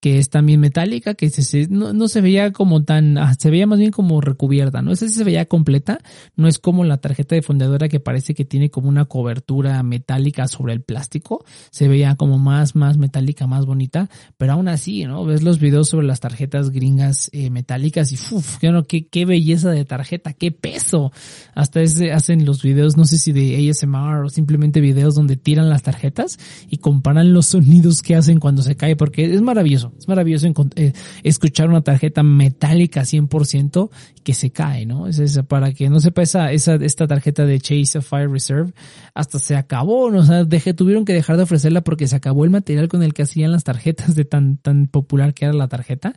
que 0.06 0.20
es 0.20 0.30
también 0.30 0.60
metálica, 0.60 1.14
que 1.14 1.30
se, 1.30 1.66
no, 1.66 1.92
no, 1.92 2.06
se 2.06 2.20
veía 2.20 2.52
como 2.52 2.84
tan, 2.84 3.18
ah, 3.18 3.34
se 3.36 3.50
veía 3.50 3.66
más 3.66 3.80
bien 3.80 3.90
como 3.90 4.20
recubierta, 4.20 4.80
¿no? 4.80 4.92
Esa 4.92 5.08
se 5.08 5.24
veía 5.24 5.46
completa, 5.46 5.98
no 6.36 6.46
es 6.46 6.60
como 6.60 6.84
la 6.84 6.98
tarjeta 6.98 7.34
de 7.34 7.42
fundadora 7.42 7.88
que 7.88 7.98
parece 7.98 8.32
que 8.32 8.44
tiene 8.44 8.70
como 8.70 8.88
una 8.88 9.06
cobertura 9.06 9.82
metálica 9.82 10.46
sobre 10.46 10.74
el 10.74 10.80
plástico, 10.80 11.44
se 11.72 11.88
veía 11.88 12.14
como 12.14 12.38
más, 12.38 12.76
más 12.76 12.98
metálica, 12.98 13.48
más 13.48 13.66
bonita, 13.66 14.08
pero 14.36 14.52
aún 14.52 14.68
así, 14.68 15.02
¿no? 15.06 15.24
Ves 15.24 15.42
los 15.42 15.58
videos 15.58 15.88
sobre 15.88 16.06
las 16.06 16.20
tarjetas 16.20 16.70
gringas 16.70 17.28
eh, 17.32 17.50
metálicas 17.50 18.12
y 18.12 18.14
uff, 18.32 18.58
qué, 18.86 19.08
qué 19.08 19.24
belleza 19.24 19.70
de 19.72 19.84
tarjeta, 19.84 20.34
qué 20.34 20.52
peso. 20.52 21.10
Hasta 21.52 21.82
ese, 21.82 22.12
hacen 22.12 22.44
los 22.44 22.62
videos, 22.62 22.96
no 22.96 23.06
sé 23.06 23.18
si 23.18 23.32
de 23.32 23.68
ASMR 23.68 24.26
o 24.26 24.28
simplemente 24.28 24.80
videos 24.80 25.16
donde 25.16 25.36
tiran 25.36 25.68
las 25.68 25.82
tarjetas 25.82 26.38
y 26.70 26.76
comparan 26.76 27.32
los 27.32 27.46
sonidos 27.46 28.02
que 28.02 28.14
hacen 28.14 28.38
cuando 28.38 28.62
se 28.62 28.76
cae, 28.76 28.94
porque 28.94 29.34
es 29.34 29.42
maravilloso. 29.42 29.95
Es 29.98 30.08
maravilloso 30.08 30.46
eh, 30.76 30.92
escuchar 31.22 31.68
una 31.68 31.82
tarjeta 31.82 32.22
metálica 32.22 33.02
100% 33.02 33.90
que 34.22 34.34
se 34.34 34.50
cae, 34.50 34.86
¿no? 34.86 35.06
Es, 35.06 35.40
para 35.48 35.72
que 35.72 35.88
no 35.88 36.00
sepa 36.00 36.22
esa, 36.22 36.52
esa, 36.52 36.74
esta 36.74 37.06
tarjeta 37.06 37.46
de 37.46 37.60
Chase 37.60 38.00
Fire 38.00 38.30
Reserve 38.30 38.72
hasta 39.14 39.38
se 39.38 39.56
acabó, 39.56 40.10
¿no? 40.10 40.20
O 40.20 40.24
sea, 40.24 40.44
dejé, 40.44 40.74
tuvieron 40.74 41.04
que 41.04 41.12
dejar 41.12 41.36
de 41.36 41.44
ofrecerla 41.44 41.82
porque 41.82 42.08
se 42.08 42.16
acabó 42.16 42.44
el 42.44 42.50
material 42.50 42.88
con 42.88 43.02
el 43.02 43.14
que 43.14 43.22
hacían 43.22 43.52
las 43.52 43.64
tarjetas 43.64 44.14
de 44.14 44.24
tan, 44.24 44.56
tan 44.56 44.88
popular 44.88 45.34
que 45.34 45.44
era 45.44 45.54
la 45.54 45.68
tarjeta. 45.68 46.14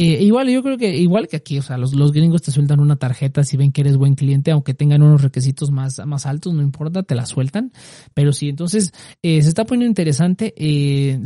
Eh, 0.00 0.22
igual, 0.22 0.48
yo 0.48 0.62
creo 0.62 0.78
que 0.78 0.96
igual 0.96 1.26
que 1.26 1.34
aquí, 1.34 1.58
o 1.58 1.62
sea, 1.62 1.76
los, 1.76 1.92
los 1.92 2.12
gringos 2.12 2.40
te 2.40 2.52
sueltan 2.52 2.78
una 2.78 2.94
tarjeta 2.94 3.42
si 3.42 3.56
ven 3.56 3.72
que 3.72 3.80
eres 3.80 3.96
buen 3.96 4.14
cliente, 4.14 4.52
aunque 4.52 4.72
tengan 4.72 5.02
unos 5.02 5.22
requisitos 5.22 5.72
más, 5.72 6.00
más 6.06 6.24
altos, 6.24 6.54
no 6.54 6.62
importa, 6.62 7.02
te 7.02 7.16
la 7.16 7.26
sueltan. 7.26 7.72
Pero 8.14 8.32
sí, 8.32 8.48
entonces, 8.48 8.92
eh, 9.22 9.42
se 9.42 9.48
está 9.48 9.64
poniendo 9.64 9.88
interesante. 9.88 10.54
Eh, 10.56 11.18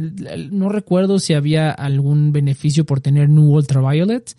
no 0.50 0.70
recuerdo 0.70 1.18
si 1.18 1.34
había 1.34 1.70
algún 1.70 2.32
beneficio 2.32 2.86
por 2.86 3.02
tener 3.02 3.28
New 3.28 3.52
Ultraviolet 3.52 4.34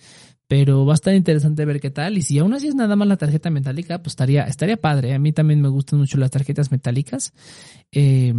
pero 0.47 0.85
va 0.85 0.93
a 0.93 0.95
estar 0.95 1.15
interesante 1.15 1.65
ver 1.65 1.79
qué 1.79 1.89
tal. 1.89 2.17
Y 2.17 2.21
si 2.21 2.37
aún 2.39 2.53
así 2.53 2.67
es 2.67 2.75
nada 2.75 2.95
más 2.95 3.07
la 3.07 3.17
tarjeta 3.17 3.49
metálica, 3.49 3.99
pues 3.99 4.11
estaría, 4.11 4.43
estaría 4.43 4.77
padre. 4.77 5.13
A 5.13 5.19
mí 5.19 5.31
también 5.31 5.61
me 5.61 5.69
gustan 5.69 5.99
mucho 5.99 6.17
las 6.17 6.31
tarjetas 6.31 6.71
metálicas. 6.71 7.33
Eh, 7.91 8.33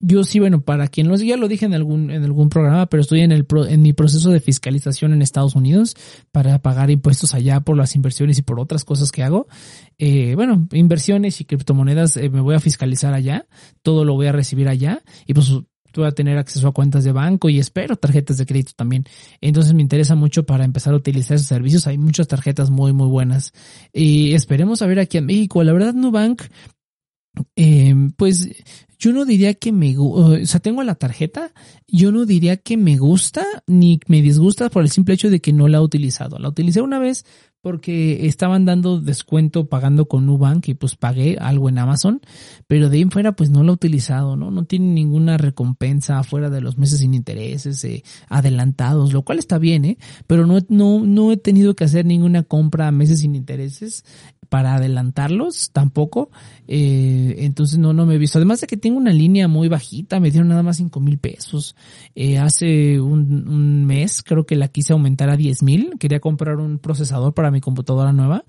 yo 0.00 0.24
sí, 0.24 0.38
bueno, 0.38 0.60
para 0.60 0.88
quien 0.88 1.08
lo 1.08 1.16
ya 1.16 1.36
lo 1.36 1.48
dije 1.48 1.64
en 1.64 1.74
algún, 1.74 2.10
en 2.10 2.24
algún 2.24 2.48
programa, 2.50 2.86
pero 2.86 3.00
estoy 3.00 3.20
en 3.20 3.32
el 3.32 3.46
en 3.68 3.82
mi 3.82 3.92
proceso 3.92 4.30
de 4.30 4.40
fiscalización 4.40 5.12
en 5.12 5.22
Estados 5.22 5.54
Unidos 5.54 5.96
para 6.32 6.60
pagar 6.60 6.90
impuestos 6.90 7.32
allá 7.34 7.60
por 7.60 7.76
las 7.76 7.94
inversiones 7.96 8.38
y 8.38 8.42
por 8.42 8.60
otras 8.60 8.84
cosas 8.84 9.10
que 9.12 9.22
hago. 9.22 9.46
Eh, 9.98 10.34
bueno, 10.34 10.68
inversiones 10.72 11.40
y 11.40 11.44
criptomonedas 11.44 12.16
eh, 12.16 12.28
me 12.28 12.40
voy 12.40 12.54
a 12.54 12.60
fiscalizar 12.60 13.14
allá. 13.14 13.46
Todo 13.82 14.04
lo 14.04 14.14
voy 14.14 14.26
a 14.26 14.32
recibir 14.32 14.68
allá. 14.68 15.02
Y 15.26 15.34
pues 15.34 15.52
a 16.04 16.12
tener 16.12 16.38
acceso 16.38 16.68
a 16.68 16.72
cuentas 16.72 17.04
de 17.04 17.12
banco 17.12 17.48
y 17.48 17.58
espero 17.58 17.96
tarjetas 17.96 18.38
de 18.38 18.46
crédito 18.46 18.72
también. 18.76 19.04
Entonces 19.40 19.74
me 19.74 19.82
interesa 19.82 20.14
mucho 20.14 20.44
para 20.44 20.64
empezar 20.64 20.94
a 20.94 20.96
utilizar 20.96 21.36
esos 21.36 21.48
servicios. 21.48 21.86
Hay 21.86 21.98
muchas 21.98 22.28
tarjetas 22.28 22.70
muy, 22.70 22.92
muy 22.92 23.08
buenas. 23.08 23.52
Y 23.92 24.34
esperemos 24.34 24.82
a 24.82 24.86
ver 24.86 24.98
aquí 24.98 25.18
en 25.18 25.26
México. 25.26 25.62
La 25.62 25.72
verdad, 25.72 25.94
Nubank, 25.94 26.42
eh, 27.54 27.94
pues 28.16 28.48
yo 28.98 29.12
no 29.12 29.24
diría 29.24 29.54
que 29.54 29.72
me 29.72 29.94
o 29.98 30.44
sea, 30.46 30.60
tengo 30.60 30.82
la 30.82 30.94
tarjeta, 30.94 31.52
yo 31.86 32.12
no 32.12 32.24
diría 32.24 32.56
que 32.56 32.76
me 32.76 32.96
gusta 32.96 33.44
ni 33.66 34.00
me 34.06 34.22
disgusta 34.22 34.70
por 34.70 34.82
el 34.82 34.90
simple 34.90 35.14
hecho 35.14 35.30
de 35.30 35.40
que 35.40 35.52
no 35.52 35.68
la 35.68 35.78
he 35.78 35.82
utilizado. 35.82 36.38
La 36.38 36.48
utilicé 36.48 36.80
una 36.80 36.98
vez 36.98 37.24
porque 37.66 38.28
estaban 38.28 38.64
dando 38.64 39.00
descuento 39.00 39.68
pagando 39.68 40.06
con 40.06 40.24
Nubank 40.24 40.68
y 40.68 40.74
pues 40.74 40.94
pagué 40.94 41.36
algo 41.40 41.68
en 41.68 41.78
Amazon, 41.78 42.20
pero 42.68 42.88
de 42.88 42.98
ahí 42.98 43.02
en 43.02 43.10
fuera 43.10 43.32
pues 43.32 43.50
no 43.50 43.64
lo 43.64 43.72
he 43.72 43.74
utilizado, 43.74 44.36
¿no? 44.36 44.52
No 44.52 44.66
tiene 44.66 44.86
ninguna 44.86 45.36
recompensa 45.36 46.22
fuera 46.22 46.48
de 46.48 46.60
los 46.60 46.78
meses 46.78 47.00
sin 47.00 47.12
intereses 47.12 47.82
eh, 47.82 48.04
adelantados, 48.28 49.12
lo 49.12 49.22
cual 49.22 49.40
está 49.40 49.58
bien, 49.58 49.84
¿eh? 49.84 49.98
Pero 50.28 50.46
no, 50.46 50.60
no, 50.68 51.00
no 51.04 51.32
he 51.32 51.36
tenido 51.36 51.74
que 51.74 51.82
hacer 51.82 52.06
ninguna 52.06 52.44
compra 52.44 52.86
a 52.86 52.92
meses 52.92 53.18
sin 53.18 53.34
intereses 53.34 54.04
para 54.48 54.74
adelantarlos 54.74 55.70
tampoco. 55.70 56.30
Eh, 56.68 57.36
entonces 57.38 57.78
no, 57.78 57.92
no 57.92 58.06
me 58.06 58.14
he 58.14 58.18
visto. 58.18 58.38
Además 58.38 58.60
de 58.60 58.66
que 58.66 58.76
tengo 58.76 58.98
una 58.98 59.12
línea 59.12 59.48
muy 59.48 59.68
bajita, 59.68 60.20
me 60.20 60.30
dieron 60.30 60.48
nada 60.48 60.62
más 60.62 60.78
cinco 60.78 61.00
mil 61.00 61.18
pesos. 61.18 61.76
Eh, 62.14 62.38
hace 62.38 63.00
un, 63.00 63.48
un, 63.48 63.84
mes 63.84 64.22
creo 64.22 64.46
que 64.46 64.56
la 64.56 64.68
quise 64.68 64.92
aumentar 64.92 65.30
a 65.30 65.36
diez 65.36 65.62
mil. 65.62 65.94
Quería 65.98 66.20
comprar 66.20 66.56
un 66.56 66.78
procesador 66.78 67.34
para 67.34 67.50
mi 67.50 67.60
computadora 67.60 68.12
nueva 68.12 68.44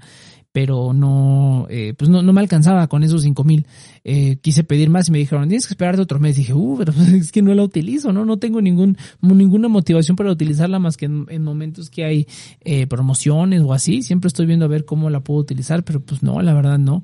pero 0.51 0.93
no, 0.93 1.67
eh, 1.69 1.93
pues 1.95 2.09
no, 2.09 2.21
no 2.21 2.33
me 2.33 2.41
alcanzaba 2.41 2.87
con 2.87 3.03
esos 3.03 3.21
cinco 3.21 3.43
mil. 3.43 3.67
Eh, 4.03 4.37
quise 4.41 4.63
pedir 4.63 4.89
más 4.89 5.09
y 5.09 5.11
me 5.11 5.19
dijeron, 5.19 5.47
tienes 5.47 5.67
que 5.67 5.73
esperarte 5.73 6.01
otro 6.01 6.19
mes. 6.19 6.35
dije, 6.35 6.53
uh, 6.53 6.75
pero 6.77 6.93
es 7.15 7.31
que 7.31 7.41
no 7.41 7.53
la 7.53 7.63
utilizo, 7.63 8.11
¿no? 8.11 8.25
No 8.25 8.37
tengo 8.37 8.61
ningún, 8.61 8.97
ninguna 9.21 9.67
motivación 9.67 10.15
para 10.15 10.31
utilizarla 10.31 10.79
más 10.79 10.97
que 10.97 11.05
en, 11.05 11.43
momentos 11.43 11.89
que 11.89 12.05
hay 12.05 12.27
eh, 12.61 12.87
promociones 12.87 13.61
o 13.61 13.73
así. 13.73 14.01
Siempre 14.01 14.27
estoy 14.29 14.45
viendo 14.45 14.65
a 14.65 14.69
ver 14.69 14.85
cómo 14.85 15.09
la 15.09 15.19
puedo 15.19 15.39
utilizar, 15.39 15.83
pero 15.83 15.99
pues 15.99 16.23
no, 16.23 16.41
la 16.41 16.53
verdad 16.53 16.79
no. 16.79 17.03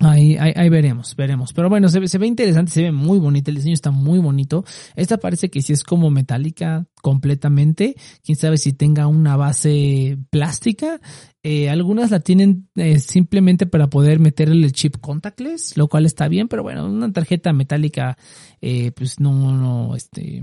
Ahí, 0.00 0.36
ahí, 0.36 0.52
ahí, 0.54 0.68
veremos, 0.68 1.16
veremos. 1.16 1.52
Pero 1.52 1.68
bueno, 1.68 1.88
se, 1.88 2.06
se, 2.06 2.18
ve 2.18 2.26
interesante, 2.26 2.70
se 2.70 2.82
ve 2.82 2.92
muy 2.92 3.18
bonito, 3.18 3.50
el 3.50 3.56
diseño 3.56 3.74
está 3.74 3.90
muy 3.90 4.20
bonito. 4.20 4.64
Esta 4.94 5.18
parece 5.18 5.50
que 5.50 5.60
sí 5.60 5.72
es 5.72 5.82
como 5.82 6.10
metálica 6.10 6.86
completamente. 7.02 7.96
Quién 8.24 8.36
sabe 8.36 8.58
si 8.58 8.72
tenga 8.72 9.08
una 9.08 9.36
base 9.36 10.18
plástica. 10.30 11.00
Eh, 11.42 11.70
algunas 11.70 12.10
la 12.10 12.20
tienen 12.20 12.68
eh, 12.76 12.98
simplemente 12.98 13.66
para 13.66 13.88
poder 13.88 14.18
meterle 14.18 14.66
el 14.66 14.72
chip 14.72 14.96
contactless, 15.00 15.76
lo 15.76 15.88
cual 15.88 16.04
está 16.04 16.28
bien, 16.28 16.48
pero 16.48 16.62
bueno, 16.62 16.86
una 16.86 17.12
tarjeta 17.12 17.52
metálica, 17.52 18.18
eh, 18.60 18.92
pues 18.92 19.18
no, 19.18 19.56
no, 19.56 19.96
este, 19.96 20.42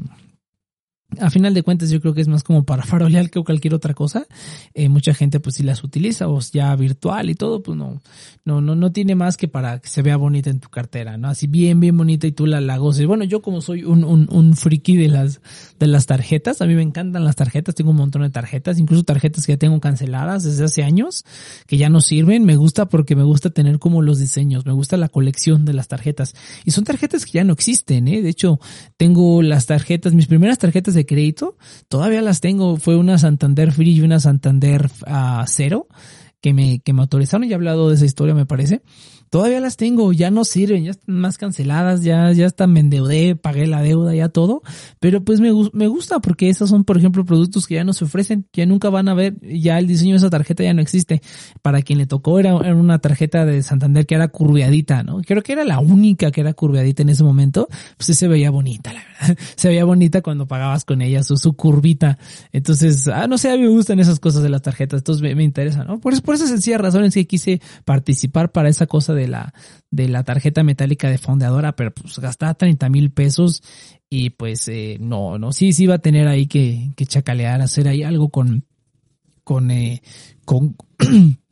a 1.20 1.30
final 1.30 1.54
de 1.54 1.64
cuentas 1.64 1.90
yo 1.90 2.02
creo 2.02 2.14
que 2.14 2.22
es 2.22 2.28
más 2.28 2.44
como 2.44 2.64
para 2.64 2.84
farolear 2.86 3.30
que 3.30 3.44
cualquier 3.44 3.74
otra 3.74 3.94
cosa. 3.94 4.26
Eh, 4.74 4.90
mucha 4.90 5.14
gente 5.14 5.40
pues 5.40 5.56
si 5.56 5.64
las 5.64 5.84
utiliza 5.84 6.28
o 6.28 6.40
ya 6.40 6.76
virtual 6.76 7.30
y 7.30 7.36
todo, 7.36 7.62
pues 7.62 7.78
no, 7.78 8.02
no, 8.44 8.62
no, 8.62 8.76
no 8.76 8.92
tiene 8.92 9.16
más 9.16 9.38
que 9.38 9.48
para 9.48 9.80
que 9.80 9.90
se 9.90 10.02
vea 10.02 10.18
bonita 10.18 10.50
en 10.50 10.60
tu 10.60 10.70
cartera, 10.70 11.18
¿no? 11.18 11.30
Así 11.30 11.48
bien, 11.48 11.80
bien 11.80 11.98
bonita 11.98 12.28
y 12.28 12.32
tú 12.32 12.46
la, 12.46 12.62
la 12.62 12.78
goces. 12.78 13.08
Bueno, 13.08 13.24
yo 13.24 13.42
como 13.42 13.62
soy 13.62 13.84
un, 13.84 14.04
un, 14.04 14.28
un 14.32 14.56
friki 14.56 14.98
de 14.98 15.08
las, 15.08 15.42
de 15.80 15.88
las 15.88 16.06
tarjetas, 16.06 16.62
a 16.62 16.66
mí 16.66 16.76
me 16.76 16.82
encantan 16.82 17.24
las 17.24 17.36
tarjetas, 17.36 17.76
tengo 17.76 17.92
un 17.92 17.98
montón 17.98 18.22
de 18.22 18.30
tarjetas, 18.30 18.80
incluso 18.80 19.04
tarjetas 19.04 19.46
que 19.46 19.54
ya 19.54 19.58
tengo 19.58 19.80
canceladas 19.80 20.44
desde 20.44 20.66
hace 20.66 20.84
años, 20.84 21.26
que 21.68 21.78
ya 21.78 21.90
no 21.90 22.02
sirven, 22.02 22.44
me 22.44 22.56
gusta 22.56 22.88
porque 22.88 23.16
me 23.16 23.24
gusta 23.24 23.50
tener 23.50 23.80
como 23.80 24.02
los 24.02 24.20
diseños, 24.20 24.66
me 24.66 24.74
gusta 24.74 24.98
la 24.98 25.10
colección 25.10 25.66
de 25.66 25.74
las 25.74 25.88
tarjetas. 25.88 26.34
Y 26.64 26.72
son 26.72 26.84
tarjetas 26.84 27.26
que 27.26 27.34
ya 27.34 27.44
no 27.44 27.54
existen, 27.54 28.08
¿eh? 28.08 28.22
De 28.22 28.30
hecho, 28.30 28.60
tengo 28.98 29.42
las 29.42 29.66
tarjetas, 29.66 30.14
mis 30.14 30.28
primeras 30.28 30.58
tarjetas 30.58 30.94
de 30.94 31.05
crédito, 31.06 31.58
todavía 31.88 32.22
las 32.22 32.42
tengo. 32.42 32.78
Fue 32.78 32.96
una 32.96 33.18
Santander 33.18 33.72
Free 33.72 33.96
y 33.96 34.02
una 34.02 34.20
Santander 34.20 34.90
uh, 35.08 35.44
Cero 35.48 35.88
que 36.42 36.54
me, 36.54 36.80
que 36.80 36.94
me 36.94 37.02
autorizaron. 37.02 37.48
Ya 37.48 37.54
he 37.54 37.56
hablado 37.56 37.90
de 37.90 37.96
esa 37.96 38.06
historia, 38.06 38.36
me 38.36 38.46
parece. 38.46 38.82
Todavía 39.36 39.60
las 39.60 39.76
tengo, 39.76 40.14
ya 40.14 40.32
no 40.32 40.46
sirven, 40.46 40.86
ya 40.86 40.92
están 40.92 41.14
más 41.14 41.38
canceladas, 41.38 42.04
ya, 42.04 42.32
ya 42.32 42.46
están, 42.46 42.72
me 42.72 42.80
endeudé, 42.80 43.36
pagué 43.36 43.68
la 43.68 43.82
deuda, 43.82 44.16
ya 44.16 44.30
todo, 44.30 44.62
pero 45.02 45.26
pues 45.26 45.42
me, 45.42 45.52
me 45.74 45.88
gusta 45.88 46.20
porque 46.20 46.48
esas 46.48 46.70
son, 46.70 46.86
por 46.86 46.98
ejemplo, 46.98 47.26
productos 47.26 47.68
que 47.68 47.76
ya 47.76 47.84
no 47.84 47.92
se 47.92 48.06
ofrecen, 48.06 48.48
que 48.54 48.66
nunca 48.66 48.90
van 48.90 49.10
a 49.10 49.14
ver, 49.14 49.36
ya 49.42 49.78
el 49.78 49.88
diseño 49.88 50.12
de 50.12 50.20
esa 50.20 50.30
tarjeta 50.30 50.64
ya 50.64 50.74
no 50.74 50.82
existe. 50.82 51.22
Para 51.62 51.82
quien 51.82 52.00
le 52.00 52.06
tocó 52.06 52.40
era, 52.40 52.56
era 52.60 52.76
una 52.78 53.00
tarjeta 53.00 53.46
de 53.46 53.62
Santander 53.62 54.06
que 54.06 54.16
era 54.16 54.30
curveadita, 54.30 55.04
¿no? 55.04 55.20
Creo 55.22 55.44
que 55.44 55.52
era 55.52 55.66
la 55.66 55.80
única 55.80 56.32
que 56.32 56.40
era 56.40 56.54
curveadita 56.54 57.02
en 57.02 57.10
ese 57.10 57.26
momento, 57.26 57.68
pues 57.98 58.18
se 58.18 58.28
veía 58.30 58.52
bonita, 58.52 58.94
la 58.94 59.04
verdad. 59.04 59.38
Se 59.58 59.68
veía 59.68 59.84
bonita 59.84 60.22
cuando 60.22 60.48
pagabas 60.48 60.86
con 60.86 61.02
ella, 61.02 61.24
su, 61.24 61.36
su 61.38 61.54
curvita. 61.54 62.20
Entonces, 62.54 63.08
ah, 63.08 63.28
no 63.28 63.38
sé, 63.38 63.50
a 63.50 63.56
mí 63.56 63.64
me 63.64 63.70
gustan 63.70 64.00
esas 64.00 64.20
cosas 64.20 64.44
de 64.44 64.50
las 64.50 64.62
tarjetas, 64.62 65.00
entonces 65.00 65.22
me, 65.22 65.36
me 65.36 65.44
interesa, 65.44 65.84
¿no? 65.84 66.00
Por, 66.00 66.22
por 66.22 66.36
esas 66.36 66.50
sencillas 66.50 66.80
razones 66.80 67.14
que 67.14 67.26
quise 67.26 67.62
participar 67.84 68.52
para 68.52 68.70
esa 68.70 68.88
cosa 68.88 69.14
de 69.14 69.25
la, 69.28 69.54
de 69.92 70.08
la 70.08 70.24
tarjeta 70.24 70.64
metálica 70.64 71.10
de 71.10 71.18
fondeadora, 71.18 71.76
pero 71.76 71.94
pues 71.94 72.20
gastaba 72.20 72.54
30 72.54 72.90
mil 72.90 73.12
pesos 73.12 73.64
y 74.10 74.32
pues 74.32 74.68
eh, 74.68 74.98
no, 75.00 75.38
no, 75.38 75.52
sí, 75.52 75.74
sí 75.74 75.88
va 75.88 75.96
a 75.96 76.00
tener 76.00 76.28
ahí 76.28 76.48
que, 76.48 76.92
que 76.96 77.06
chacalear, 77.06 77.62
hacer 77.62 77.88
ahí 77.88 78.04
algo 78.04 78.30
con, 78.30 78.66
con, 79.44 79.72
eh, 79.72 80.02
con, 80.46 80.76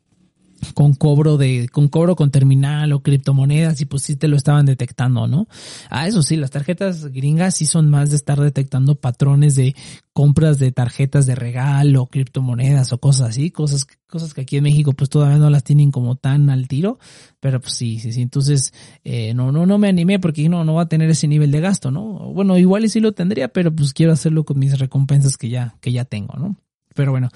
con 0.72 0.94
cobro 0.94 1.36
de, 1.36 1.68
con 1.70 1.88
cobro 1.88 2.16
con 2.16 2.30
terminal 2.30 2.92
o 2.92 3.02
criptomonedas 3.02 3.80
y 3.80 3.84
pues 3.84 4.02
sí 4.02 4.16
te 4.16 4.28
lo 4.28 4.36
estaban 4.36 4.66
detectando, 4.66 5.26
¿no? 5.26 5.46
Ah, 5.90 6.06
eso 6.06 6.22
sí, 6.22 6.36
las 6.36 6.50
tarjetas 6.50 7.06
gringas 7.06 7.56
sí 7.56 7.66
son 7.66 7.90
más 7.90 8.10
de 8.10 8.16
estar 8.16 8.40
detectando 8.40 8.94
patrones 8.94 9.54
de 9.54 9.74
compras 10.12 10.58
de 10.58 10.70
tarjetas 10.72 11.26
de 11.26 11.34
regalo, 11.34 12.06
criptomonedas 12.06 12.92
o 12.92 12.98
cosas 12.98 13.30
así, 13.30 13.50
cosas, 13.50 13.86
cosas 14.06 14.32
que 14.32 14.42
aquí 14.42 14.56
en 14.56 14.62
México 14.62 14.92
pues 14.92 15.10
todavía 15.10 15.38
no 15.38 15.50
las 15.50 15.64
tienen 15.64 15.90
como 15.90 16.14
tan 16.16 16.50
al 16.50 16.68
tiro, 16.68 16.98
pero 17.40 17.60
pues 17.60 17.74
sí, 17.74 17.98
sí, 17.98 18.12
sí, 18.12 18.22
entonces 18.22 18.72
eh, 19.02 19.34
no, 19.34 19.50
no, 19.50 19.66
no 19.66 19.76
me 19.76 19.88
animé 19.88 20.20
porque 20.20 20.48
no, 20.48 20.64
no 20.64 20.74
va 20.74 20.82
a 20.82 20.88
tener 20.88 21.10
ese 21.10 21.26
nivel 21.26 21.50
de 21.50 21.60
gasto, 21.60 21.90
¿no? 21.90 22.32
Bueno, 22.32 22.56
igual 22.56 22.84
y 22.84 22.88
sí 22.88 23.00
lo 23.00 23.12
tendría, 23.12 23.48
pero 23.48 23.74
pues 23.74 23.92
quiero 23.92 24.12
hacerlo 24.12 24.44
con 24.44 24.58
mis 24.58 24.78
recompensas 24.78 25.36
que 25.36 25.48
ya, 25.48 25.76
que 25.80 25.92
ya 25.92 26.04
tengo, 26.04 26.34
¿no? 26.38 26.56
Pero 26.94 27.10
bueno, 27.10 27.28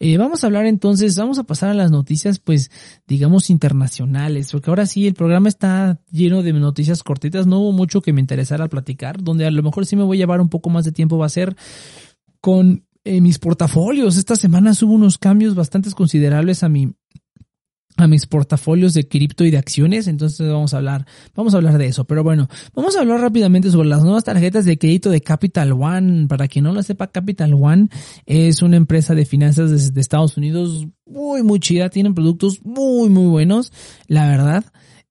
eh, 0.00 0.16
vamos 0.18 0.42
a 0.42 0.48
hablar 0.48 0.66
entonces, 0.66 1.16
vamos 1.16 1.38
a 1.38 1.44
pasar 1.44 1.70
a 1.70 1.74
las 1.74 1.90
noticias, 1.90 2.38
pues, 2.40 2.70
digamos, 3.06 3.48
internacionales, 3.48 4.50
porque 4.52 4.70
ahora 4.70 4.86
sí, 4.86 5.06
el 5.06 5.14
programa 5.14 5.48
está 5.48 6.00
lleno 6.10 6.42
de 6.42 6.52
noticias 6.52 7.02
cortitas, 7.02 7.46
no 7.46 7.60
hubo 7.60 7.72
mucho 7.72 8.02
que 8.02 8.12
me 8.12 8.20
interesara 8.20 8.68
platicar, 8.68 9.22
donde 9.22 9.46
a 9.46 9.50
lo 9.50 9.62
mejor 9.62 9.86
sí 9.86 9.96
me 9.96 10.02
voy 10.02 10.18
a 10.18 10.22
llevar 10.22 10.40
un 10.40 10.48
poco 10.48 10.68
más 10.68 10.84
de 10.84 10.92
tiempo, 10.92 11.16
va 11.16 11.26
a 11.26 11.30
ser 11.30 11.56
con 12.40 12.84
eh, 13.04 13.20
mis 13.20 13.38
portafolios. 13.38 14.16
Esta 14.16 14.34
semana 14.34 14.72
hubo 14.82 14.94
unos 14.94 15.18
cambios 15.18 15.54
bastante 15.54 15.90
considerables 15.92 16.62
a 16.62 16.68
mi, 16.68 16.94
a 17.96 18.08
mis 18.08 18.26
portafolios 18.26 18.92
de 18.94 19.06
cripto 19.06 19.44
y 19.44 19.50
de 19.50 19.58
acciones, 19.58 20.08
entonces 20.08 20.48
vamos 20.48 20.74
a 20.74 20.78
hablar, 20.78 21.06
vamos 21.34 21.54
a 21.54 21.58
hablar 21.58 21.78
de 21.78 21.86
eso, 21.86 22.04
pero 22.04 22.24
bueno, 22.24 22.48
vamos 22.74 22.96
a 22.96 23.00
hablar 23.00 23.20
rápidamente 23.20 23.70
sobre 23.70 23.88
las 23.88 24.02
nuevas 24.02 24.24
tarjetas 24.24 24.64
de 24.64 24.78
crédito 24.78 25.10
de 25.10 25.20
Capital 25.20 25.72
One. 25.72 26.26
Para 26.26 26.48
quien 26.48 26.64
no 26.64 26.72
lo 26.72 26.82
sepa, 26.82 27.06
Capital 27.08 27.54
One 27.54 27.88
es 28.26 28.62
una 28.62 28.76
empresa 28.76 29.14
de 29.14 29.24
finanzas 29.26 29.94
de, 29.94 30.00
Estados 30.00 30.36
Unidos 30.36 30.86
muy, 31.06 31.42
muy 31.42 31.60
chida, 31.60 31.88
tienen 31.88 32.14
productos 32.14 32.64
muy, 32.64 33.08
muy 33.08 33.26
buenos, 33.26 33.72
la 34.08 34.28
verdad. 34.28 34.64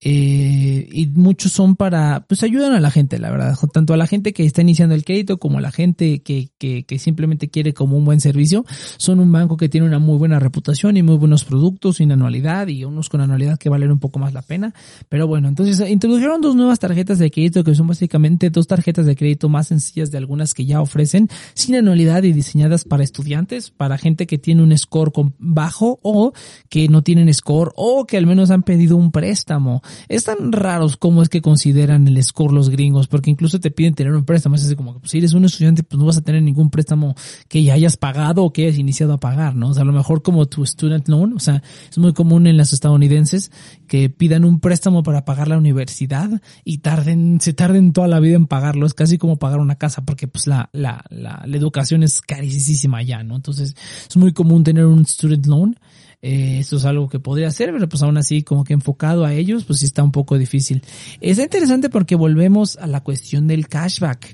Eh, 0.05 0.89
y 0.91 1.07
muchos 1.07 1.53
son 1.53 1.77
para, 1.77 2.25
pues 2.27 2.43
ayudan 2.43 2.73
a 2.73 2.81
la 2.81 2.91
gente, 2.91 3.19
la 3.19 3.31
verdad, 3.31 3.57
tanto 3.71 3.93
a 3.93 3.97
la 3.97 4.05
gente 4.05 4.33
que 4.33 4.43
está 4.45 4.61
iniciando 4.61 4.95
el 4.95 5.05
crédito 5.05 5.37
como 5.37 5.59
a 5.59 5.61
la 5.61 5.71
gente 5.71 6.21
que, 6.21 6.49
que, 6.57 6.83
que 6.83 6.99
simplemente 6.99 7.49
quiere 7.49 7.73
como 7.73 7.95
un 7.95 8.03
buen 8.03 8.19
servicio. 8.19 8.65
Son 8.97 9.21
un 9.21 9.31
banco 9.31 9.55
que 9.55 9.69
tiene 9.69 9.87
una 9.87 9.99
muy 9.99 10.17
buena 10.17 10.39
reputación 10.39 10.97
y 10.97 11.03
muy 11.03 11.15
buenos 11.15 11.45
productos 11.45 11.97
sin 11.97 12.11
anualidad 12.11 12.67
y 12.67 12.83
unos 12.83 13.07
con 13.07 13.21
anualidad 13.21 13.57
que 13.57 13.69
valen 13.69 13.91
un 13.91 13.99
poco 13.99 14.19
más 14.19 14.33
la 14.33 14.41
pena. 14.41 14.73
Pero 15.07 15.25
bueno, 15.25 15.47
entonces 15.47 15.89
introdujeron 15.89 16.41
dos 16.41 16.55
nuevas 16.55 16.79
tarjetas 16.79 17.17
de 17.19 17.31
crédito 17.31 17.63
que 17.63 17.73
son 17.73 17.87
básicamente 17.87 18.49
dos 18.49 18.67
tarjetas 18.67 19.05
de 19.05 19.15
crédito 19.15 19.47
más 19.47 19.67
sencillas 19.67 20.11
de 20.11 20.17
algunas 20.17 20.53
que 20.53 20.65
ya 20.65 20.81
ofrecen 20.81 21.29
sin 21.53 21.75
anualidad 21.75 22.23
y 22.23 22.33
diseñadas 22.33 22.83
para 22.83 23.03
estudiantes, 23.03 23.71
para 23.71 23.97
gente 23.97 24.27
que 24.27 24.37
tiene 24.37 24.63
un 24.63 24.77
score 24.77 25.13
bajo 25.39 25.99
o 26.01 26.33
que 26.67 26.89
no 26.89 27.03
tienen 27.03 27.33
score 27.33 27.71
o 27.75 28.05
que 28.05 28.17
al 28.17 28.25
menos 28.25 28.51
han 28.51 28.63
pedido 28.63 28.97
un 28.97 29.11
préstamo. 29.11 29.81
Es 30.09 30.25
tan 30.25 30.51
raros 30.51 30.97
como 30.97 31.21
es 31.21 31.29
que 31.29 31.41
consideran 31.41 32.07
el 32.07 32.21
score 32.23 32.53
los 32.53 32.69
gringos, 32.69 33.07
porque 33.07 33.29
incluso 33.29 33.59
te 33.59 33.71
piden 33.71 33.93
tener 33.93 34.13
un 34.13 34.25
préstamo. 34.25 34.55
Es 34.55 34.65
así 34.65 34.75
como 34.75 34.93
que 34.93 34.99
pues, 34.99 35.11
si 35.11 35.17
eres 35.17 35.33
un 35.33 35.45
estudiante, 35.45 35.83
pues 35.83 35.99
no 35.99 36.05
vas 36.05 36.17
a 36.17 36.21
tener 36.21 36.41
ningún 36.41 36.69
préstamo 36.69 37.15
que 37.47 37.63
ya 37.63 37.73
hayas 37.73 37.97
pagado 37.97 38.43
o 38.43 38.53
que 38.53 38.65
hayas 38.65 38.77
iniciado 38.77 39.13
a 39.13 39.19
pagar, 39.19 39.55
¿no? 39.55 39.69
O 39.69 39.73
sea, 39.73 39.83
a 39.83 39.85
lo 39.85 39.93
mejor 39.93 40.21
como 40.21 40.45
tu 40.45 40.65
student 40.65 41.07
loan, 41.07 41.33
o 41.33 41.39
sea, 41.39 41.63
es 41.89 41.97
muy 41.97 42.13
común 42.13 42.47
en 42.47 42.57
las 42.57 42.73
estadounidenses 42.73 43.51
que 43.87 44.09
pidan 44.09 44.45
un 44.45 44.59
préstamo 44.59 45.03
para 45.03 45.25
pagar 45.25 45.47
la 45.47 45.57
universidad 45.57 46.29
y 46.63 46.79
tarden, 46.79 47.39
se 47.41 47.53
tarden 47.53 47.93
toda 47.93 48.07
la 48.07 48.19
vida 48.19 48.35
en 48.35 48.47
pagarlo. 48.47 48.85
Es 48.85 48.93
casi 48.93 49.17
como 49.17 49.37
pagar 49.37 49.59
una 49.59 49.75
casa, 49.75 50.03
porque 50.05 50.27
pues 50.27 50.47
la, 50.47 50.69
la, 50.73 51.03
la, 51.09 51.43
la 51.45 51.57
educación 51.57 52.03
es 52.03 52.21
carísima 52.21 53.01
ya, 53.03 53.23
¿no? 53.23 53.35
Entonces, 53.35 53.75
es 54.09 54.17
muy 54.17 54.33
común 54.33 54.63
tener 54.63 54.85
un 54.85 55.05
student 55.05 55.45
loan 55.45 55.79
eh, 56.25 56.59
esto 56.59 56.77
es 56.77 56.85
algo 56.85 57.09
que 57.09 57.19
podría 57.19 57.49
hacer, 57.49 57.73
pero 57.73 57.89
pues 57.89 58.01
aún 58.01 58.17
así 58.17 58.43
como 58.43 58.63
que 58.63 58.71
enfocado 58.71 59.25
a 59.25 59.33
ellos, 59.33 59.65
pues 59.65 59.79
sí 59.79 59.85
está 59.85 60.03
un 60.03 60.13
poco 60.13 60.37
difícil. 60.37 60.81
Es 61.19 61.37
interesante 61.37 61.89
porque 61.89 62.15
volvemos 62.15 62.77
a 62.77 62.87
la 62.87 63.01
cuestión 63.01 63.45
del 63.45 63.67
cashback. 63.67 64.33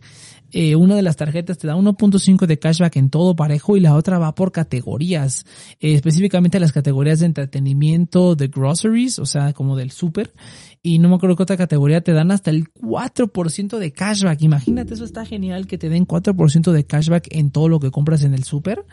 Eh, 0.52 0.76
una 0.76 0.96
de 0.96 1.02
las 1.02 1.16
tarjetas 1.16 1.58
te 1.58 1.68
da 1.68 1.76
1.5 1.76 2.46
de 2.46 2.58
cashback 2.58 2.96
en 2.98 3.10
todo 3.10 3.36
parejo 3.36 3.76
y 3.76 3.80
la 3.80 3.96
otra 3.96 4.18
va 4.18 4.34
por 4.34 4.52
categorías, 4.52 5.46
eh, 5.80 5.94
específicamente 5.94 6.60
las 6.60 6.72
categorías 6.72 7.20
de 7.20 7.28
entretenimiento, 7.28 8.36
de 8.36 8.48
groceries, 8.48 9.20
o 9.20 9.26
sea, 9.26 9.54
como 9.54 9.76
del 9.76 9.92
súper, 9.92 10.34
y 10.82 10.98
no 11.00 11.10
me 11.10 11.16
acuerdo 11.16 11.36
qué 11.36 11.44
otra 11.44 11.58
categoría 11.58 12.02
te 12.02 12.14
dan 12.14 12.32
hasta 12.32 12.50
el 12.52 12.72
4% 12.74 13.78
de 13.78 13.92
cashback. 13.92 14.42
Imagínate, 14.42 14.94
eso 14.94 15.06
está 15.06 15.26
genial 15.26 15.68
que 15.68 15.78
te 15.78 15.90
den 15.90 16.08
4% 16.08 16.72
de 16.72 16.86
cashback 16.86 17.28
en 17.32 17.52
todo 17.52 17.68
lo 17.68 17.80
que 17.80 17.92
compras 17.92 18.24
en 18.24 18.34
el 18.34 18.44
súper 18.44 18.86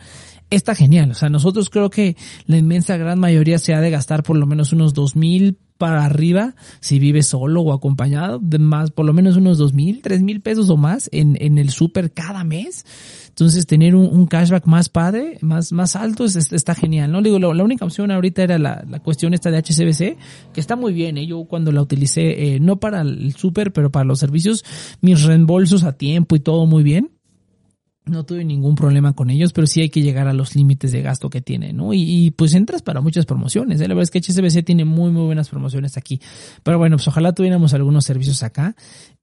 está 0.49 0.75
genial. 0.75 1.11
O 1.11 1.13
sea, 1.13 1.29
nosotros 1.29 1.69
creo 1.69 1.89
que 1.89 2.15
la 2.45 2.57
inmensa 2.57 2.97
gran 2.97 3.19
mayoría 3.19 3.59
se 3.59 3.73
ha 3.73 3.81
de 3.81 3.89
gastar 3.89 4.23
por 4.23 4.37
lo 4.37 4.45
menos 4.45 4.73
unos 4.73 4.93
dos 4.93 5.15
mil 5.15 5.57
para 5.77 6.03
arriba 6.03 6.55
si 6.79 6.97
vives 6.97 7.27
solo 7.27 7.61
o 7.61 7.73
acompañado 7.73 8.39
de 8.39 8.57
más, 8.57 8.91
por 8.91 9.05
lo 9.05 9.13
menos 9.13 9.37
unos 9.37 9.57
dos 9.57 9.73
mil, 9.73 10.01
tres 10.01 10.21
mil 10.21 10.41
pesos 10.41 10.69
o 10.69 10.77
más 10.77 11.09
en, 11.11 11.37
en 11.39 11.57
el 11.57 11.69
súper 11.69 12.11
cada 12.11 12.43
mes. 12.43 12.85
Entonces 13.29 13.67
tener 13.67 13.93
un, 13.93 14.25
cashback 14.25 14.65
más 14.65 14.89
padre, 14.89 15.37
más, 15.41 15.71
más 15.71 15.95
alto, 15.95 16.25
está 16.25 16.73
genial, 16.73 17.11
¿no? 17.11 17.21
Digo, 17.21 17.37
la, 17.37 17.63
única 17.63 17.85
opción 17.85 18.09
ahorita 18.09 18.41
era 18.41 18.57
la, 18.57 18.83
la, 18.89 18.99
cuestión 18.99 19.35
esta 19.35 19.51
de 19.51 19.59
HCBC, 19.59 20.17
que 20.53 20.59
está 20.59 20.75
muy 20.75 20.91
bien, 20.91 21.19
¿eh? 21.19 21.27
Yo 21.27 21.45
cuando 21.45 21.71
la 21.71 21.83
utilicé, 21.83 22.55
eh, 22.55 22.59
no 22.59 22.79
para 22.79 23.01
el 23.01 23.35
súper, 23.35 23.71
pero 23.71 23.91
para 23.91 24.05
los 24.05 24.17
servicios, 24.17 24.65
mis 25.01 25.21
reembolsos 25.21 25.83
a 25.83 25.93
tiempo 25.93 26.35
y 26.35 26.39
todo 26.39 26.65
muy 26.65 26.81
bien 26.81 27.11
no 28.07 28.25
tuve 28.25 28.43
ningún 28.45 28.75
problema 28.75 29.13
con 29.13 29.29
ellos, 29.29 29.53
pero 29.53 29.67
sí 29.67 29.81
hay 29.81 29.89
que 29.89 30.01
llegar 30.01 30.27
a 30.27 30.33
los 30.33 30.55
límites 30.55 30.91
de 30.91 31.01
gasto 31.01 31.29
que 31.29 31.41
tiene, 31.41 31.73
¿no? 31.73 31.93
Y, 31.93 32.31
pues 32.31 32.53
entras 32.53 32.81
para 32.81 33.01
muchas 33.01 33.25
promociones, 33.25 33.81
¿eh? 33.81 33.87
La 33.87 33.93
verdad 33.93 34.03
es 34.03 34.11
que 34.11 34.19
HSBC 34.19 34.63
tiene 34.65 34.85
muy, 34.85 35.11
muy 35.11 35.25
buenas 35.25 35.49
promociones 35.49 35.97
aquí. 35.97 36.19
Pero 36.63 36.77
bueno, 36.77 36.97
pues 36.97 37.07
ojalá 37.07 37.33
tuviéramos 37.33 37.73
algunos 37.73 38.05
servicios 38.05 38.43
acá. 38.43 38.75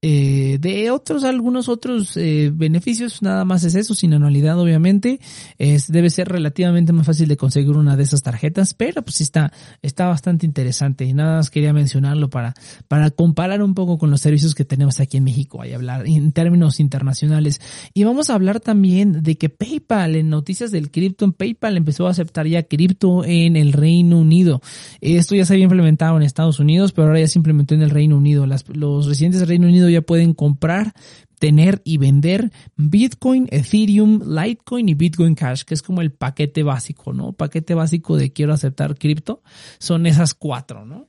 Eh, 0.02 0.58
de 0.60 0.90
otros, 0.90 1.24
algunos 1.24 1.68
otros 1.70 2.16
eh, 2.18 2.50
beneficios, 2.52 3.22
nada 3.22 3.46
más 3.46 3.64
es 3.64 3.74
eso, 3.74 3.94
sin 3.94 4.12
anualidad 4.12 4.58
obviamente. 4.58 5.18
Es, 5.58 5.90
debe 5.90 6.10
ser 6.10 6.28
relativamente 6.28 6.92
más 6.92 7.06
fácil 7.06 7.26
de 7.26 7.38
conseguir 7.38 7.70
una 7.70 7.96
de 7.96 8.02
esas 8.02 8.22
tarjetas, 8.22 8.74
pero 8.74 9.02
pues 9.02 9.22
está, 9.22 9.52
está 9.80 10.06
bastante 10.06 10.44
interesante. 10.44 11.04
Y 11.04 11.14
nada 11.14 11.38
más 11.38 11.50
quería 11.50 11.72
mencionarlo 11.72 12.28
para, 12.28 12.54
para 12.86 13.10
comparar 13.10 13.62
un 13.62 13.74
poco 13.74 13.96
con 13.96 14.10
los 14.10 14.20
servicios 14.20 14.54
que 14.54 14.64
tenemos 14.64 15.00
aquí 15.00 15.16
en 15.16 15.24
México, 15.24 15.64
y 15.64 15.72
hablar 15.72 16.06
en 16.06 16.32
términos 16.32 16.80
internacionales. 16.80 17.60
Y 17.94 18.04
vamos 18.04 18.28
a 18.28 18.34
hablar 18.34 18.60
también 18.60 18.73
de 18.74 19.36
que 19.36 19.48
PayPal, 19.48 20.16
en 20.16 20.28
noticias 20.28 20.70
del 20.70 20.90
cripto, 20.90 21.24
en 21.24 21.32
PayPal 21.32 21.76
empezó 21.76 22.06
a 22.06 22.10
aceptar 22.10 22.46
ya 22.46 22.64
cripto 22.64 23.24
en 23.24 23.56
el 23.56 23.72
Reino 23.72 24.18
Unido. 24.18 24.60
Esto 25.00 25.34
ya 25.34 25.44
se 25.44 25.54
había 25.54 25.64
implementado 25.64 26.16
en 26.16 26.22
Estados 26.22 26.58
Unidos, 26.60 26.92
pero 26.92 27.08
ahora 27.08 27.20
ya 27.20 27.28
se 27.28 27.38
implementó 27.38 27.74
en 27.74 27.82
el 27.82 27.90
Reino 27.90 28.16
Unido. 28.16 28.46
los 28.46 29.06
residentes 29.06 29.40
del 29.40 29.48
Reino 29.48 29.66
Unido 29.66 29.88
ya 29.88 30.02
pueden 30.02 30.34
comprar, 30.34 30.92
tener 31.38 31.82
y 31.84 31.98
vender 31.98 32.52
Bitcoin, 32.76 33.48
Ethereum, 33.50 34.20
Litecoin 34.26 34.88
y 34.88 34.94
Bitcoin 34.94 35.34
Cash, 35.34 35.62
que 35.62 35.74
es 35.74 35.82
como 35.82 36.00
el 36.00 36.10
paquete 36.10 36.62
básico, 36.62 37.12
¿no? 37.12 37.32
Paquete 37.32 37.74
básico 37.74 38.16
de 38.16 38.32
quiero 38.32 38.52
aceptar 38.52 38.96
cripto. 38.96 39.42
Son 39.78 40.06
esas 40.06 40.34
cuatro, 40.34 40.84
¿no? 40.84 41.08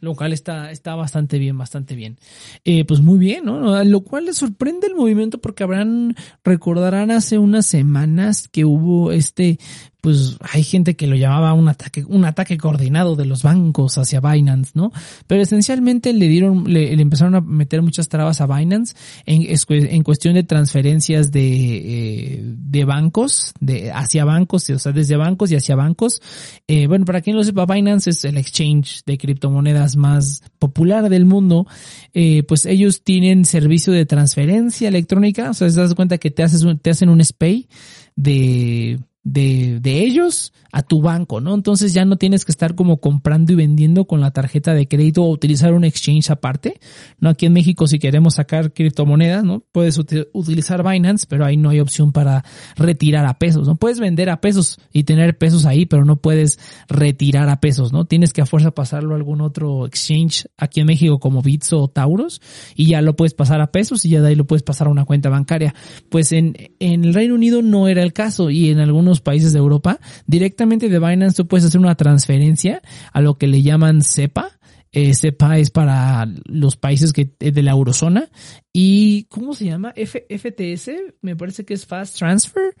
Lo 0.00 0.14
cual 0.14 0.32
está, 0.32 0.70
está 0.70 0.94
bastante 0.94 1.38
bien, 1.38 1.56
bastante 1.56 1.94
bien. 1.94 2.18
Eh, 2.64 2.84
pues 2.84 3.00
muy 3.00 3.18
bien, 3.18 3.46
¿no? 3.46 3.82
Lo 3.84 4.00
cual 4.02 4.26
les 4.26 4.36
sorprende 4.36 4.86
el 4.86 4.94
movimiento 4.94 5.40
porque 5.40 5.64
habrán, 5.64 6.14
recordarán 6.44 7.10
hace 7.10 7.38
unas 7.38 7.66
semanas 7.66 8.48
que 8.48 8.64
hubo 8.64 9.10
este 9.10 9.58
pues 10.06 10.36
hay 10.52 10.62
gente 10.62 10.94
que 10.94 11.08
lo 11.08 11.16
llamaba 11.16 11.52
un 11.52 11.68
ataque, 11.68 12.04
un 12.06 12.24
ataque 12.24 12.56
coordinado 12.56 13.16
de 13.16 13.26
los 13.26 13.42
bancos 13.42 13.98
hacia 13.98 14.20
Binance, 14.20 14.70
¿no? 14.74 14.92
Pero 15.26 15.42
esencialmente 15.42 16.12
le 16.12 16.28
dieron, 16.28 16.72
le, 16.72 16.92
empezaron 16.92 17.34
a 17.34 17.40
meter 17.40 17.82
muchas 17.82 18.08
trabas 18.08 18.40
a 18.40 18.46
Binance 18.46 18.94
en, 19.24 19.42
en 19.48 20.02
cuestión 20.04 20.34
de 20.34 20.44
transferencias 20.44 21.32
de, 21.32 22.36
eh, 22.36 22.40
de 22.40 22.84
bancos, 22.84 23.52
de 23.58 23.90
hacia 23.90 24.24
bancos, 24.24 24.70
o 24.70 24.78
sea, 24.78 24.92
desde 24.92 25.16
bancos 25.16 25.50
y 25.50 25.56
hacia 25.56 25.74
bancos. 25.74 26.22
Eh, 26.68 26.86
bueno, 26.86 27.04
para 27.04 27.20
quien 27.20 27.34
lo 27.34 27.42
sepa, 27.42 27.66
Binance 27.66 28.10
es 28.10 28.24
el 28.24 28.38
exchange 28.38 29.02
de 29.06 29.18
criptomonedas 29.18 29.96
más 29.96 30.44
popular 30.60 31.08
del 31.08 31.24
mundo. 31.24 31.66
Eh, 32.14 32.44
pues 32.44 32.64
ellos 32.64 33.02
tienen 33.02 33.44
servicio 33.44 33.92
de 33.92 34.06
transferencia 34.06 34.86
electrónica, 34.86 35.50
o 35.50 35.54
sea, 35.54 35.68
te 35.68 35.74
das 35.74 35.96
cuenta 35.96 36.18
que 36.18 36.30
te 36.30 36.44
haces 36.44 36.64
te 36.80 36.90
hacen 36.90 37.08
un 37.08 37.24
SPAY 37.24 37.66
de 38.14 39.00
de, 39.26 39.80
de 39.80 40.04
ellos 40.04 40.52
a 40.70 40.82
tu 40.82 41.00
banco, 41.00 41.40
¿no? 41.40 41.52
Entonces 41.54 41.92
ya 41.92 42.04
no 42.04 42.16
tienes 42.16 42.44
que 42.44 42.52
estar 42.52 42.76
como 42.76 42.98
comprando 42.98 43.52
y 43.52 43.56
vendiendo 43.56 44.04
con 44.04 44.20
la 44.20 44.30
tarjeta 44.30 44.72
de 44.72 44.86
crédito 44.86 45.24
o 45.24 45.30
utilizar 45.30 45.74
un 45.74 45.82
exchange 45.82 46.30
aparte, 46.30 46.78
¿no? 47.18 47.30
Aquí 47.30 47.46
en 47.46 47.52
México 47.52 47.88
si 47.88 47.98
queremos 47.98 48.34
sacar 48.34 48.72
criptomonedas, 48.72 49.42
¿no? 49.42 49.64
Puedes 49.72 49.98
utilizar 49.98 50.88
Binance, 50.88 51.26
pero 51.28 51.44
ahí 51.44 51.56
no 51.56 51.70
hay 51.70 51.80
opción 51.80 52.12
para 52.12 52.44
retirar 52.76 53.26
a 53.26 53.34
pesos, 53.34 53.66
¿no? 53.66 53.74
Puedes 53.74 53.98
vender 53.98 54.30
a 54.30 54.40
pesos 54.40 54.78
y 54.92 55.02
tener 55.02 55.36
pesos 55.36 55.66
ahí, 55.66 55.86
pero 55.86 56.04
no 56.04 56.16
puedes 56.16 56.60
retirar 56.88 57.48
a 57.48 57.58
pesos, 57.58 57.92
¿no? 57.92 58.04
Tienes 58.04 58.32
que 58.32 58.42
a 58.42 58.46
fuerza 58.46 58.70
pasarlo 58.70 59.14
a 59.14 59.16
algún 59.16 59.40
otro 59.40 59.86
exchange 59.86 60.46
aquí 60.56 60.80
en 60.80 60.86
México 60.86 61.18
como 61.18 61.42
Bitso 61.42 61.80
o 61.80 61.88
Tauros 61.88 62.40
y 62.76 62.86
ya 62.86 63.02
lo 63.02 63.16
puedes 63.16 63.34
pasar 63.34 63.60
a 63.60 63.72
pesos 63.72 64.04
y 64.04 64.10
ya 64.10 64.20
de 64.20 64.28
ahí 64.28 64.34
lo 64.36 64.46
puedes 64.46 64.62
pasar 64.62 64.86
a 64.86 64.90
una 64.90 65.04
cuenta 65.04 65.30
bancaria. 65.30 65.74
Pues 66.10 66.30
en, 66.30 66.54
en 66.78 67.04
el 67.04 67.12
Reino 67.12 67.34
Unido 67.34 67.60
no 67.60 67.88
era 67.88 68.04
el 68.04 68.12
caso 68.12 68.50
y 68.50 68.70
en 68.70 68.78
algunos 68.78 69.15
países 69.20 69.52
de 69.52 69.58
Europa 69.58 70.00
directamente 70.26 70.88
de 70.88 70.98
Binance 70.98 71.36
tú 71.36 71.46
puedes 71.46 71.64
hacer 71.66 71.80
una 71.80 71.94
transferencia 71.94 72.82
a 73.12 73.20
lo 73.20 73.38
que 73.38 73.46
le 73.46 73.62
llaman 73.62 74.02
SEPA. 74.02 74.58
Eh, 74.92 75.14
SEPA 75.14 75.58
es 75.58 75.70
para 75.70 76.26
los 76.46 76.76
países 76.76 77.12
que 77.12 77.30
eh, 77.40 77.50
de 77.50 77.62
la 77.62 77.72
eurozona. 77.72 78.30
¿Y 78.72 79.24
cómo 79.24 79.52
se 79.54 79.66
llama? 79.66 79.92
FTS, 79.94 80.90
me 81.20 81.36
parece 81.36 81.64
que 81.64 81.74
es 81.74 81.86
Fast 81.86 82.18
Transfer. 82.18 82.74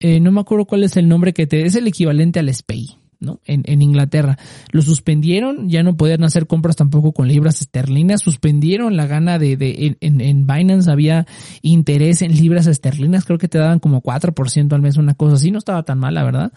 Eh, 0.00 0.20
no 0.20 0.32
me 0.32 0.40
acuerdo 0.40 0.66
cuál 0.66 0.84
es 0.84 0.96
el 0.96 1.08
nombre 1.08 1.32
que 1.32 1.46
te... 1.46 1.64
Es 1.64 1.74
el 1.74 1.86
equivalente 1.86 2.40
al 2.40 2.52
SPAY. 2.52 3.01
En, 3.44 3.62
en, 3.66 3.82
Inglaterra. 3.82 4.38
Lo 4.70 4.82
suspendieron, 4.82 5.68
ya 5.68 5.82
no 5.82 5.96
podían 5.96 6.24
hacer 6.24 6.46
compras 6.46 6.76
tampoco 6.76 7.12
con 7.12 7.28
libras 7.28 7.60
esterlinas, 7.60 8.20
suspendieron 8.20 8.96
la 8.96 9.06
gana 9.06 9.38
de, 9.38 9.56
de 9.56 9.96
en, 10.00 10.20
en 10.20 10.46
Binance 10.46 10.90
había 10.90 11.26
interés 11.62 12.22
en 12.22 12.34
libras 12.34 12.66
esterlinas, 12.66 13.24
creo 13.24 13.38
que 13.38 13.48
te 13.48 13.58
daban 13.58 13.78
como 13.78 14.02
4% 14.02 14.72
al 14.72 14.82
mes, 14.82 14.96
una 14.96 15.14
cosa 15.14 15.36
así, 15.36 15.50
no 15.50 15.58
estaba 15.58 15.84
tan 15.84 15.98
mal, 15.98 16.14
la 16.14 16.24
verdad. 16.24 16.52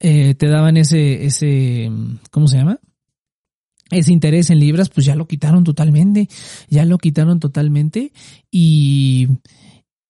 Eh, 0.00 0.34
te 0.34 0.48
daban 0.48 0.76
ese, 0.76 1.24
ese, 1.24 1.90
¿cómo 2.30 2.48
se 2.48 2.58
llama? 2.58 2.80
Ese 3.90 4.12
interés 4.12 4.50
en 4.50 4.58
libras, 4.58 4.88
pues 4.88 5.06
ya 5.06 5.14
lo 5.14 5.28
quitaron 5.28 5.62
totalmente, 5.62 6.28
ya 6.68 6.84
lo 6.84 6.98
quitaron 6.98 7.38
totalmente 7.38 8.12
y, 8.50 9.28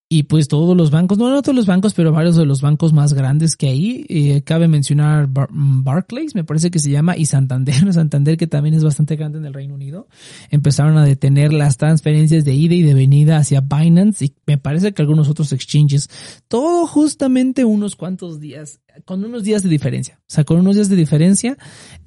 y 0.08 0.24
pues 0.24 0.46
todos 0.46 0.76
los 0.76 0.92
bancos, 0.92 1.18
no, 1.18 1.30
no 1.30 1.42
todos 1.42 1.56
los 1.56 1.66
bancos, 1.66 1.92
pero 1.92 2.12
varios 2.12 2.36
de 2.36 2.46
los 2.46 2.60
bancos 2.60 2.92
más 2.92 3.12
grandes 3.12 3.56
que 3.56 3.68
hay, 3.68 4.06
eh, 4.08 4.42
cabe 4.42 4.68
mencionar 4.68 5.26
mm, 5.28 5.82
Barclays, 5.82 6.36
me 6.36 6.44
parece 6.44 6.70
que 6.70 6.78
se 6.78 6.90
llama, 6.90 7.16
y 7.16 7.26
Santander, 7.26 7.74
Santander 7.92 8.36
que 8.36 8.46
también 8.46 8.74
es 8.76 8.84
bastante 8.84 9.16
grande 9.16 9.38
en 9.38 9.46
el 9.46 9.54
Reino 9.54 9.74
Unido, 9.74 10.06
empezaron 10.50 10.96
a 10.96 11.04
detener 11.04 11.52
las 11.52 11.76
transferencias 11.76 12.44
de 12.44 12.54
ida 12.54 12.74
y 12.74 12.82
de 12.82 12.94
venida 12.94 13.38
hacia 13.38 13.60
Binance 13.60 14.26
y 14.26 14.34
me 14.46 14.58
parece 14.58 14.92
que 14.92 15.02
algunos 15.02 15.28
otros 15.28 15.52
exchanges, 15.52 16.08
todo 16.46 16.86
justamente 16.86 17.64
unos 17.64 17.96
cuantos 17.96 18.38
días, 18.38 18.80
con 19.04 19.24
unos 19.24 19.44
días 19.44 19.62
de 19.62 19.68
diferencia, 19.68 20.18
o 20.20 20.24
sea, 20.26 20.44
con 20.44 20.58
unos 20.58 20.74
días 20.74 20.88
de 20.88 20.96
diferencia, 20.96 21.56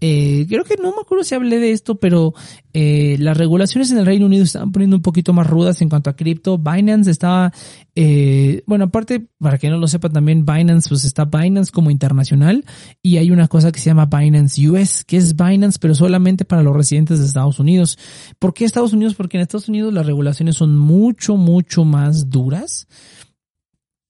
eh, 0.01 0.45
creo 0.47 0.63
que 0.63 0.75
no 0.77 0.91
me 0.91 1.01
acuerdo 1.01 1.23
si 1.23 1.35
hablé 1.35 1.59
de 1.59 1.71
esto, 1.71 1.99
pero 1.99 2.33
eh, 2.73 3.17
las 3.19 3.37
regulaciones 3.37 3.91
en 3.91 3.97
el 3.99 4.05
Reino 4.05 4.25
Unido 4.25 4.43
estaban 4.43 4.71
poniendo 4.71 4.95
un 4.95 5.01
poquito 5.01 5.33
más 5.33 5.47
rudas 5.47 5.81
en 5.81 5.89
cuanto 5.89 6.09
a 6.09 6.15
cripto, 6.15 6.57
Binance 6.57 7.11
estaba 7.11 7.51
eh, 8.01 8.63
bueno, 8.65 8.85
aparte, 8.85 9.27
para 9.39 9.57
que 9.57 9.69
no 9.69 9.77
lo 9.77 9.85
sepa 9.85 10.07
también, 10.07 10.45
Binance, 10.45 10.87
pues 10.87 11.03
está 11.03 11.25
Binance 11.25 11.69
como 11.69 11.91
internacional 11.91 12.63
y 13.01 13.17
hay 13.17 13.29
una 13.29 13.49
cosa 13.49 13.73
que 13.73 13.79
se 13.81 13.89
llama 13.89 14.05
Binance 14.05 14.69
US, 14.69 15.03
que 15.03 15.17
es 15.17 15.35
Binance, 15.35 15.79
pero 15.81 15.93
solamente 15.93 16.45
para 16.45 16.63
los 16.63 16.73
residentes 16.73 17.19
de 17.19 17.25
Estados 17.25 17.59
Unidos. 17.59 17.99
¿Por 18.39 18.53
qué 18.53 18.63
Estados 18.63 18.93
Unidos? 18.93 19.15
Porque 19.15 19.35
en 19.35 19.41
Estados 19.41 19.67
Unidos 19.67 19.93
las 19.93 20.05
regulaciones 20.05 20.55
son 20.55 20.77
mucho, 20.77 21.35
mucho 21.35 21.83
más 21.83 22.29
duras. 22.29 22.87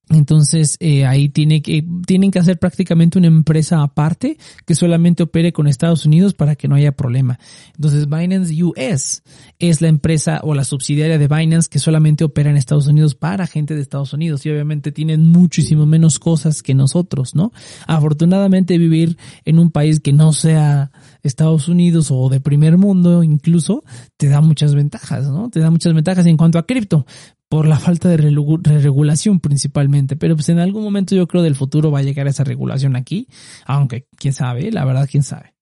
Entonces 0.09 0.75
eh, 0.79 1.05
ahí 1.05 1.29
tiene 1.29 1.61
que, 1.61 1.85
tienen 2.07 2.31
que 2.31 2.39
hacer 2.39 2.57
prácticamente 2.57 3.19
una 3.19 3.27
empresa 3.27 3.83
aparte 3.83 4.37
que 4.65 4.73
solamente 4.73 5.21
opere 5.21 5.53
con 5.53 5.67
Estados 5.67 6.05
Unidos 6.05 6.33
para 6.33 6.55
que 6.55 6.67
no 6.67 6.75
haya 6.75 6.93
problema. 6.93 7.39
Entonces 7.75 8.09
Binance 8.09 8.63
US 8.63 9.21
es 9.59 9.81
la 9.81 9.87
empresa 9.87 10.39
o 10.43 10.55
la 10.55 10.63
subsidiaria 10.63 11.19
de 11.19 11.27
Binance 11.27 11.69
que 11.69 11.77
solamente 11.77 12.23
opera 12.23 12.49
en 12.49 12.57
Estados 12.57 12.87
Unidos 12.87 13.13
para 13.13 13.45
gente 13.45 13.75
de 13.75 13.81
Estados 13.81 14.11
Unidos 14.13 14.43
y 14.45 14.49
obviamente 14.49 14.91
tienen 14.91 15.29
muchísimo 15.29 15.85
menos 15.85 16.17
cosas 16.17 16.63
que 16.63 16.73
nosotros, 16.73 17.35
¿no? 17.35 17.51
Afortunadamente 17.85 18.79
vivir 18.79 19.15
en 19.45 19.59
un 19.59 19.69
país 19.69 19.99
que 19.99 20.11
no 20.11 20.33
sea 20.33 20.91
Estados 21.21 21.67
Unidos 21.67 22.09
o 22.09 22.29
de 22.29 22.39
primer 22.39 22.77
mundo 22.79 23.23
incluso 23.23 23.83
te 24.17 24.27
da 24.27 24.41
muchas 24.41 24.73
ventajas, 24.73 25.27
¿no? 25.27 25.51
Te 25.51 25.59
da 25.59 25.69
muchas 25.69 25.93
ventajas 25.93 26.25
en 26.25 26.35
cuanto 26.35 26.57
a 26.57 26.65
cripto 26.65 27.05
por 27.49 27.67
la 27.67 27.79
falta 27.79 28.09
de 28.09 28.17
regulación 28.17 29.39
principalmente, 29.39 30.15
pero 30.15 30.35
pues 30.35 30.49
en 30.49 30.59
algún 30.59 30.83
momento 30.83 31.15
yo 31.15 31.27
creo 31.27 31.41
del 31.41 31.55
futuro 31.55 31.89
va 31.89 31.99
a 31.99 32.03
llegar 32.03 32.27
esa 32.27 32.43
regulación 32.43 32.95
aquí, 32.95 33.27
aunque 33.65 34.05
quién 34.15 34.33
sabe, 34.33 34.71
la 34.71 34.85
verdad 34.85 35.09
quién 35.09 35.23
sabe. 35.23 35.55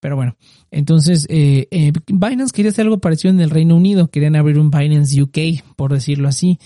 Pero 0.00 0.16
bueno, 0.16 0.36
entonces 0.70 1.26
eh, 1.28 1.68
eh, 1.70 1.92
Binance 2.06 2.52
quería 2.54 2.70
hacer 2.70 2.84
algo 2.84 3.00
parecido 3.00 3.34
en 3.34 3.40
el 3.40 3.50
Reino 3.50 3.76
Unido, 3.76 4.08
querían 4.08 4.36
abrir 4.36 4.58
un 4.58 4.70
Binance 4.70 5.20
UK, 5.20 5.74
por 5.76 5.92
decirlo 5.92 6.28
así, 6.28 6.58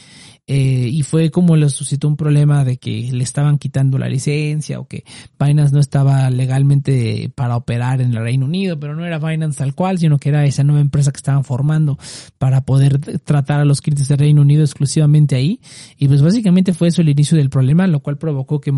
eh, 0.53 0.89
y 0.91 1.05
fue 1.05 1.31
como 1.31 1.55
le 1.55 1.69
suscitó 1.69 2.09
un 2.09 2.17
problema 2.17 2.65
de 2.65 2.77
que 2.77 3.09
le 3.13 3.23
estaban 3.23 3.57
quitando 3.57 3.99
la 3.99 4.09
licencia 4.09 4.81
o 4.81 4.89
que 4.89 5.05
Binance 5.39 5.73
no 5.73 5.79
estaba 5.79 6.29
legalmente 6.29 7.31
para 7.37 7.55
operar 7.55 8.01
en 8.01 8.15
el 8.15 8.21
Reino 8.21 8.47
Unido, 8.47 8.81
pero 8.81 8.97
no 8.97 9.07
era 9.07 9.21
Binance 9.21 9.59
tal 9.59 9.77
cual, 9.77 9.99
sino 9.99 10.19
que 10.19 10.29
era 10.31 10.45
esa 10.45 10.65
nueva 10.65 10.81
empresa 10.81 11.13
que 11.13 11.19
estaban 11.19 11.45
formando 11.45 12.01
para 12.39 12.63
poder 12.63 12.99
tratar 13.21 13.61
a 13.61 13.65
los 13.65 13.81
clientes 13.81 14.09
del 14.09 14.19
Reino 14.19 14.43
Unido 14.43 14.65
exclusivamente 14.65 15.37
ahí. 15.37 15.61
Y 15.97 16.09
pues 16.09 16.21
básicamente 16.21 16.75
fue 16.75 16.89
eso 16.89 17.01
el 17.01 17.11
inicio 17.11 17.39
del 17.39 17.49
problema, 17.49 17.87
lo 17.87 18.01
cual 18.01 18.19
provocó 18.19 18.61
que, 18.61 18.73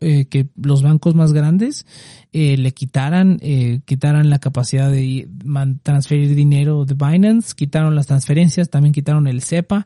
eh, 0.00 0.24
que 0.24 0.48
los 0.56 0.82
bancos 0.82 1.14
más 1.14 1.34
grandes 1.34 1.84
eh, 2.32 2.56
le 2.56 2.72
quitaran, 2.72 3.36
eh, 3.42 3.80
quitaran 3.84 4.30
la 4.30 4.38
capacidad 4.38 4.90
de 4.90 5.28
transferir 5.82 6.34
dinero 6.34 6.86
de 6.86 6.94
Binance, 6.94 7.54
quitaron 7.54 7.94
las 7.94 8.06
transferencias, 8.06 8.70
también 8.70 8.94
quitaron 8.94 9.26
el 9.26 9.42
SEPA. 9.42 9.84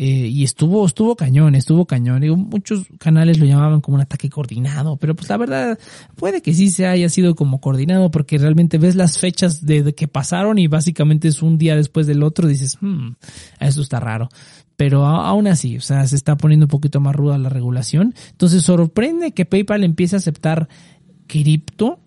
Eh, 0.00 0.28
y 0.28 0.44
estuvo, 0.44 0.86
estuvo 0.86 1.16
cañón, 1.16 1.56
estuvo 1.56 1.84
cañón. 1.84 2.20
Digo, 2.20 2.36
muchos 2.36 2.86
canales 3.00 3.40
lo 3.40 3.46
llamaban 3.46 3.80
como 3.80 3.96
un 3.96 4.00
ataque 4.00 4.30
coordinado, 4.30 4.96
pero 4.96 5.16
pues 5.16 5.28
la 5.28 5.36
verdad 5.36 5.78
puede 6.14 6.40
que 6.40 6.54
sí 6.54 6.70
se 6.70 6.86
haya 6.86 7.08
sido 7.08 7.34
como 7.34 7.60
coordinado 7.60 8.08
porque 8.12 8.38
realmente 8.38 8.78
ves 8.78 8.94
las 8.94 9.18
fechas 9.18 9.66
de, 9.66 9.96
que 9.96 10.06
pasaron 10.06 10.56
y 10.60 10.68
básicamente 10.68 11.26
es 11.26 11.42
un 11.42 11.58
día 11.58 11.74
después 11.74 12.06
del 12.06 12.22
otro 12.22 12.46
dices, 12.46 12.78
hmm, 12.80 13.14
eso 13.58 13.82
está 13.82 13.98
raro. 13.98 14.28
Pero 14.76 15.04
aún 15.04 15.48
así, 15.48 15.76
o 15.76 15.80
sea, 15.80 16.06
se 16.06 16.14
está 16.14 16.36
poniendo 16.36 16.66
un 16.66 16.70
poquito 16.70 17.00
más 17.00 17.16
ruda 17.16 17.36
la 17.36 17.48
regulación. 17.48 18.14
Entonces 18.30 18.62
sorprende 18.62 19.32
que 19.32 19.46
PayPal 19.46 19.82
empiece 19.82 20.14
a 20.14 20.18
aceptar 20.18 20.68
cripto 21.26 21.98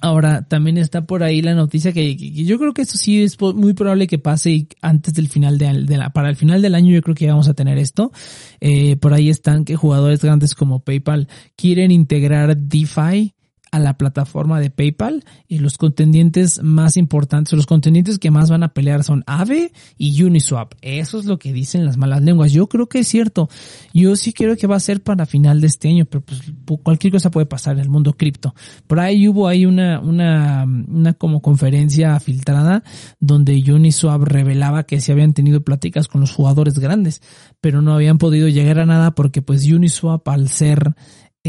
Ahora, 0.00 0.42
también 0.42 0.78
está 0.78 1.06
por 1.06 1.22
ahí 1.22 1.42
la 1.42 1.54
noticia 1.54 1.92
que, 1.92 2.16
yo 2.16 2.58
creo 2.58 2.72
que 2.72 2.82
esto 2.82 2.96
sí 2.96 3.22
es 3.22 3.40
muy 3.40 3.74
probable 3.74 4.06
que 4.06 4.18
pase 4.18 4.68
antes 4.80 5.14
del 5.14 5.28
final 5.28 5.58
de, 5.58 5.96
la, 5.96 6.10
para 6.10 6.28
el 6.28 6.36
final 6.36 6.62
del 6.62 6.74
año 6.74 6.94
yo 6.94 7.02
creo 7.02 7.14
que 7.14 7.28
vamos 7.28 7.48
a 7.48 7.54
tener 7.54 7.78
esto. 7.78 8.12
Eh, 8.60 8.96
por 8.96 9.12
ahí 9.12 9.28
están 9.28 9.64
que 9.64 9.76
jugadores 9.76 10.22
grandes 10.22 10.54
como 10.54 10.80
PayPal 10.80 11.28
quieren 11.56 11.90
integrar 11.90 12.56
DeFi 12.56 13.34
a 13.70 13.78
la 13.78 13.98
plataforma 13.98 14.60
de 14.60 14.70
PayPal 14.70 15.24
y 15.46 15.58
los 15.58 15.78
contendientes 15.78 16.62
más 16.62 16.96
importantes, 16.96 17.52
los 17.52 17.66
contendientes 17.66 18.18
que 18.18 18.30
más 18.30 18.50
van 18.50 18.62
a 18.62 18.72
pelear 18.72 19.04
son 19.04 19.24
Aave 19.26 19.72
y 19.96 20.22
Uniswap. 20.22 20.74
Eso 20.82 21.18
es 21.18 21.26
lo 21.26 21.38
que 21.38 21.52
dicen 21.52 21.84
las 21.84 21.96
malas 21.96 22.22
lenguas. 22.22 22.52
Yo 22.52 22.68
creo 22.68 22.88
que 22.88 23.00
es 23.00 23.08
cierto. 23.08 23.48
Yo 23.92 24.16
sí 24.16 24.32
creo 24.32 24.56
que 24.56 24.66
va 24.66 24.76
a 24.76 24.80
ser 24.80 25.02
para 25.02 25.26
final 25.26 25.60
de 25.60 25.66
este 25.66 25.88
año, 25.88 26.04
pero 26.04 26.24
pues 26.24 26.40
cualquier 26.82 27.12
cosa 27.12 27.30
puede 27.30 27.46
pasar 27.46 27.74
en 27.74 27.80
el 27.80 27.90
mundo 27.90 28.14
cripto. 28.14 28.54
Por 28.86 29.00
ahí 29.00 29.28
hubo 29.28 29.48
ahí 29.48 29.66
una, 29.66 30.00
una, 30.00 30.64
una 30.64 31.14
como 31.14 31.42
conferencia 31.42 32.18
filtrada 32.20 32.82
donde 33.20 33.62
Uniswap 33.72 34.22
revelaba 34.22 34.84
que 34.84 35.00
se 35.00 35.12
habían 35.12 35.34
tenido 35.34 35.62
pláticas 35.62 36.08
con 36.08 36.20
los 36.20 36.32
jugadores 36.32 36.78
grandes, 36.78 37.22
pero 37.60 37.82
no 37.82 37.94
habían 37.94 38.18
podido 38.18 38.48
llegar 38.48 38.78
a 38.78 38.86
nada 38.86 39.12
porque 39.12 39.42
pues 39.42 39.66
Uniswap 39.66 40.26
al 40.28 40.48
ser 40.48 40.94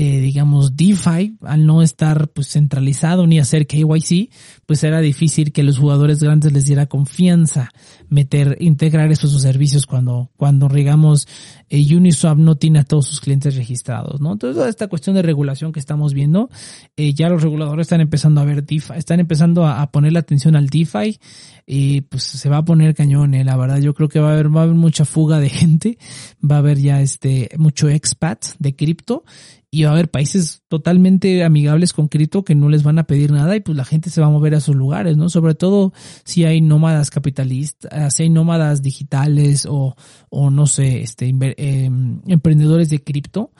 eh, 0.01 0.21
digamos, 0.21 0.77
DeFi, 0.77 1.35
al 1.41 1.65
no 1.65 1.81
estar 1.81 2.29
pues 2.29 2.47
centralizado 2.47 3.27
ni 3.27 3.37
hacer 3.37 3.67
KYC, 3.67 4.29
pues 4.65 4.81
era 4.85 5.01
difícil 5.01 5.51
que 5.51 5.61
los 5.61 5.77
jugadores 5.77 6.23
grandes 6.23 6.53
les 6.53 6.63
diera 6.63 6.85
confianza 6.85 7.69
meter, 8.07 8.55
integrar 8.61 9.11
esos 9.11 9.41
servicios 9.41 9.85
cuando, 9.85 10.31
cuando 10.37 10.69
digamos, 10.69 11.27
eh, 11.67 11.83
Uniswap 11.93 12.37
no 12.37 12.55
tiene 12.55 12.79
a 12.79 12.85
todos 12.85 13.07
sus 13.07 13.19
clientes 13.19 13.57
registrados, 13.57 14.21
¿no? 14.21 14.31
Entonces 14.31 14.55
toda 14.55 14.69
esta 14.69 14.87
cuestión 14.87 15.17
de 15.17 15.21
regulación 15.21 15.73
que 15.73 15.81
estamos 15.81 16.13
viendo, 16.13 16.49
eh, 16.95 17.13
ya 17.13 17.27
los 17.27 17.43
reguladores 17.43 17.87
están 17.87 17.99
empezando 17.99 18.39
a 18.39 18.45
ver 18.45 18.63
DeFi, 18.63 18.93
están 18.95 19.19
empezando 19.19 19.67
a, 19.67 19.91
poner 19.91 20.13
la 20.13 20.19
atención 20.19 20.55
al 20.55 20.69
DeFi, 20.69 21.19
y 21.67 22.01
pues 22.01 22.23
se 22.23 22.47
va 22.47 22.57
a 22.57 22.63
poner 22.63 22.95
cañón, 22.95 23.33
eh, 23.33 23.43
la 23.43 23.57
verdad 23.57 23.79
yo 23.79 23.93
creo 23.93 24.07
que 24.07 24.21
va 24.21 24.29
a 24.29 24.31
haber, 24.31 24.55
va 24.55 24.61
a 24.61 24.63
haber 24.63 24.75
mucha 24.75 25.03
fuga 25.03 25.39
de 25.39 25.49
gente, 25.49 25.97
va 26.41 26.55
a 26.55 26.59
haber 26.59 26.79
ya 26.79 27.01
este, 27.01 27.49
mucho 27.57 27.89
expat 27.89 28.45
de 28.59 28.77
cripto 28.77 29.25
y 29.71 29.83
va 29.83 29.89
a 29.89 29.93
haber 29.93 30.09
países 30.09 30.63
totalmente 30.67 31.43
amigables 31.43 31.93
con 31.93 32.07
cripto 32.07 32.43
que 32.43 32.55
no 32.55 32.69
les 32.69 32.81
van 32.81 32.97
a 32.97 33.03
pedir 33.03 33.31
nada 33.31 33.55
y 33.55 33.59
pues 33.59 33.77
la 33.77 33.85
gente 33.85 34.09
se 34.09 34.19
va 34.19 34.27
a 34.27 34.31
mover 34.31 34.55
a 34.55 34.57
esos 34.57 34.75
lugares, 34.75 35.15
¿no? 35.15 35.29
Sobre 35.29 35.53
todo 35.53 35.93
si 36.23 36.43
hay 36.45 36.59
nómadas 36.61 37.11
capitalistas, 37.11 38.15
si 38.15 38.23
hay 38.23 38.29
nómadas 38.29 38.81
digitales 38.81 39.67
o, 39.69 39.95
o 40.29 40.49
no 40.49 40.65
sé, 40.65 41.01
este, 41.01 41.29
eh, 41.29 41.89
emprendedores 42.27 42.89
de 42.89 43.03
cripto, 43.03 43.51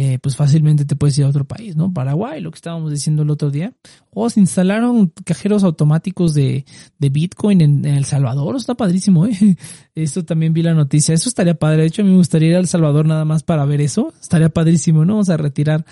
eh, 0.00 0.20
pues 0.22 0.36
fácilmente 0.36 0.84
te 0.84 0.94
puedes 0.94 1.18
ir 1.18 1.24
a 1.24 1.28
otro 1.28 1.44
país, 1.44 1.74
¿no? 1.74 1.92
Paraguay, 1.92 2.40
lo 2.40 2.52
que 2.52 2.54
estábamos 2.54 2.92
diciendo 2.92 3.24
el 3.24 3.30
otro 3.30 3.50
día. 3.50 3.72
O 4.10 4.30
se 4.30 4.38
instalaron 4.38 5.12
cajeros 5.24 5.64
automáticos 5.64 6.34
de, 6.34 6.64
de 7.00 7.08
Bitcoin 7.08 7.60
en, 7.62 7.84
El 7.84 8.04
Salvador, 8.04 8.54
está 8.54 8.76
padrísimo, 8.76 9.26
¿eh? 9.26 9.56
Esto 9.96 10.24
también 10.24 10.52
vi 10.52 10.62
la 10.62 10.72
noticia, 10.72 11.16
eso 11.16 11.28
estaría 11.28 11.58
padre, 11.58 11.82
de 11.82 11.88
hecho 11.88 12.02
a 12.02 12.04
mí 12.04 12.12
me 12.12 12.16
gustaría 12.18 12.50
ir 12.50 12.54
a 12.54 12.60
El 12.60 12.68
Salvador 12.68 13.06
nada 13.06 13.24
más 13.24 13.42
para 13.42 13.64
ver 13.64 13.80
eso, 13.80 14.14
estaría 14.22 14.50
padrísimo, 14.50 15.04
¿no? 15.04 15.14
Vamos 15.14 15.30
a 15.30 15.36
retirar 15.36 15.84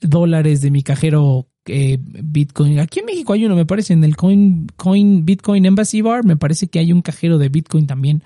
dólares 0.00 0.62
de 0.62 0.70
mi 0.70 0.82
cajero 0.82 1.46
eh, 1.66 1.98
Bitcoin. 2.00 2.78
Aquí 2.78 3.00
en 3.00 3.04
México 3.04 3.34
hay 3.34 3.44
uno, 3.44 3.56
me 3.56 3.66
parece, 3.66 3.92
en 3.92 4.04
el 4.04 4.16
Coin, 4.16 4.68
Coin 4.76 5.26
Bitcoin 5.26 5.66
Embassy 5.66 6.00
Bar, 6.00 6.24
me 6.24 6.38
parece 6.38 6.68
que 6.68 6.78
hay 6.78 6.94
un 6.94 7.02
cajero 7.02 7.36
de 7.36 7.50
Bitcoin 7.50 7.86
también, 7.86 8.24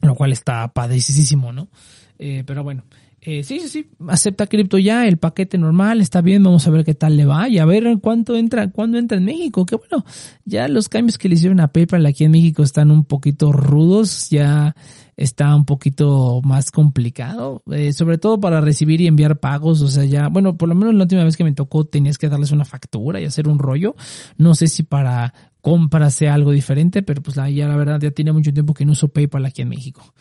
lo 0.00 0.14
cual 0.14 0.30
está 0.30 0.72
padrísimo, 0.72 1.52
¿no? 1.52 1.70
Eh, 2.20 2.44
pero 2.46 2.62
bueno, 2.62 2.84
eh, 3.24 3.44
sí, 3.44 3.60
sí, 3.60 3.68
sí, 3.68 3.90
acepta 4.08 4.48
cripto 4.48 4.78
ya, 4.78 5.06
el 5.06 5.16
paquete 5.16 5.56
normal, 5.56 6.00
está 6.00 6.20
bien, 6.22 6.42
vamos 6.42 6.66
a 6.66 6.70
ver 6.70 6.84
qué 6.84 6.94
tal 6.94 7.16
le 7.16 7.24
va 7.24 7.48
y 7.48 7.60
a 7.60 7.64
ver 7.64 7.98
cuánto 8.00 8.34
entra, 8.34 8.72
cuándo 8.72 8.98
entra 8.98 9.16
en 9.16 9.24
México, 9.24 9.64
que 9.64 9.76
bueno, 9.76 10.04
ya 10.44 10.66
los 10.66 10.88
cambios 10.88 11.18
que 11.18 11.28
le 11.28 11.36
hicieron 11.36 11.60
a 11.60 11.68
PayPal 11.68 12.04
aquí 12.04 12.24
en 12.24 12.32
México 12.32 12.64
están 12.64 12.90
un 12.90 13.04
poquito 13.04 13.52
rudos, 13.52 14.28
ya 14.28 14.74
está 15.16 15.54
un 15.54 15.66
poquito 15.66 16.40
más 16.42 16.72
complicado, 16.72 17.62
eh, 17.70 17.92
sobre 17.92 18.18
todo 18.18 18.40
para 18.40 18.60
recibir 18.60 19.00
y 19.00 19.06
enviar 19.06 19.38
pagos, 19.38 19.82
o 19.82 19.88
sea, 19.88 20.04
ya, 20.04 20.26
bueno, 20.26 20.56
por 20.56 20.68
lo 20.68 20.74
menos 20.74 20.92
la 20.92 21.04
última 21.04 21.22
vez 21.22 21.36
que 21.36 21.44
me 21.44 21.52
tocó 21.52 21.84
tenías 21.84 22.18
que 22.18 22.28
darles 22.28 22.50
una 22.50 22.64
factura 22.64 23.20
y 23.20 23.24
hacer 23.24 23.46
un 23.46 23.60
rollo, 23.60 23.94
no 24.36 24.56
sé 24.56 24.66
si 24.66 24.82
para 24.82 25.32
compras 25.60 26.16
sea 26.16 26.34
algo 26.34 26.50
diferente, 26.50 27.02
pero 27.02 27.22
pues 27.22 27.36
la, 27.36 27.48
ya 27.48 27.68
la 27.68 27.76
verdad 27.76 28.00
ya 28.00 28.10
tiene 28.10 28.32
mucho 28.32 28.52
tiempo 28.52 28.74
que 28.74 28.84
no 28.84 28.92
uso 28.92 29.08
PayPal 29.08 29.46
aquí 29.46 29.62
en 29.62 29.68
México. 29.68 30.12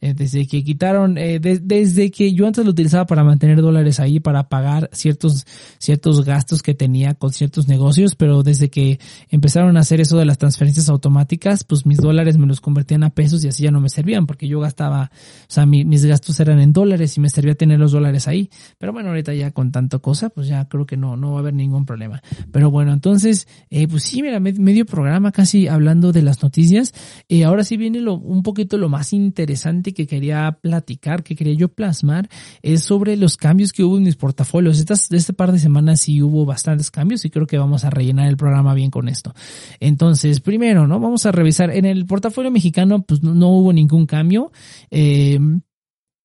Eh, 0.00 0.14
desde 0.14 0.46
que 0.46 0.62
quitaron, 0.62 1.18
eh, 1.18 1.40
desde 1.40 2.10
que 2.10 2.32
yo 2.32 2.46
antes 2.46 2.64
lo 2.64 2.70
utilizaba 2.70 3.06
para 3.06 3.24
mantener 3.24 3.60
dólares 3.60 3.98
ahí, 4.00 4.20
para 4.20 4.48
pagar 4.48 4.88
ciertos, 4.92 5.46
ciertos 5.78 6.24
gastos 6.24 6.62
que 6.62 6.74
tenía 6.74 7.14
con 7.14 7.32
ciertos 7.32 7.68
negocios, 7.68 8.14
pero 8.14 8.42
desde 8.42 8.70
que 8.70 9.00
empezaron 9.28 9.76
a 9.76 9.80
hacer 9.80 10.00
eso 10.00 10.16
de 10.16 10.24
las 10.24 10.38
transferencias 10.38 10.88
automáticas, 10.88 11.64
pues 11.64 11.86
mis 11.86 11.98
dólares 11.98 12.38
me 12.38 12.46
los 12.46 12.60
convertían 12.60 13.02
a 13.02 13.10
pesos 13.10 13.44
y 13.44 13.48
así 13.48 13.64
ya 13.64 13.70
no 13.70 13.80
me 13.80 13.88
servían, 13.88 14.26
porque 14.26 14.46
yo 14.46 14.60
gastaba, 14.60 15.10
o 15.12 15.52
sea, 15.52 15.66
mis 15.66 16.04
gastos 16.04 16.38
eran 16.40 16.60
en 16.60 16.72
dólares 16.72 17.16
y 17.16 17.20
me 17.20 17.28
servía 17.28 17.54
tener 17.54 17.78
los 17.78 17.92
dólares 17.92 18.28
ahí. 18.28 18.50
Pero 18.78 18.92
bueno, 18.92 19.08
ahorita 19.10 19.34
ya 19.34 19.50
con 19.50 19.72
tanto 19.72 20.00
cosa, 20.00 20.30
pues 20.30 20.46
ya 20.46 20.68
creo 20.68 20.86
que 20.86 20.96
no, 20.96 21.16
no 21.16 21.32
va 21.32 21.38
a 21.38 21.40
haber 21.40 21.54
ningún 21.54 21.86
problema. 21.86 22.22
Pero 22.52 22.70
bueno, 22.70 22.92
entonces, 22.92 23.48
eh, 23.70 23.88
pues 23.88 24.04
sí, 24.04 24.22
mira, 24.22 24.38
medio 24.40 24.86
programa 24.86 25.32
casi 25.32 25.68
hablando 25.68 26.12
de 26.12 26.22
las 26.22 26.42
noticias. 26.42 26.94
Eh, 27.28 27.44
ahora 27.44 27.64
sí 27.64 27.76
viene 27.76 28.00
lo, 28.00 28.14
un 28.14 28.42
poquito 28.42 28.78
lo 28.78 28.88
más 28.88 29.12
interesante 29.12 29.87
que 29.92 30.06
quería 30.06 30.58
platicar, 30.60 31.22
que 31.22 31.36
quería 31.36 31.54
yo 31.54 31.68
plasmar, 31.68 32.28
es 32.62 32.82
sobre 32.82 33.16
los 33.16 33.36
cambios 33.36 33.72
que 33.72 33.84
hubo 33.84 33.96
en 33.96 34.04
mis 34.04 34.16
portafolios. 34.16 34.78
Estas, 34.78 35.10
este 35.10 35.32
par 35.32 35.52
de 35.52 35.58
semanas 35.58 36.00
sí 36.00 36.22
hubo 36.22 36.44
bastantes 36.44 36.90
cambios 36.90 37.24
y 37.24 37.30
creo 37.30 37.46
que 37.46 37.58
vamos 37.58 37.84
a 37.84 37.90
rellenar 37.90 38.28
el 38.28 38.36
programa 38.36 38.74
bien 38.74 38.90
con 38.90 39.08
esto. 39.08 39.34
Entonces, 39.80 40.40
primero, 40.40 40.86
¿no? 40.86 41.00
Vamos 41.00 41.26
a 41.26 41.32
revisar. 41.32 41.70
En 41.70 41.84
el 41.84 42.06
portafolio 42.06 42.50
mexicano, 42.50 43.02
pues 43.02 43.22
no 43.22 43.48
hubo 43.48 43.72
ningún 43.72 44.06
cambio. 44.06 44.52
Eh, 44.90 45.38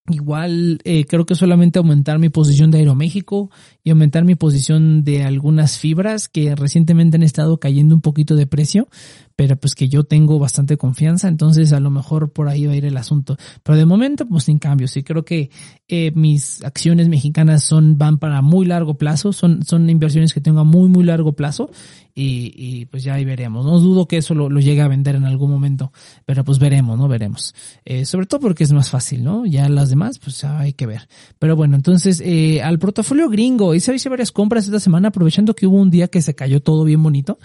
Igual 0.09 0.81
eh, 0.83 1.05
creo 1.05 1.25
que 1.25 1.33
solamente 1.33 1.79
aumentar 1.79 2.19
mi 2.19 2.27
posición 2.27 2.71
de 2.71 2.79
Aeroméxico 2.79 3.49
y 3.85 3.89
aumentar 3.89 4.25
mi 4.25 4.35
posición 4.35 5.05
de 5.05 5.23
algunas 5.23 5.79
fibras 5.79 6.27
que 6.27 6.55
recientemente 6.55 7.15
han 7.15 7.23
estado 7.23 7.57
cayendo 7.57 7.95
un 7.95 8.01
poquito 8.01 8.35
de 8.35 8.45
precio, 8.45 8.89
pero 9.35 9.55
pues 9.55 9.75
que 9.75 9.89
yo 9.89 10.03
tengo 10.03 10.39
bastante 10.39 10.77
confianza, 10.77 11.27
entonces 11.27 11.73
a 11.73 11.79
lo 11.79 11.89
mejor 11.89 12.31
por 12.31 12.49
ahí 12.49 12.65
va 12.65 12.73
a 12.73 12.75
ir 12.75 12.85
el 12.85 12.97
asunto. 12.97 13.37
Pero 13.63 13.77
de 13.77 13.85
momento 13.85 14.25
pues 14.27 14.45
sin 14.45 14.59
cambios 14.59 14.95
y 14.97 15.03
creo 15.03 15.25
que 15.25 15.49
eh, 15.87 16.11
mis 16.15 16.63
acciones 16.63 17.09
mexicanas 17.09 17.63
son 17.63 17.97
van 17.97 18.17
para 18.17 18.41
muy 18.41 18.65
largo 18.65 18.97
plazo, 18.97 19.33
son, 19.33 19.63
son 19.63 19.89
inversiones 19.89 20.33
que 20.33 20.41
tengo 20.41 20.59
a 20.59 20.63
muy 20.63 20.89
muy 20.89 21.03
largo 21.03 21.33
plazo 21.33 21.69
y, 22.15 22.85
pues 22.85 23.03
ya 23.03 23.15
ahí 23.15 23.25
veremos. 23.25 23.65
No 23.65 23.79
dudo 23.79 24.07
que 24.07 24.17
eso 24.17 24.35
lo, 24.35 24.49
lo, 24.49 24.59
llegue 24.59 24.81
a 24.81 24.87
vender 24.87 25.15
en 25.15 25.25
algún 25.25 25.49
momento, 25.49 25.91
pero 26.25 26.43
pues 26.43 26.59
veremos, 26.59 26.97
¿no? 26.97 27.07
Veremos. 27.07 27.55
Eh, 27.85 28.05
sobre 28.05 28.27
todo 28.27 28.39
porque 28.39 28.63
es 28.63 28.71
más 28.71 28.89
fácil, 28.89 29.23
¿no? 29.23 29.45
Ya 29.45 29.67
las 29.69 29.89
demás, 29.89 30.19
pues 30.19 30.43
hay 30.43 30.73
que 30.73 30.85
ver. 30.85 31.07
Pero 31.39 31.55
bueno, 31.55 31.75
entonces, 31.75 32.21
eh, 32.23 32.61
al 32.61 32.77
portafolio 32.77 33.29
gringo, 33.29 33.73
hice, 33.73 33.95
hice 33.95 34.09
varias 34.09 34.31
compras 34.31 34.65
esta 34.65 34.79
semana, 34.79 35.07
aprovechando 35.07 35.55
que 35.55 35.65
hubo 35.65 35.77
un 35.77 35.89
día 35.89 36.07
que 36.07 36.21
se 36.21 36.35
cayó 36.35 36.61
todo 36.61 36.83
bien 36.83 37.01
bonito. 37.01 37.39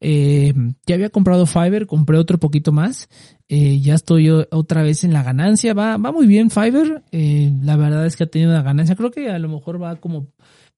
Eh, 0.00 0.54
ya 0.86 0.94
había 0.94 1.10
comprado 1.10 1.41
Fiverr, 1.46 1.86
compré 1.86 2.18
otro 2.18 2.38
poquito 2.38 2.72
más. 2.72 3.08
Eh, 3.48 3.80
ya 3.80 3.94
estoy 3.94 4.30
otra 4.30 4.82
vez 4.82 5.04
en 5.04 5.12
la 5.12 5.22
ganancia. 5.22 5.74
Va, 5.74 5.96
va 5.96 6.12
muy 6.12 6.26
bien 6.26 6.50
Fiverr. 6.50 7.04
Eh, 7.12 7.52
la 7.62 7.76
verdad 7.76 8.06
es 8.06 8.16
que 8.16 8.24
ha 8.24 8.26
tenido 8.26 8.50
una 8.50 8.62
ganancia. 8.62 8.96
Creo 8.96 9.10
que 9.10 9.30
a 9.30 9.38
lo 9.38 9.48
mejor 9.48 9.82
va 9.82 9.96
como 9.96 10.28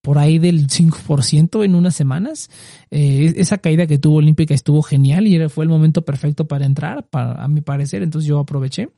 por 0.04 0.18
ahí 0.18 0.38
del 0.38 0.68
5% 0.68 1.64
en 1.64 1.74
unas 1.74 1.96
semanas. 1.96 2.50
Eh, 2.90 3.32
esa 3.36 3.58
caída 3.58 3.86
que 3.86 3.98
tuvo 3.98 4.16
Olímpica 4.16 4.52
estuvo 4.52 4.82
genial 4.82 5.26
y 5.26 5.48
fue 5.48 5.64
el 5.64 5.70
momento 5.70 6.04
perfecto 6.04 6.46
para 6.46 6.66
entrar, 6.66 7.08
para, 7.08 7.42
a 7.42 7.48
mi 7.48 7.62
parecer, 7.62 8.02
entonces 8.02 8.28
yo 8.28 8.38
aproveché. 8.38 8.90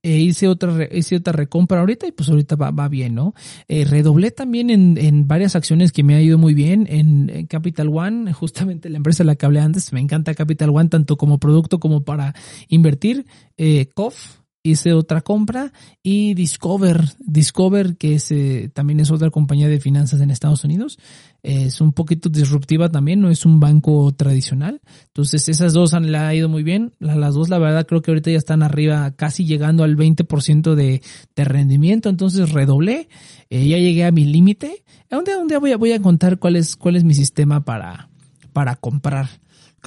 E 0.00 0.18
hice 0.18 0.46
otra 0.46 0.88
hice 0.92 1.16
otra 1.16 1.32
recompra 1.32 1.80
ahorita 1.80 2.06
y 2.06 2.12
pues 2.12 2.28
ahorita 2.28 2.54
va, 2.54 2.70
va 2.70 2.88
bien, 2.88 3.16
¿no? 3.16 3.34
Eh, 3.66 3.84
redoblé 3.84 4.30
también 4.30 4.70
en, 4.70 4.96
en, 4.96 5.26
varias 5.26 5.56
acciones 5.56 5.90
que 5.90 6.04
me 6.04 6.14
ha 6.14 6.20
ido 6.20 6.38
muy 6.38 6.54
bien 6.54 6.86
en, 6.88 7.46
Capital 7.48 7.88
One, 7.88 8.32
justamente 8.34 8.90
la 8.90 8.98
empresa 8.98 9.24
de 9.24 9.26
la 9.26 9.34
que 9.34 9.46
hablé 9.46 9.60
antes, 9.60 9.92
me 9.92 10.00
encanta 10.00 10.34
Capital 10.34 10.70
One 10.70 10.88
tanto 10.88 11.16
como 11.16 11.38
producto 11.38 11.80
como 11.80 12.04
para 12.04 12.34
invertir. 12.68 13.26
Eh, 13.56 13.88
COF, 13.92 14.38
hice 14.62 14.92
otra 14.92 15.20
compra 15.20 15.72
y 16.02 16.34
Discover, 16.34 17.04
Discover 17.18 17.96
que 17.96 18.16
es, 18.16 18.30
eh, 18.30 18.70
también 18.72 19.00
es 19.00 19.10
otra 19.10 19.30
compañía 19.30 19.68
de 19.68 19.80
finanzas 19.80 20.20
en 20.20 20.30
Estados 20.30 20.64
Unidos, 20.64 20.98
es 21.42 21.80
un 21.80 21.92
poquito 21.92 22.28
disruptiva 22.28 22.88
también, 22.88 23.20
no 23.20 23.30
es 23.30 23.46
un 23.46 23.60
banco 23.60 24.12
tradicional. 24.12 24.80
Entonces 25.06 25.48
esas 25.48 25.72
dos 25.72 25.94
han 25.94 26.10
le 26.10 26.18
ha 26.18 26.34
ido 26.34 26.48
muy 26.48 26.62
bien. 26.62 26.92
Las 26.98 27.34
dos 27.34 27.48
la 27.48 27.58
verdad 27.58 27.86
creo 27.86 28.02
que 28.02 28.10
ahorita 28.10 28.30
ya 28.30 28.38
están 28.38 28.62
arriba 28.62 29.10
casi 29.12 29.44
llegando 29.44 29.84
al 29.84 29.96
20% 29.96 30.74
de, 30.74 31.00
de 31.36 31.44
rendimiento, 31.44 32.08
entonces 32.08 32.50
redoblé, 32.52 33.08
eh, 33.50 33.66
ya 33.66 33.78
llegué 33.78 34.04
a 34.04 34.10
mi 34.10 34.24
límite. 34.24 34.84
Un 35.10 35.24
un 35.40 35.48
día 35.48 35.58
voy 35.58 35.72
a, 35.72 35.76
voy 35.76 35.92
a 35.92 36.02
contar 36.02 36.38
cuál 36.38 36.56
es, 36.56 36.76
cuál 36.76 36.96
es 36.96 37.04
mi 37.04 37.14
sistema 37.14 37.64
para, 37.64 38.08
para 38.52 38.76
comprar. 38.76 39.28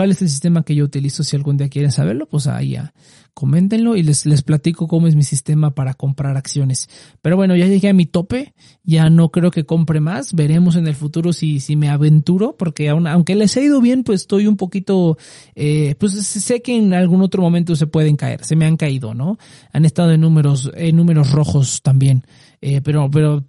¿Cuál 0.02 0.10
es 0.10 0.22
el 0.24 0.30
sistema 0.30 0.64
que 0.64 0.74
yo 0.74 0.84
utilizo? 0.84 1.24
Si 1.24 1.36
algún 1.36 1.58
día 1.58 1.70
quieren 1.70 1.92
saberlo, 1.92 2.26
pues 2.26 2.48
ahí 2.48 2.72
ya 2.72 2.92
coméntenlo 3.34 3.96
y 3.96 4.04
les, 4.04 4.26
les 4.26 4.42
platico 4.42 4.88
cómo 4.88 5.08
es 5.08 5.16
mi 5.16 5.24
sistema 5.24 5.74
para 5.74 5.94
comprar 5.94 6.38
acciones. 6.38 6.90
Pero 7.22 7.36
bueno, 7.38 7.56
ya 7.56 7.68
llegué 7.68 7.90
a 7.90 7.94
mi 7.94 8.06
tope, 8.06 8.54
ya 8.84 9.10
no 9.10 9.30
creo 9.30 9.52
que 9.52 9.66
compre 9.66 10.00
más, 10.00 10.34
veremos 10.34 10.76
en 10.76 10.88
el 10.88 10.96
futuro 10.96 11.34
si, 11.34 11.60
si 11.60 11.76
me 11.76 11.90
aventuro, 11.90 12.56
porque 12.58 12.90
aunque 12.90 13.36
les 13.36 13.56
ha 13.58 13.62
ido 13.62 13.80
bien, 13.80 14.04
pues 14.04 14.22
estoy 14.22 14.48
un 14.48 14.58
poquito, 14.58 15.18
eh, 15.56 15.96
pues 16.00 16.14
sé 16.14 16.62
que 16.62 16.76
en 16.76 16.94
algún 16.94 17.22
otro 17.22 17.42
momento 17.42 17.76
se 17.76 17.88
pueden 17.88 18.16
caer, 18.16 18.44
se 18.44 18.56
me 18.56 18.66
han 18.66 18.78
caído, 18.78 19.14
¿no? 19.14 19.38
Han 19.72 19.86
estado 19.86 20.12
en 20.12 20.22
números, 20.22 20.72
en 20.76 20.96
números 20.96 21.32
rojos 21.32 21.82
también. 21.82 22.24
Eh, 22.64 22.80
pero, 22.82 23.10
pero 23.10 23.44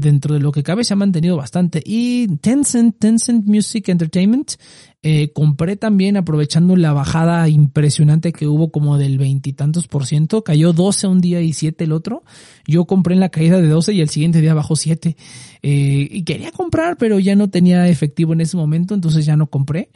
dentro 0.00 0.34
de 0.34 0.40
lo 0.40 0.50
que 0.50 0.64
cabe 0.64 0.82
se 0.82 0.92
ha 0.92 0.96
mantenido 0.96 1.36
bastante. 1.36 1.80
Y 1.86 2.26
Tencent, 2.38 2.98
Tencent 2.98 3.46
Music 3.46 3.88
Entertainment, 3.88 4.54
eh, 5.02 5.32
compré 5.32 5.76
también 5.76 6.16
aprovechando 6.16 6.74
la 6.74 6.92
bajada 6.92 7.48
impresionante 7.48 8.32
que 8.32 8.48
hubo 8.48 8.72
como 8.72 8.98
del 8.98 9.18
veintitantos 9.18 9.86
por 9.86 10.04
ciento, 10.04 10.42
cayó 10.42 10.72
12 10.72 11.06
un 11.06 11.20
día 11.20 11.40
y 11.42 11.52
7 11.52 11.84
el 11.84 11.92
otro. 11.92 12.24
Yo 12.66 12.86
compré 12.86 13.14
en 13.14 13.20
la 13.20 13.28
caída 13.28 13.60
de 13.60 13.68
12 13.68 13.92
y 13.92 14.00
el 14.00 14.08
siguiente 14.08 14.40
día 14.40 14.52
bajó 14.52 14.74
7. 14.74 15.16
Eh, 15.62 16.08
y 16.10 16.24
quería 16.24 16.50
comprar, 16.50 16.96
pero 16.96 17.20
ya 17.20 17.36
no 17.36 17.48
tenía 17.48 17.86
efectivo 17.86 18.32
en 18.32 18.40
ese 18.40 18.56
momento, 18.56 18.94
entonces 18.94 19.24
ya 19.24 19.36
no 19.36 19.46
compré 19.46 19.90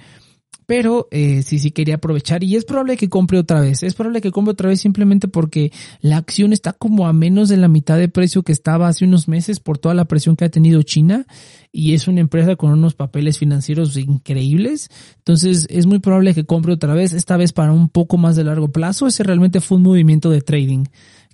pero 0.70 1.08
eh, 1.10 1.42
sí, 1.42 1.58
sí 1.58 1.72
quería 1.72 1.96
aprovechar 1.96 2.44
y 2.44 2.54
es 2.54 2.64
probable 2.64 2.96
que 2.96 3.08
compre 3.08 3.40
otra 3.40 3.60
vez. 3.60 3.82
Es 3.82 3.94
probable 3.94 4.20
que 4.20 4.30
compre 4.30 4.52
otra 4.52 4.68
vez 4.68 4.80
simplemente 4.80 5.26
porque 5.26 5.72
la 6.00 6.16
acción 6.16 6.52
está 6.52 6.72
como 6.72 7.08
a 7.08 7.12
menos 7.12 7.48
de 7.48 7.56
la 7.56 7.66
mitad 7.66 7.98
de 7.98 8.06
precio 8.06 8.44
que 8.44 8.52
estaba 8.52 8.86
hace 8.86 9.04
unos 9.04 9.26
meses 9.26 9.58
por 9.58 9.78
toda 9.78 9.96
la 9.96 10.04
presión 10.04 10.36
que 10.36 10.44
ha 10.44 10.48
tenido 10.48 10.80
China 10.84 11.26
y 11.72 11.94
es 11.94 12.06
una 12.06 12.20
empresa 12.20 12.54
con 12.54 12.70
unos 12.70 12.94
papeles 12.94 13.36
financieros 13.36 13.96
increíbles. 13.96 14.90
Entonces 15.16 15.66
es 15.70 15.86
muy 15.86 15.98
probable 15.98 16.34
que 16.34 16.46
compre 16.46 16.72
otra 16.72 16.94
vez, 16.94 17.14
esta 17.14 17.36
vez 17.36 17.52
para 17.52 17.72
un 17.72 17.88
poco 17.88 18.16
más 18.16 18.36
de 18.36 18.44
largo 18.44 18.70
plazo. 18.70 19.08
Ese 19.08 19.24
realmente 19.24 19.60
fue 19.60 19.78
un 19.78 19.82
movimiento 19.82 20.30
de 20.30 20.40
trading 20.40 20.84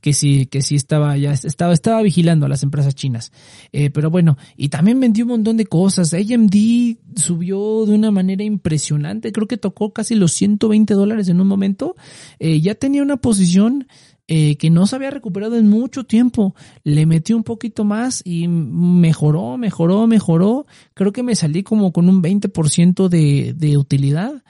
que 0.00 0.12
sí, 0.12 0.46
que 0.46 0.62
sí 0.62 0.76
estaba 0.76 1.16
ya, 1.16 1.32
estaba, 1.32 1.72
estaba 1.72 2.02
vigilando 2.02 2.46
a 2.46 2.48
las 2.48 2.62
empresas 2.62 2.94
chinas. 2.94 3.32
Eh, 3.72 3.90
pero 3.90 4.10
bueno, 4.10 4.36
y 4.56 4.68
también 4.68 5.00
vendió 5.00 5.24
un 5.24 5.30
montón 5.30 5.56
de 5.56 5.66
cosas. 5.66 6.12
AMD 6.14 6.54
subió 7.16 7.86
de 7.86 7.94
una 7.94 8.10
manera 8.10 8.44
impresionante. 8.44 9.32
Creo 9.32 9.46
que 9.46 9.56
tocó 9.56 9.92
casi 9.92 10.14
los 10.14 10.32
120 10.32 10.94
dólares 10.94 11.28
en 11.28 11.40
un 11.40 11.48
momento. 11.48 11.96
Eh, 12.38 12.60
ya 12.60 12.74
tenía 12.74 13.02
una 13.02 13.16
posición 13.16 13.86
eh, 14.28 14.56
que 14.56 14.70
no 14.70 14.86
se 14.86 14.96
había 14.96 15.10
recuperado 15.10 15.56
en 15.56 15.68
mucho 15.68 16.04
tiempo. 16.04 16.54
Le 16.84 17.06
metió 17.06 17.36
un 17.36 17.44
poquito 17.44 17.84
más 17.84 18.22
y 18.24 18.48
mejoró, 18.48 19.56
mejoró, 19.56 20.06
mejoró. 20.06 20.66
Creo 20.94 21.12
que 21.12 21.22
me 21.22 21.36
salí 21.36 21.62
como 21.62 21.92
con 21.92 22.08
un 22.08 22.22
20% 22.22 23.08
de, 23.08 23.54
de 23.56 23.78
utilidad 23.78 24.42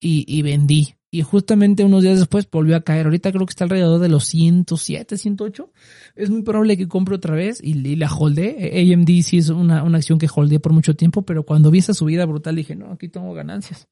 y, 0.00 0.24
y 0.26 0.42
vendí 0.42 0.94
y 1.14 1.20
justamente 1.20 1.84
unos 1.84 2.02
días 2.02 2.18
después 2.18 2.48
volvió 2.50 2.74
a 2.74 2.80
caer. 2.80 3.04
Ahorita 3.04 3.30
creo 3.32 3.44
que 3.44 3.50
está 3.50 3.64
alrededor 3.64 4.00
de 4.00 4.08
los 4.08 4.24
107, 4.24 5.18
108. 5.18 5.70
Es 6.16 6.30
muy 6.30 6.40
probable 6.40 6.78
que 6.78 6.88
compre 6.88 7.14
otra 7.14 7.34
vez 7.34 7.60
y, 7.62 7.74
la 7.96 8.10
holde. 8.10 8.90
AMD 8.94 9.22
sí 9.22 9.36
es 9.36 9.50
una, 9.50 9.84
una 9.84 9.98
acción 9.98 10.18
que 10.18 10.26
holdeé 10.34 10.58
por 10.58 10.72
mucho 10.72 10.96
tiempo, 10.96 11.20
pero 11.20 11.44
cuando 11.44 11.70
vi 11.70 11.80
esa 11.80 11.92
subida 11.92 12.24
brutal 12.24 12.56
dije, 12.56 12.76
no, 12.76 12.92
aquí 12.92 13.10
tengo 13.10 13.34
ganancias. 13.34 13.88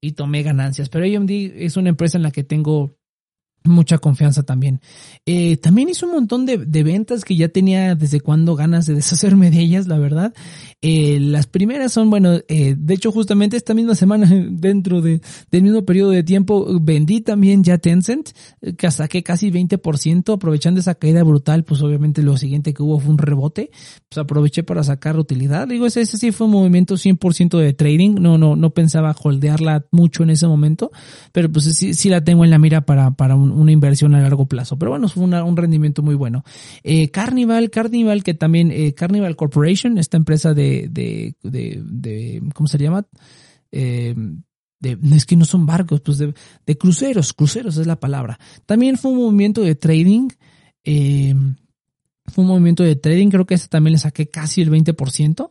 Y 0.00 0.12
tomé 0.12 0.42
ganancias. 0.42 0.88
Pero 0.88 1.04
AMD 1.04 1.30
es 1.30 1.76
una 1.76 1.90
empresa 1.90 2.18
en 2.18 2.24
la 2.24 2.32
que 2.32 2.42
tengo 2.42 2.98
mucha 3.64 3.98
confianza 3.98 4.42
también. 4.42 4.80
Eh, 5.26 5.56
también 5.58 5.88
hizo 5.88 6.06
un 6.06 6.12
montón 6.12 6.46
de, 6.46 6.58
de, 6.58 6.82
ventas 6.82 7.24
que 7.24 7.36
ya 7.36 7.48
tenía 7.48 7.94
desde 7.94 8.20
cuando 8.20 8.56
ganas 8.56 8.86
de 8.86 8.94
deshacerme 8.94 9.50
de 9.50 9.60
ellas, 9.60 9.86
la 9.86 9.98
verdad. 9.98 10.32
Eh, 10.80 11.18
las 11.20 11.46
primeras 11.46 11.92
son, 11.92 12.08
bueno, 12.08 12.38
eh, 12.48 12.74
de 12.76 12.94
hecho 12.94 13.12
justamente 13.12 13.56
esta 13.56 13.74
misma 13.74 13.94
semana, 13.94 14.28
dentro 14.50 15.02
de, 15.02 15.20
del 15.50 15.62
mismo 15.62 15.84
periodo 15.84 16.10
de 16.10 16.22
tiempo, 16.22 16.80
vendí 16.80 17.20
también 17.20 17.62
ya 17.62 17.76
Tencent, 17.76 18.30
que 18.78 18.90
saqué 18.90 19.22
casi 19.22 19.50
20%, 19.50 20.34
aprovechando 20.34 20.80
esa 20.80 20.94
caída 20.94 21.22
brutal, 21.22 21.64
pues 21.64 21.82
obviamente 21.82 22.22
lo 22.22 22.36
siguiente 22.38 22.72
que 22.72 22.82
hubo 22.82 22.98
fue 22.98 23.10
un 23.10 23.18
rebote, 23.18 23.70
pues 24.08 24.18
aproveché 24.18 24.62
para 24.62 24.82
sacar 24.82 25.18
utilidad. 25.18 25.68
Digo, 25.68 25.86
ese, 25.86 26.00
ese 26.00 26.16
sí 26.16 26.32
fue 26.32 26.46
un 26.46 26.54
movimiento 26.54 26.94
100% 26.94 27.58
de 27.58 27.74
trading, 27.74 28.14
no, 28.20 28.38
no, 28.38 28.56
no 28.56 28.70
pensaba 28.70 29.14
holdearla 29.22 29.84
mucho 29.90 30.22
en 30.22 30.30
ese 30.30 30.46
momento, 30.46 30.90
pero 31.32 31.52
pues 31.52 31.66
sí, 31.76 31.92
sí 31.92 32.08
la 32.08 32.24
tengo 32.24 32.44
en 32.44 32.50
la 32.50 32.58
mira 32.58 32.86
para, 32.86 33.10
para 33.10 33.34
un 33.34 33.49
una 33.50 33.72
inversión 33.72 34.14
a 34.14 34.20
largo 34.20 34.46
plazo. 34.46 34.78
Pero 34.78 34.92
bueno, 34.92 35.08
fue 35.08 35.24
un 35.24 35.56
rendimiento 35.56 36.02
muy 36.02 36.14
bueno. 36.14 36.44
Eh, 36.82 37.10
Carnival, 37.10 37.70
Carnival, 37.70 38.22
que 38.22 38.34
también, 38.34 38.70
eh, 38.70 38.94
Carnival 38.94 39.36
Corporation, 39.36 39.98
esta 39.98 40.16
empresa 40.16 40.54
de, 40.54 40.88
de, 40.90 41.34
de, 41.42 41.82
de 41.84 42.42
¿cómo 42.54 42.66
se 42.66 42.78
llama? 42.78 43.06
Eh, 43.72 44.14
es 44.82 45.26
que 45.26 45.36
no 45.36 45.44
son 45.44 45.66
barcos, 45.66 46.00
pues 46.00 46.18
de, 46.18 46.34
de, 46.66 46.78
cruceros, 46.78 47.32
cruceros 47.32 47.76
es 47.76 47.86
la 47.86 48.00
palabra. 48.00 48.38
También 48.66 48.96
fue 48.96 49.10
un 49.10 49.18
movimiento 49.18 49.60
de 49.60 49.74
trading, 49.74 50.28
eh, 50.84 51.34
fue 52.26 52.44
un 52.44 52.48
movimiento 52.48 52.82
de 52.82 52.96
trading, 52.96 53.28
creo 53.28 53.46
que 53.46 53.54
este 53.54 53.68
también 53.68 53.92
le 53.92 53.98
saqué 53.98 54.28
casi 54.28 54.62
el 54.62 54.70
20%. 54.70 55.50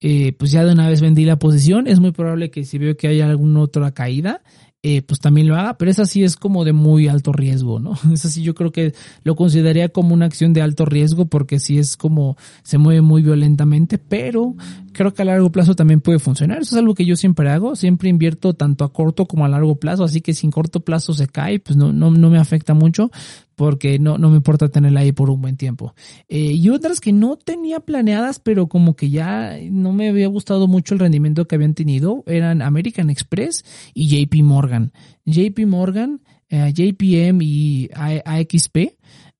Eh, 0.00 0.34
pues 0.34 0.50
ya 0.50 0.62
de 0.62 0.72
una 0.72 0.90
vez 0.90 1.00
vendí 1.00 1.24
la 1.24 1.38
posición, 1.38 1.86
es 1.86 2.00
muy 2.00 2.12
probable 2.12 2.50
que 2.50 2.66
si 2.66 2.76
veo 2.76 2.98
que 2.98 3.08
hay 3.08 3.22
alguna 3.22 3.60
otra 3.60 3.92
caída, 3.92 4.42
eh, 4.88 5.02
pues 5.02 5.18
también 5.18 5.48
lo 5.48 5.56
haga, 5.56 5.76
pero 5.76 5.90
esa 5.90 6.06
sí 6.06 6.22
es 6.22 6.36
como 6.36 6.64
de 6.64 6.72
muy 6.72 7.08
alto 7.08 7.32
riesgo, 7.32 7.80
¿no? 7.80 7.98
Esa 8.14 8.28
sí 8.28 8.44
yo 8.44 8.54
creo 8.54 8.70
que 8.70 8.94
lo 9.24 9.34
consideraría 9.34 9.88
como 9.88 10.14
una 10.14 10.26
acción 10.26 10.52
de 10.52 10.62
alto 10.62 10.84
riesgo 10.84 11.26
porque 11.26 11.58
sí 11.58 11.76
es 11.76 11.96
como 11.96 12.36
se 12.62 12.78
mueve 12.78 13.00
muy 13.00 13.20
violentamente, 13.20 13.98
pero 13.98 14.54
creo 14.92 15.12
que 15.12 15.22
a 15.22 15.24
largo 15.24 15.50
plazo 15.50 15.74
también 15.74 16.00
puede 16.00 16.20
funcionar. 16.20 16.58
Eso 16.62 16.76
es 16.76 16.78
algo 16.78 16.94
que 16.94 17.04
yo 17.04 17.16
siempre 17.16 17.50
hago, 17.50 17.74
siempre 17.74 18.08
invierto 18.08 18.54
tanto 18.54 18.84
a 18.84 18.92
corto 18.92 19.26
como 19.26 19.44
a 19.44 19.48
largo 19.48 19.74
plazo, 19.74 20.04
así 20.04 20.20
que 20.20 20.34
si 20.34 20.46
en 20.46 20.52
corto 20.52 20.78
plazo 20.78 21.14
se 21.14 21.26
cae, 21.26 21.58
pues 21.58 21.76
no, 21.76 21.92
no, 21.92 22.12
no 22.12 22.30
me 22.30 22.38
afecta 22.38 22.72
mucho, 22.72 23.10
porque 23.56 23.98
no, 23.98 24.18
no 24.18 24.30
me 24.30 24.36
importa 24.36 24.68
tenerla 24.68 25.00
ahí 25.00 25.12
por 25.12 25.30
un 25.30 25.40
buen 25.40 25.56
tiempo. 25.56 25.94
Eh, 26.28 26.52
y 26.52 26.68
otras 26.68 27.00
que 27.00 27.12
no 27.12 27.36
tenía 27.36 27.80
planeadas, 27.80 28.38
pero 28.38 28.68
como 28.68 28.94
que 28.94 29.10
ya 29.10 29.56
no 29.70 29.92
me 29.92 30.08
había 30.10 30.28
gustado 30.28 30.68
mucho 30.68 30.94
el 30.94 31.00
rendimiento 31.00 31.48
que 31.48 31.56
habían 31.56 31.74
tenido, 31.74 32.22
eran 32.26 32.62
American 32.62 33.10
Express 33.10 33.64
y 33.94 34.08
JP 34.08 34.42
Morgan. 34.44 34.92
JP 35.24 35.66
Morgan, 35.66 36.20
eh, 36.48 36.72
JPM 36.72 37.42
y 37.42 37.88
AXP 37.94 38.96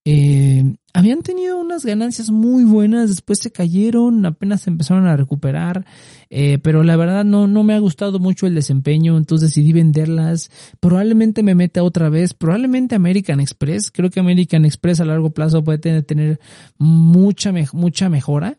eh, 0.08 0.62
habían 0.96 1.20
tenido 1.20 1.58
unas 1.58 1.84
ganancias 1.84 2.30
muy 2.30 2.64
buenas, 2.64 3.10
después 3.10 3.38
se 3.38 3.52
cayeron, 3.52 4.24
apenas 4.24 4.66
empezaron 4.66 5.06
a 5.06 5.14
recuperar, 5.14 5.84
eh, 6.30 6.58
pero 6.62 6.82
la 6.82 6.96
verdad 6.96 7.22
no, 7.22 7.46
no 7.46 7.62
me 7.64 7.74
ha 7.74 7.78
gustado 7.78 8.18
mucho 8.18 8.46
el 8.46 8.54
desempeño, 8.54 9.18
entonces 9.18 9.50
decidí 9.50 9.74
venderlas. 9.74 10.50
Probablemente 10.80 11.42
me 11.42 11.54
meta 11.54 11.82
otra 11.82 12.08
vez, 12.08 12.32
probablemente 12.32 12.94
American 12.94 13.40
Express, 13.40 13.90
creo 13.90 14.08
que 14.08 14.20
American 14.20 14.64
Express 14.64 15.00
a 15.00 15.04
largo 15.04 15.30
plazo 15.30 15.62
puede 15.62 15.78
tener, 15.78 16.02
tener 16.02 16.40
mucha, 16.78 17.52
mucha 17.74 18.08
mejora. 18.08 18.58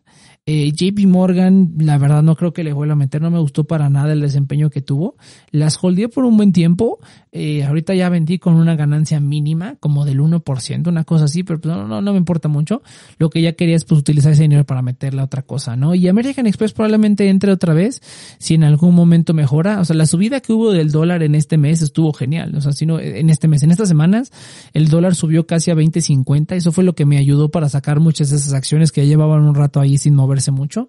Eh, 0.50 0.72
JP 0.72 1.06
Morgan, 1.08 1.74
la 1.76 1.98
verdad 1.98 2.22
no 2.22 2.34
creo 2.34 2.54
que 2.54 2.64
le 2.64 2.72
vuelva 2.72 2.94
a 2.94 2.96
meter, 2.96 3.20
no 3.20 3.30
me 3.30 3.38
gustó 3.38 3.64
para 3.64 3.90
nada 3.90 4.14
el 4.14 4.22
desempeño 4.22 4.70
que 4.70 4.80
tuvo. 4.80 5.16
Las 5.50 5.78
holdeé 5.84 6.08
por 6.08 6.24
un 6.24 6.38
buen 6.38 6.54
tiempo, 6.54 7.00
eh, 7.32 7.64
ahorita 7.64 7.94
ya 7.94 8.08
vendí 8.08 8.38
con 8.38 8.54
una 8.54 8.74
ganancia 8.74 9.20
mínima, 9.20 9.76
como 9.78 10.06
del 10.06 10.20
1%, 10.20 10.88
una 10.88 11.04
cosa 11.04 11.26
así, 11.26 11.42
pero 11.42 11.60
pues, 11.60 11.76
no, 11.76 11.86
no, 11.86 12.00
no 12.00 12.12
me 12.12 12.16
importa 12.16 12.48
mucho. 12.48 12.80
Lo 13.18 13.28
que 13.28 13.42
ya 13.42 13.52
quería 13.52 13.76
es 13.76 13.84
pues 13.84 14.00
utilizar 14.00 14.32
ese 14.32 14.40
dinero 14.40 14.64
para 14.64 14.80
meterle 14.80 15.20
a 15.20 15.24
otra 15.24 15.42
cosa, 15.42 15.76
¿no? 15.76 15.94
Y 15.94 16.08
American 16.08 16.46
Express 16.46 16.72
probablemente 16.72 17.28
entre 17.28 17.52
otra 17.52 17.74
vez, 17.74 18.00
si 18.38 18.54
en 18.54 18.64
algún 18.64 18.94
momento 18.94 19.34
mejora. 19.34 19.80
O 19.80 19.84
sea, 19.84 19.96
la 19.96 20.06
subida 20.06 20.40
que 20.40 20.54
hubo 20.54 20.72
del 20.72 20.90
dólar 20.90 21.22
en 21.22 21.34
este 21.34 21.58
mes 21.58 21.82
estuvo 21.82 22.14
genial. 22.14 22.54
O 22.54 22.62
sea, 22.62 22.72
si 22.72 22.86
no, 22.86 22.98
en 22.98 23.28
este 23.28 23.48
mes, 23.48 23.64
en 23.64 23.70
estas 23.70 23.88
semanas, 23.88 24.32
el 24.72 24.88
dólar 24.88 25.14
subió 25.14 25.46
casi 25.46 25.70
a 25.70 25.74
20.50. 25.74 26.56
Eso 26.56 26.72
fue 26.72 26.84
lo 26.84 26.94
que 26.94 27.04
me 27.04 27.18
ayudó 27.18 27.50
para 27.50 27.68
sacar 27.68 28.00
muchas 28.00 28.30
de 28.30 28.36
esas 28.36 28.54
acciones 28.54 28.92
que 28.92 29.02
ya 29.02 29.08
llevaban 29.08 29.42
un 29.42 29.54
rato 29.54 29.78
ahí 29.78 29.98
sin 29.98 30.14
moverse 30.14 30.37
mucho. 30.50 30.88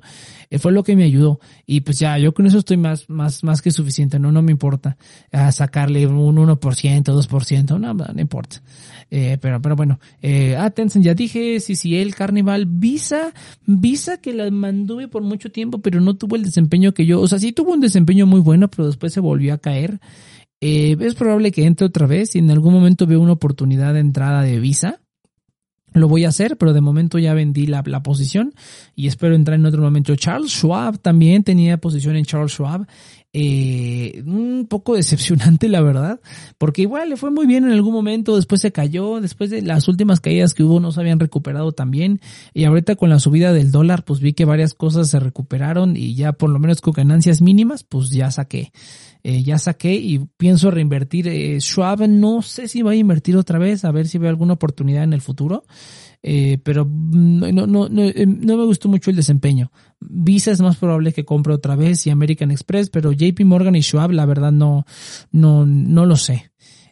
Eh, 0.50 0.60
fue 0.60 0.72
lo 0.72 0.84
que 0.84 0.96
me 0.96 1.04
ayudó. 1.04 1.40
Y 1.66 1.82
pues 1.82 2.00
ya, 2.00 2.18
yo 2.18 2.34
con 2.34 2.46
eso 2.46 2.60
estoy 2.60 2.78
más, 2.78 3.10
más, 3.10 3.44
más 3.44 3.62
que 3.62 3.72
suficiente. 3.72 4.20
No, 4.20 4.32
no 4.32 4.42
me 4.42 4.52
importa 4.52 4.98
a 5.32 5.52
sacarle 5.52 6.06
un 6.08 6.36
1%, 6.36 6.58
2%, 6.58 7.80
no, 7.80 7.94
no 7.94 8.22
importa. 8.22 8.62
Eh, 9.12 9.38
pero, 9.42 9.62
pero 9.62 9.76
bueno, 9.76 10.00
eh, 10.22 10.56
ah, 10.58 10.72
ya 10.76 11.14
dije, 11.14 11.58
el 11.84 12.16
Carnival, 12.16 12.66
Visa, 12.68 13.34
Visa 13.66 14.18
que 14.18 14.34
la 14.34 14.50
mantuve 14.52 15.08
por 15.08 15.24
mucho 15.24 15.52
tiempo, 15.52 15.80
pero 15.80 16.00
no 16.00 16.16
tuvo 16.16 16.36
el 16.36 16.44
desempeño 16.44 16.94
que 16.94 17.06
yo, 17.06 17.20
o 17.20 17.28
sea, 17.28 17.40
sí 17.40 17.52
tuvo 17.52 17.74
un 17.74 17.80
desempeño 17.80 18.28
muy 18.28 18.40
bueno, 18.40 18.70
pero 18.70 18.88
después 18.88 19.14
se 19.14 19.20
volvió 19.20 19.54
a 19.54 19.58
caer. 19.58 20.00
Eh, 20.62 20.98
es 21.00 21.16
probable 21.16 21.52
que 21.52 21.66
entre 21.66 21.88
otra 21.88 22.06
vez 22.06 22.36
y 22.36 22.40
en 22.40 22.52
algún 22.52 22.74
momento 22.74 23.08
veo 23.08 23.22
una 23.22 23.34
oportunidad 23.34 23.94
de 23.94 24.02
entrada 24.02 24.42
de 24.42 24.60
Visa 24.60 25.00
lo 25.94 26.08
voy 26.08 26.26
a 26.26 26.30
hacer, 26.30 26.58
pero 26.58 26.74
de 26.74 26.82
momento 26.82 27.18
ya 27.18 27.34
vendí 27.34 27.66
la, 27.66 27.84
la, 27.86 28.04
posición 28.04 28.54
y 28.96 29.08
espero 29.08 29.36
entrar 29.36 29.60
en 29.60 29.66
otro 29.66 29.82
momento. 29.82 30.16
Charles 30.16 30.52
Schwab 30.52 31.00
también 31.00 31.44
tenía 31.44 31.78
posición 31.78 32.16
en 32.16 32.26
Charles 32.26 32.52
Schwab. 32.52 32.88
Eh, 33.32 34.24
un 34.26 34.66
poco 34.68 34.96
decepcionante, 34.96 35.70
la 35.70 35.82
verdad, 35.82 36.20
porque 36.58 36.82
igual 36.82 37.10
le 37.10 37.16
fue 37.16 37.30
muy 37.30 37.46
bien 37.46 37.64
en 37.64 37.72
algún 37.72 37.94
momento, 37.94 38.36
después 38.36 38.60
se 38.60 38.72
cayó, 38.72 39.22
después 39.22 39.52
de 39.52 39.62
las 39.62 39.88
últimas 39.88 40.20
caídas 40.20 40.56
que 40.56 40.64
hubo 40.64 40.80
no 40.80 40.92
se 40.92 41.00
habían 41.00 41.20
recuperado 41.20 41.72
también 41.72 42.22
y 42.56 42.64
ahorita 42.64 42.96
con 42.96 43.12
la 43.12 43.20
subida 43.20 43.54
del 43.54 43.72
dólar, 43.72 44.04
pues 44.04 44.20
vi 44.20 44.34
que 44.34 44.46
varias 44.46 44.74
cosas 44.74 45.12
se 45.12 45.20
recuperaron 45.20 45.96
y 45.96 46.16
ya 46.16 46.34
por 46.34 46.50
lo 46.50 46.58
menos 46.58 46.82
con 46.82 46.94
ganancias 46.94 47.40
mínimas, 47.40 47.84
pues 47.84 48.10
ya 48.10 48.32
saqué. 48.32 48.72
Eh, 49.22 49.44
ya 49.44 49.58
saqué 49.58 49.96
y 49.96 50.20
pienso 50.38 50.72
reinvertir. 50.72 51.28
Eh, 51.28 51.60
Schwab 51.60 52.08
no 52.08 52.42
sé 52.42 52.68
si 52.68 52.82
va 52.82 52.92
a 52.92 52.96
invertir 52.96 53.36
otra 53.36 53.60
vez, 53.60 53.84
a 53.84 53.92
ver 53.92 54.08
si 54.08 54.18
veo 54.18 54.30
alguna 54.30 54.54
oportunidad 54.54 55.04
en 55.04 55.14
el 55.14 55.22
futuro. 55.22 55.64
Eh, 56.22 56.58
pero 56.64 56.86
no, 56.86 57.50
no, 57.52 57.88
no, 57.88 58.04
eh, 58.04 58.26
no, 58.26 58.58
me 58.58 58.66
gustó 58.66 58.90
mucho 58.90 59.10
el 59.10 59.16
desempeño. 59.16 59.72
Visa 60.00 60.52
es 60.52 60.62
más 60.62 60.78
probable 60.78 61.14
que 61.14 61.26
compre 61.26 61.54
otra 61.54 61.76
vez 61.76 62.06
y 62.06 62.10
American 62.10 62.52
Express, 62.52 62.90
pero 62.90 63.12
JP 63.12 63.40
Morgan 63.46 63.76
y 63.76 63.82
Schwab, 63.82 64.12
la 64.12 64.26
verdad 64.26 64.52
no, 64.52 64.86
no, 65.32 65.66
no 65.66 66.06
lo 66.06 66.18
sé. 66.18 66.52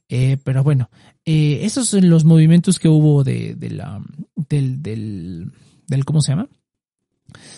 Eh, 0.09 0.37
pero 0.43 0.63
bueno, 0.63 0.89
eh, 1.25 1.59
esos 1.63 1.89
son 1.89 2.09
los 2.09 2.23
movimientos 2.23 2.79
que 2.79 2.87
hubo 2.87 3.23
de, 3.23 3.55
de 3.55 3.69
la, 3.71 4.01
del, 4.35 4.81
del, 4.81 5.51
del, 5.87 6.05
¿cómo 6.05 6.21
se 6.21 6.31
llama? 6.31 6.47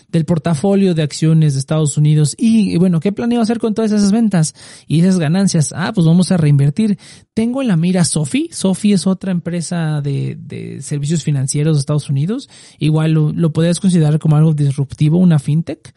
Del 0.09 0.25
portafolio 0.25 0.93
de 0.93 1.03
acciones 1.03 1.53
de 1.53 1.59
Estados 1.59 1.97
Unidos 1.97 2.35
y, 2.37 2.77
bueno, 2.77 2.99
¿qué 2.99 3.11
planeo 3.11 3.41
hacer 3.41 3.59
con 3.59 3.73
todas 3.73 3.91
esas 3.91 4.11
ventas 4.11 4.55
y 4.87 5.01
esas 5.01 5.19
ganancias? 5.19 5.73
Ah, 5.75 5.91
pues 5.93 6.05
vamos 6.05 6.31
a 6.31 6.37
reinvertir. 6.37 6.97
Tengo 7.33 7.61
en 7.61 7.67
la 7.67 7.77
mira 7.77 8.03
Sofi. 8.03 8.49
Sofi 8.51 8.93
es 8.93 9.07
otra 9.07 9.31
empresa 9.31 10.01
de, 10.01 10.37
de 10.39 10.81
servicios 10.81 11.23
financieros 11.23 11.75
de 11.75 11.79
Estados 11.79 12.09
Unidos. 12.09 12.49
Igual 12.79 13.11
lo, 13.13 13.31
lo 13.31 13.53
podrías 13.53 13.79
considerar 13.79 14.19
como 14.19 14.35
algo 14.35 14.53
disruptivo, 14.53 15.17
una 15.17 15.39
fintech. 15.39 15.93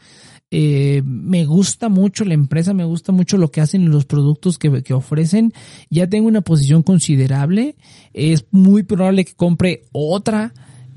Eh, 0.54 1.00
me 1.06 1.46
gusta 1.46 1.88
mucho 1.88 2.26
la 2.26 2.34
empresa, 2.34 2.74
me 2.74 2.84
gusta 2.84 3.10
mucho 3.10 3.38
lo 3.38 3.50
que 3.50 3.62
hacen 3.62 3.88
los 3.88 4.04
productos 4.04 4.58
que, 4.58 4.82
que 4.82 4.92
ofrecen. 4.92 5.54
Ya 5.88 6.06
tengo 6.06 6.28
una 6.28 6.42
posición 6.42 6.82
considerable. 6.82 7.76
Es 8.12 8.44
muy 8.50 8.82
probable 8.82 9.24
que 9.24 9.34
compre 9.34 9.84
otra 9.92 10.52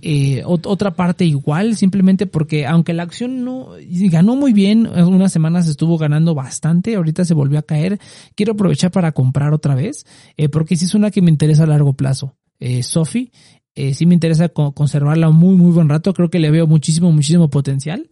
eh, 0.07 0.43
otra 0.45 0.93
parte 0.93 1.25
igual, 1.25 1.75
simplemente 1.75 2.27
porque 2.27 2.67
aunque 2.67 2.93
la 2.93 3.01
acción 3.01 3.43
no 3.43 3.69
ganó 4.11 4.35
muy 4.35 4.53
bien, 4.53 4.85
unas 4.85 5.31
semanas 5.31 5.67
estuvo 5.67 5.97
ganando 5.97 6.35
bastante, 6.35 6.95
ahorita 6.95 7.25
se 7.25 7.33
volvió 7.33 7.57
a 7.57 7.63
caer, 7.63 7.99
quiero 8.35 8.53
aprovechar 8.53 8.91
para 8.91 9.13
comprar 9.13 9.51
otra 9.51 9.73
vez, 9.73 10.05
eh, 10.37 10.47
porque 10.47 10.75
sí 10.75 10.85
es 10.85 10.93
una 10.93 11.09
que 11.09 11.23
me 11.23 11.31
interesa 11.31 11.63
a 11.63 11.65
largo 11.65 11.93
plazo. 11.93 12.35
Eh, 12.59 12.83
Sophie, 12.83 13.31
eh, 13.73 13.95
sí 13.95 14.05
me 14.05 14.13
interesa 14.13 14.49
conservarla 14.49 15.31
muy, 15.31 15.55
muy 15.55 15.71
buen 15.71 15.89
rato, 15.89 16.13
creo 16.13 16.29
que 16.29 16.37
le 16.37 16.51
veo 16.51 16.67
muchísimo, 16.67 17.11
muchísimo 17.11 17.49
potencial 17.49 18.07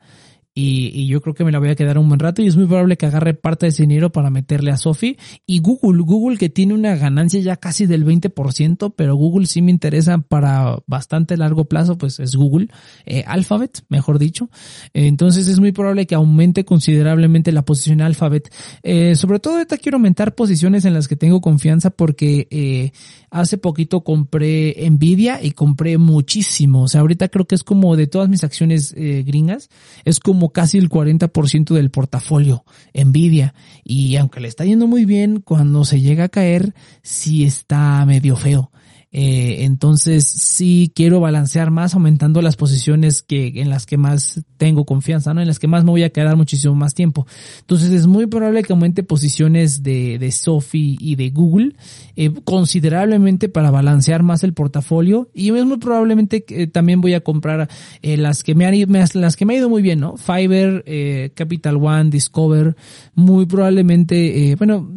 y, 0.53 0.91
y, 0.93 1.07
yo 1.07 1.21
creo 1.21 1.33
que 1.33 1.43
me 1.43 1.51
la 1.51 1.59
voy 1.59 1.69
a 1.69 1.75
quedar 1.75 1.97
un 1.97 2.07
buen 2.07 2.19
rato 2.19 2.41
y 2.41 2.47
es 2.47 2.55
muy 2.55 2.65
probable 2.65 2.97
que 2.97 3.05
agarre 3.05 3.33
parte 3.33 3.65
de 3.65 3.71
ese 3.71 3.83
dinero 3.83 4.11
para 4.11 4.29
meterle 4.29 4.71
a 4.71 4.77
Sophie 4.77 5.17
y 5.45 5.59
Google, 5.59 6.01
Google 6.03 6.37
que 6.37 6.49
tiene 6.49 6.73
una 6.73 6.95
ganancia 6.95 7.39
ya 7.39 7.57
casi 7.57 7.85
del 7.85 8.05
20%, 8.05 8.93
pero 8.95 9.15
Google 9.15 9.47
sí 9.47 9.61
me 9.61 9.71
interesa 9.71 10.17
para 10.17 10.77
bastante 10.87 11.37
largo 11.37 11.65
plazo, 11.65 11.97
pues 11.97 12.19
es 12.19 12.35
Google, 12.35 12.67
eh, 13.05 13.23
Alphabet, 13.27 13.83
mejor 13.89 14.19
dicho. 14.19 14.49
entonces 14.93 15.47
es 15.47 15.59
muy 15.59 15.71
probable 15.71 16.05
que 16.05 16.15
aumente 16.15 16.65
considerablemente 16.65 17.51
la 17.51 17.65
posición 17.65 18.01
Alphabet. 18.01 18.53
Eh, 18.83 19.15
sobre 19.15 19.39
todo 19.39 19.55
ahorita 19.55 19.77
quiero 19.77 19.97
aumentar 19.97 20.35
posiciones 20.35 20.85
en 20.85 20.93
las 20.93 21.07
que 21.07 21.15
tengo 21.15 21.41
confianza 21.41 21.89
porque 21.89 22.47
eh, 22.51 22.91
hace 23.29 23.57
poquito 23.57 24.03
compré 24.03 24.75
Nvidia 24.89 25.43
y 25.43 25.51
compré 25.51 25.97
muchísimo. 25.97 26.83
O 26.83 26.87
sea, 26.87 27.01
ahorita 27.01 27.29
creo 27.29 27.45
que 27.45 27.55
es 27.55 27.63
como 27.63 27.95
de 27.95 28.07
todas 28.07 28.29
mis 28.29 28.43
acciones 28.43 28.93
eh, 28.97 29.23
gringas, 29.25 29.69
es 30.05 30.19
como 30.19 30.42
casi 30.51 30.77
el 30.77 30.89
40% 30.89 31.73
del 31.73 31.91
portafolio 31.91 32.65
Nvidia. 32.93 33.53
Y 33.83 34.15
aunque 34.17 34.39
le 34.39 34.47
está 34.47 34.65
yendo 34.65 34.87
muy 34.87 35.05
bien, 35.05 35.39
cuando 35.41 35.85
se 35.85 36.01
llega 36.01 36.25
a 36.25 36.29
caer, 36.29 36.73
sí 37.01 37.43
está 37.43 38.05
medio 38.05 38.35
feo. 38.35 38.71
Eh, 39.13 39.63
entonces 39.63 40.27
sí 40.27 40.91
quiero 40.93 41.19
balancear 41.19 41.71
más 41.71 41.93
aumentando 41.93 42.41
las 42.41 42.55
posiciones 42.55 43.21
que 43.21 43.61
en 43.61 43.69
las 43.69 43.85
que 43.85 43.97
más 43.97 44.43
tengo 44.57 44.85
confianza, 44.85 45.33
¿no? 45.33 45.41
En 45.41 45.47
las 45.47 45.59
que 45.59 45.67
más 45.67 45.83
me 45.83 45.91
voy 45.91 46.03
a 46.03 46.09
quedar 46.09 46.35
muchísimo 46.35 46.75
más 46.75 46.93
tiempo. 46.93 47.25
Entonces 47.61 47.91
es 47.91 48.07
muy 48.07 48.25
probable 48.27 48.63
que 48.63 48.73
aumente 48.73 49.03
posiciones 49.03 49.83
de, 49.83 50.17
de 50.17 50.31
Sophie 50.31 50.97
y 50.99 51.15
de 51.15 51.29
Google 51.29 51.75
eh, 52.15 52.31
considerablemente 52.43 53.49
para 53.49 53.71
balancear 53.71 54.23
más 54.23 54.43
el 54.43 54.53
portafolio 54.53 55.29
y 55.33 55.55
es 55.55 55.65
muy 55.65 55.77
probablemente 55.77 56.43
que 56.43 56.67
también 56.67 56.99
voy 56.99 57.13
a 57.13 57.21
comprar 57.21 57.69
eh, 58.01 58.17
las 58.17 58.43
que 58.43 58.55
me 58.55 58.65
han 58.65 58.73
las 59.13 59.35
que 59.35 59.45
me 59.45 59.53
ha 59.53 59.57
ido 59.57 59.69
muy 59.69 59.81
bien, 59.81 59.99
¿no? 59.99 60.17
Fiverr, 60.17 60.83
eh, 60.85 61.31
Capital 61.35 61.77
One, 61.77 62.09
Discover, 62.09 62.75
muy 63.15 63.45
probablemente, 63.45 64.51
eh, 64.51 64.55
bueno, 64.55 64.89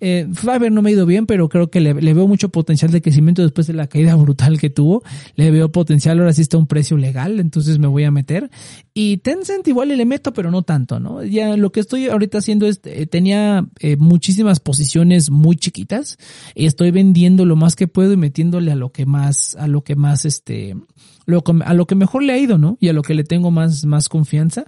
eh, 0.00 0.28
Fiverr 0.34 0.72
no 0.72 0.82
me 0.82 0.90
ha 0.90 0.92
ido 0.92 1.06
bien, 1.06 1.26
pero 1.26 1.48
creo 1.48 1.70
que 1.70 1.80
le, 1.80 1.92
veo 1.92 2.28
mucho 2.28 2.50
potencial 2.50 2.90
de 2.90 3.00
crecimiento 3.00 3.42
después 3.54 3.68
de 3.68 3.74
la 3.74 3.86
caída 3.86 4.14
brutal 4.16 4.58
que 4.58 4.68
tuvo. 4.68 5.02
Le 5.36 5.50
veo 5.52 5.70
potencial, 5.70 6.18
ahora 6.18 6.32
sí 6.32 6.42
está 6.42 6.58
un 6.58 6.66
precio 6.66 6.96
legal, 6.96 7.38
entonces 7.38 7.78
me 7.78 7.86
voy 7.86 8.02
a 8.02 8.10
meter. 8.10 8.50
Y 8.92 9.18
Tencent 9.18 9.66
igual 9.68 9.88
le 9.88 10.04
meto, 10.04 10.32
pero 10.32 10.50
no 10.50 10.62
tanto, 10.62 10.98
¿no? 10.98 11.22
Ya 11.22 11.56
lo 11.56 11.70
que 11.70 11.80
estoy 11.80 12.08
ahorita 12.08 12.38
haciendo 12.38 12.66
es, 12.66 12.80
eh, 12.84 13.06
tenía 13.06 13.66
eh, 13.78 13.96
muchísimas 13.96 14.58
posiciones 14.58 15.30
muy 15.30 15.56
chiquitas 15.56 16.18
y 16.54 16.66
estoy 16.66 16.90
vendiendo 16.90 17.44
lo 17.44 17.54
más 17.54 17.76
que 17.76 17.86
puedo 17.86 18.12
y 18.12 18.16
metiéndole 18.16 18.72
a 18.72 18.74
lo 18.74 18.90
que 18.90 19.06
más, 19.06 19.54
a 19.56 19.68
lo 19.68 19.82
que 19.82 19.94
más, 19.94 20.24
este, 20.24 20.74
a 21.64 21.74
lo 21.74 21.86
que 21.86 21.94
mejor 21.94 22.22
le 22.22 22.32
ha 22.32 22.38
ido, 22.38 22.58
¿no? 22.58 22.76
Y 22.80 22.88
a 22.88 22.92
lo 22.92 23.02
que 23.02 23.14
le 23.14 23.24
tengo 23.24 23.50
más, 23.50 23.84
más 23.84 24.08
confianza 24.08 24.64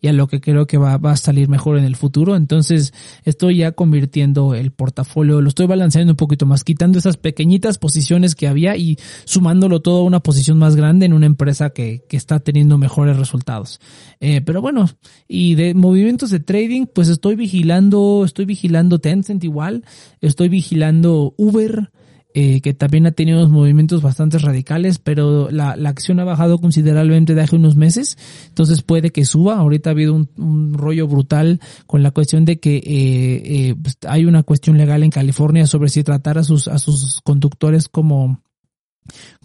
y 0.00 0.08
a 0.08 0.12
lo 0.12 0.26
que 0.26 0.40
creo 0.40 0.66
que 0.66 0.76
va, 0.76 0.98
va 0.98 1.12
a 1.12 1.16
salir 1.16 1.48
mejor 1.48 1.78
en 1.78 1.84
el 1.84 1.96
futuro. 1.96 2.36
Entonces 2.36 2.92
estoy 3.24 3.58
ya 3.58 3.72
convirtiendo 3.72 4.54
el 4.54 4.70
portafolio, 4.70 5.40
lo 5.40 5.48
estoy 5.48 5.66
balanceando 5.66 6.12
un 6.12 6.16
poquito 6.16 6.44
más, 6.44 6.62
quitando 6.62 6.98
esas 6.98 7.16
pequeñitas 7.16 7.78
posiciones 7.78 8.34
que 8.34 8.46
había 8.46 8.76
y 8.76 8.98
sumándolo 9.24 9.80
todo 9.80 10.00
a 10.00 10.04
una 10.04 10.20
posición 10.20 10.58
más 10.58 10.76
grande 10.76 11.06
en 11.06 11.14
una 11.14 11.26
empresa 11.26 11.70
que, 11.70 12.04
que 12.08 12.16
está 12.16 12.40
teniendo 12.40 12.76
mejores 12.76 13.16
resultados. 13.16 13.80
Eh, 14.20 14.42
pero 14.42 14.60
bueno, 14.60 14.90
y 15.26 15.54
de 15.54 15.74
movimientos 15.74 16.30
de 16.30 16.40
trading, 16.40 16.86
pues 16.86 17.08
estoy 17.08 17.34
vigilando, 17.34 18.24
estoy 18.24 18.44
vigilando 18.44 18.98
Tencent 18.98 19.42
igual, 19.44 19.84
estoy 20.20 20.48
vigilando 20.48 21.34
Uber, 21.36 21.90
eh, 22.36 22.60
que 22.60 22.74
también 22.74 23.06
ha 23.06 23.12
tenido 23.12 23.38
unos 23.38 23.50
movimientos 23.50 24.02
bastante 24.02 24.38
radicales, 24.38 24.98
pero 24.98 25.50
la, 25.52 25.76
la, 25.76 25.88
acción 25.88 26.18
ha 26.18 26.24
bajado 26.24 26.58
considerablemente 26.58 27.36
de 27.36 27.40
hace 27.40 27.54
unos 27.54 27.76
meses, 27.76 28.18
entonces 28.48 28.82
puede 28.82 29.10
que 29.10 29.24
suba. 29.24 29.56
Ahorita 29.56 29.90
ha 29.90 29.92
habido 29.92 30.14
un, 30.14 30.28
un 30.36 30.74
rollo 30.74 31.06
brutal 31.06 31.60
con 31.86 32.02
la 32.02 32.10
cuestión 32.10 32.44
de 32.44 32.58
que 32.58 32.78
eh, 32.78 32.82
eh, 33.68 33.74
pues, 33.80 33.98
hay 34.08 34.24
una 34.24 34.42
cuestión 34.42 34.76
legal 34.76 35.04
en 35.04 35.10
California 35.10 35.68
sobre 35.68 35.90
si 35.90 36.02
tratar 36.02 36.36
a 36.36 36.42
sus, 36.42 36.66
a 36.66 36.78
sus 36.78 37.20
conductores 37.22 37.88
como 37.88 38.40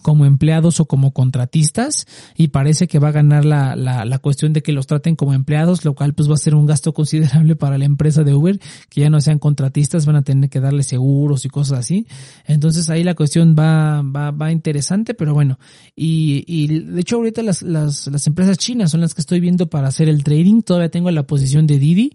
como 0.02 0.24
empleados 0.24 0.80
o 0.80 0.86
como 0.86 1.12
contratistas 1.12 2.06
y 2.36 2.48
parece 2.48 2.88
que 2.88 2.98
va 2.98 3.08
a 3.08 3.12
ganar 3.12 3.44
la, 3.44 3.76
la, 3.76 4.04
la, 4.04 4.18
cuestión 4.18 4.52
de 4.52 4.62
que 4.62 4.72
los 4.72 4.86
traten 4.86 5.16
como 5.16 5.34
empleados, 5.34 5.84
lo 5.84 5.94
cual 5.94 6.14
pues 6.14 6.28
va 6.28 6.34
a 6.34 6.38
ser 6.38 6.54
un 6.54 6.66
gasto 6.66 6.92
considerable 6.94 7.56
para 7.56 7.78
la 7.78 7.84
empresa 7.84 8.24
de 8.24 8.34
Uber, 8.34 8.58
que 8.88 9.02
ya 9.02 9.10
no 9.10 9.20
sean 9.20 9.38
contratistas, 9.38 10.06
van 10.06 10.16
a 10.16 10.22
tener 10.22 10.48
que 10.50 10.60
darle 10.60 10.82
seguros 10.82 11.44
y 11.44 11.48
cosas 11.48 11.80
así. 11.80 12.06
Entonces 12.46 12.88
ahí 12.90 13.04
la 13.04 13.14
cuestión 13.14 13.54
va, 13.58 14.02
va, 14.02 14.30
va 14.30 14.52
interesante, 14.52 15.14
pero 15.14 15.34
bueno, 15.34 15.58
y, 15.94 16.44
y 16.46 16.66
de 16.66 17.00
hecho 17.00 17.16
ahorita 17.16 17.42
las, 17.42 17.62
las, 17.62 18.06
las 18.06 18.26
empresas 18.26 18.58
chinas 18.58 18.90
son 18.90 19.00
las 19.00 19.14
que 19.14 19.20
estoy 19.20 19.40
viendo 19.40 19.68
para 19.68 19.88
hacer 19.88 20.08
el 20.08 20.24
trading, 20.24 20.62
todavía 20.62 20.90
tengo 20.90 21.10
la 21.10 21.26
posición 21.26 21.66
de 21.66 21.78
Didi 21.78 22.12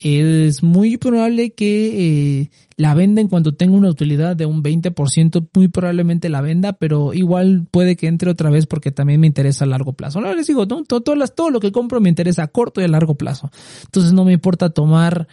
es 0.00 0.62
muy 0.62 0.96
probable 0.96 1.52
que 1.52 2.40
eh, 2.40 2.50
la 2.76 2.94
venda 2.94 3.20
en 3.20 3.28
cuanto 3.28 3.54
tenga 3.54 3.76
una 3.76 3.90
utilidad 3.90 4.34
de 4.34 4.46
un 4.46 4.62
20%, 4.62 5.48
muy 5.54 5.68
probablemente 5.68 6.30
la 6.30 6.40
venda, 6.40 6.72
pero 6.72 7.12
igual 7.12 7.66
puede 7.70 7.96
que 7.96 8.06
entre 8.06 8.30
otra 8.30 8.48
vez 8.48 8.66
porque 8.66 8.90
también 8.90 9.20
me 9.20 9.26
interesa 9.26 9.64
a 9.64 9.68
largo 9.68 9.92
plazo. 9.92 10.22
No 10.22 10.34
les 10.34 10.46
digo, 10.46 10.66
todo, 10.66 10.84
todo, 10.84 11.02
todo 11.02 11.50
lo 11.50 11.60
que 11.60 11.70
compro 11.70 12.00
me 12.00 12.08
interesa 12.08 12.44
a 12.44 12.48
corto 12.48 12.80
y 12.80 12.84
a 12.84 12.88
largo 12.88 13.14
plazo. 13.16 13.50
Entonces 13.84 14.14
no 14.14 14.24
me 14.24 14.32
importa 14.32 14.70
tomar, 14.70 15.28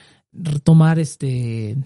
tomar 0.64 1.00
este, 1.00 1.78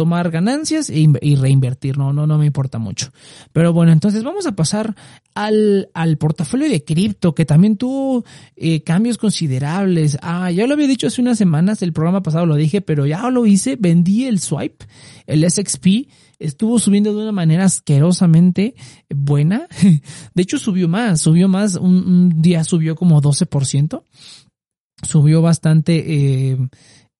tomar 0.00 0.30
ganancias 0.30 0.88
y, 0.88 1.36
reinvertir, 1.36 1.98
no, 1.98 2.14
no, 2.14 2.26
no 2.26 2.38
me 2.38 2.46
importa 2.46 2.78
mucho. 2.78 3.12
Pero 3.52 3.74
bueno, 3.74 3.92
entonces 3.92 4.24
vamos 4.24 4.46
a 4.46 4.56
pasar 4.56 4.96
al, 5.34 5.90
al 5.92 6.16
portafolio 6.16 6.70
de 6.70 6.82
cripto, 6.82 7.34
que 7.34 7.44
también 7.44 7.76
tuvo 7.76 8.24
eh, 8.56 8.82
cambios 8.82 9.18
considerables. 9.18 10.16
Ah, 10.22 10.50
ya 10.50 10.66
lo 10.66 10.72
había 10.72 10.86
dicho 10.86 11.06
hace 11.06 11.20
unas 11.20 11.36
semanas, 11.36 11.82
el 11.82 11.92
programa 11.92 12.22
pasado 12.22 12.46
lo 12.46 12.54
dije, 12.54 12.80
pero 12.80 13.04
ya 13.04 13.28
lo 13.28 13.44
hice, 13.44 13.76
vendí 13.76 14.24
el 14.24 14.40
swipe, 14.40 14.86
el 15.26 15.44
SXP, 15.44 16.08
estuvo 16.38 16.78
subiendo 16.78 17.14
de 17.14 17.20
una 17.20 17.32
manera 17.32 17.66
asquerosamente 17.66 18.74
buena. 19.10 19.68
De 20.34 20.42
hecho, 20.42 20.56
subió 20.56 20.88
más, 20.88 21.20
subió 21.20 21.46
más, 21.46 21.76
un, 21.76 22.40
día 22.40 22.64
subió 22.64 22.96
como 22.96 23.20
12%, 23.20 24.02
subió 25.02 25.42
bastante 25.42 26.52
eh, 26.52 26.58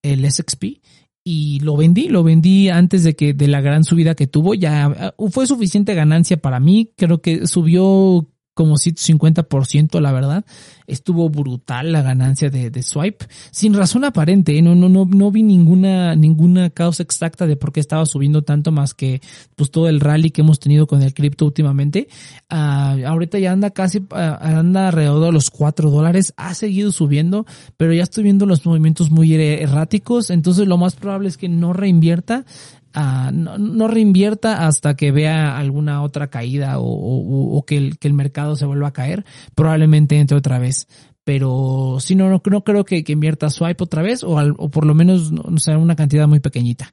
el 0.01 0.31
SXP 0.31 0.81
y 1.23 1.59
lo 1.59 1.77
vendí, 1.77 2.07
lo 2.07 2.23
vendí 2.23 2.69
antes 2.69 3.03
de 3.03 3.15
que 3.15 3.33
de 3.33 3.47
la 3.47 3.61
gran 3.61 3.83
subida 3.83 4.15
que 4.15 4.27
tuvo, 4.27 4.55
ya 4.55 5.13
uh, 5.17 5.29
fue 5.29 5.45
suficiente 5.45 5.93
ganancia 5.93 6.37
para 6.37 6.59
mí, 6.59 6.91
creo 6.97 7.21
que 7.21 7.45
subió 7.45 8.27
como 8.53 8.75
150%, 8.75 9.99
la 9.99 10.11
verdad. 10.11 10.45
Estuvo 10.87 11.29
brutal 11.29 11.91
la 11.93 12.01
ganancia 12.01 12.49
de, 12.49 12.69
de 12.69 12.83
Swipe, 12.83 13.25
sin 13.51 13.73
razón 13.73 14.03
aparente, 14.03 14.57
¿eh? 14.57 14.61
no, 14.61 14.75
no, 14.75 14.89
no, 14.89 15.05
no 15.05 15.31
vi 15.31 15.41
ninguna, 15.41 16.15
ninguna 16.15 16.69
causa 16.69 17.01
exacta 17.01 17.47
de 17.47 17.55
por 17.55 17.71
qué 17.71 17.79
estaba 17.79 18.05
subiendo 18.05 18.41
tanto 18.41 18.71
más 18.71 18.93
que 18.93 19.21
pues 19.55 19.71
todo 19.71 19.87
el 19.87 20.01
rally 20.01 20.31
que 20.31 20.41
hemos 20.41 20.59
tenido 20.59 20.87
con 20.87 21.01
el 21.01 21.13
cripto 21.13 21.45
últimamente. 21.45 22.09
Ah, 22.49 22.97
ahorita 23.05 23.39
ya 23.39 23.53
anda 23.53 23.69
casi, 23.69 24.05
ah, 24.11 24.39
anda 24.41 24.89
alrededor 24.89 25.25
de 25.25 25.31
los 25.31 25.49
4 25.49 25.89
dólares, 25.89 26.33
ha 26.35 26.53
seguido 26.53 26.91
subiendo, 26.91 27.45
pero 27.77 27.93
ya 27.93 28.03
estoy 28.03 28.23
viendo 28.23 28.45
los 28.45 28.65
movimientos 28.65 29.11
muy 29.11 29.33
erráticos, 29.33 30.29
entonces 30.29 30.67
lo 30.67 30.77
más 30.77 30.95
probable 30.95 31.29
es 31.29 31.37
que 31.37 31.47
no 31.47 31.71
reinvierta 31.71 32.45
no, 32.93 33.87
reinvierta 33.87 34.65
hasta 34.65 34.95
que 34.95 35.11
vea 35.11 35.57
alguna 35.57 36.01
otra 36.03 36.29
caída 36.29 36.75
o, 36.77 37.63
que, 37.65 37.77
el, 37.77 37.97
que 37.97 38.07
el 38.07 38.13
mercado 38.13 38.55
se 38.55 38.65
vuelva 38.65 38.89
a 38.89 38.93
caer, 38.93 39.25
probablemente 39.55 40.17
entre 40.17 40.37
otra 40.37 40.59
vez. 40.59 40.87
Pero 41.23 41.97
si 41.99 42.15
no, 42.15 42.29
no, 42.29 42.41
no 42.43 42.63
creo 42.63 42.83
que, 42.83 43.03
invierta 43.07 43.49
swipe 43.49 43.83
otra 43.83 44.01
vez 44.01 44.23
o, 44.23 44.35
o 44.35 44.69
por 44.69 44.85
lo 44.85 44.95
menos 44.95 45.31
no 45.31 45.57
sea 45.57 45.77
una 45.77 45.95
cantidad 45.95 46.27
muy 46.27 46.39
pequeñita 46.39 46.91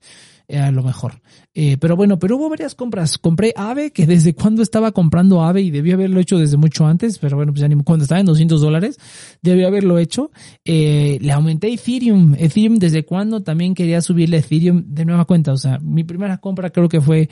a 0.56 0.70
lo 0.70 0.82
mejor. 0.82 1.20
Eh, 1.54 1.76
pero 1.78 1.96
bueno, 1.96 2.18
pero 2.18 2.36
hubo 2.36 2.48
varias 2.48 2.74
compras. 2.74 3.18
Compré 3.18 3.52
AVE, 3.56 3.90
que 3.90 4.06
desde 4.06 4.34
cuando 4.34 4.62
estaba 4.62 4.92
comprando 4.92 5.42
AVE 5.42 5.60
y 5.60 5.70
debía 5.70 5.94
haberlo 5.94 6.20
hecho 6.20 6.38
desde 6.38 6.56
mucho 6.56 6.86
antes, 6.86 7.18
pero 7.18 7.36
bueno, 7.36 7.52
pues 7.52 7.60
ya 7.60 7.68
ni 7.68 7.82
cuando 7.82 8.04
estaba 8.04 8.20
en 8.20 8.26
200 8.26 8.60
dólares, 8.60 8.98
debía 9.42 9.66
haberlo 9.66 9.98
hecho. 9.98 10.30
Eh, 10.64 11.18
le 11.20 11.32
aumenté 11.32 11.72
Ethereum. 11.72 12.34
Ethereum, 12.38 12.76
desde 12.76 13.04
cuando 13.04 13.42
también 13.42 13.74
quería 13.74 14.00
subirle 14.00 14.38
Ethereum 14.38 14.84
de 14.86 15.04
nueva 15.04 15.24
cuenta. 15.24 15.52
O 15.52 15.56
sea, 15.56 15.78
mi 15.80 16.04
primera 16.04 16.38
compra 16.38 16.70
creo 16.70 16.88
que 16.88 17.00
fue 17.00 17.28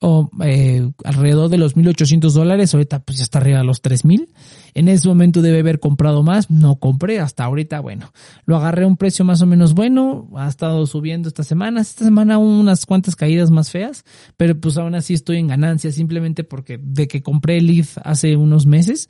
oh, 0.00 0.30
eh, 0.44 0.88
alrededor 1.04 1.48
de 1.48 1.58
los 1.58 1.76
1800 1.76 2.34
dólares. 2.34 2.74
Ahorita 2.74 3.00
pues 3.00 3.18
ya 3.18 3.24
está 3.24 3.38
arriba 3.38 3.58
de 3.58 3.64
los 3.64 3.80
3000. 3.80 4.28
En 4.74 4.88
ese 4.88 5.08
momento 5.08 5.42
debe 5.42 5.60
haber 5.60 5.80
comprado 5.80 6.22
más, 6.22 6.50
no 6.50 6.76
compré 6.76 7.20
hasta 7.20 7.44
ahorita, 7.44 7.80
bueno, 7.80 8.12
lo 8.44 8.56
agarré 8.56 8.84
a 8.84 8.86
un 8.86 8.96
precio 8.96 9.24
más 9.24 9.42
o 9.42 9.46
menos 9.46 9.74
bueno, 9.74 10.28
ha 10.36 10.48
estado 10.48 10.86
subiendo 10.86 11.28
estas 11.28 11.46
semanas, 11.46 11.90
esta 11.90 12.04
semana 12.04 12.38
unas 12.38 12.86
cuantas 12.86 13.16
caídas 13.16 13.50
más 13.50 13.70
feas, 13.70 14.04
pero 14.36 14.58
pues 14.58 14.76
aún 14.76 14.94
así 14.94 15.14
estoy 15.14 15.38
en 15.38 15.48
ganancia 15.48 15.92
simplemente 15.92 16.44
porque 16.44 16.78
de 16.82 17.08
que 17.08 17.22
compré 17.22 17.58
el 17.58 17.70
ETH 17.70 17.98
hace 18.04 18.36
unos 18.36 18.66
meses, 18.66 19.08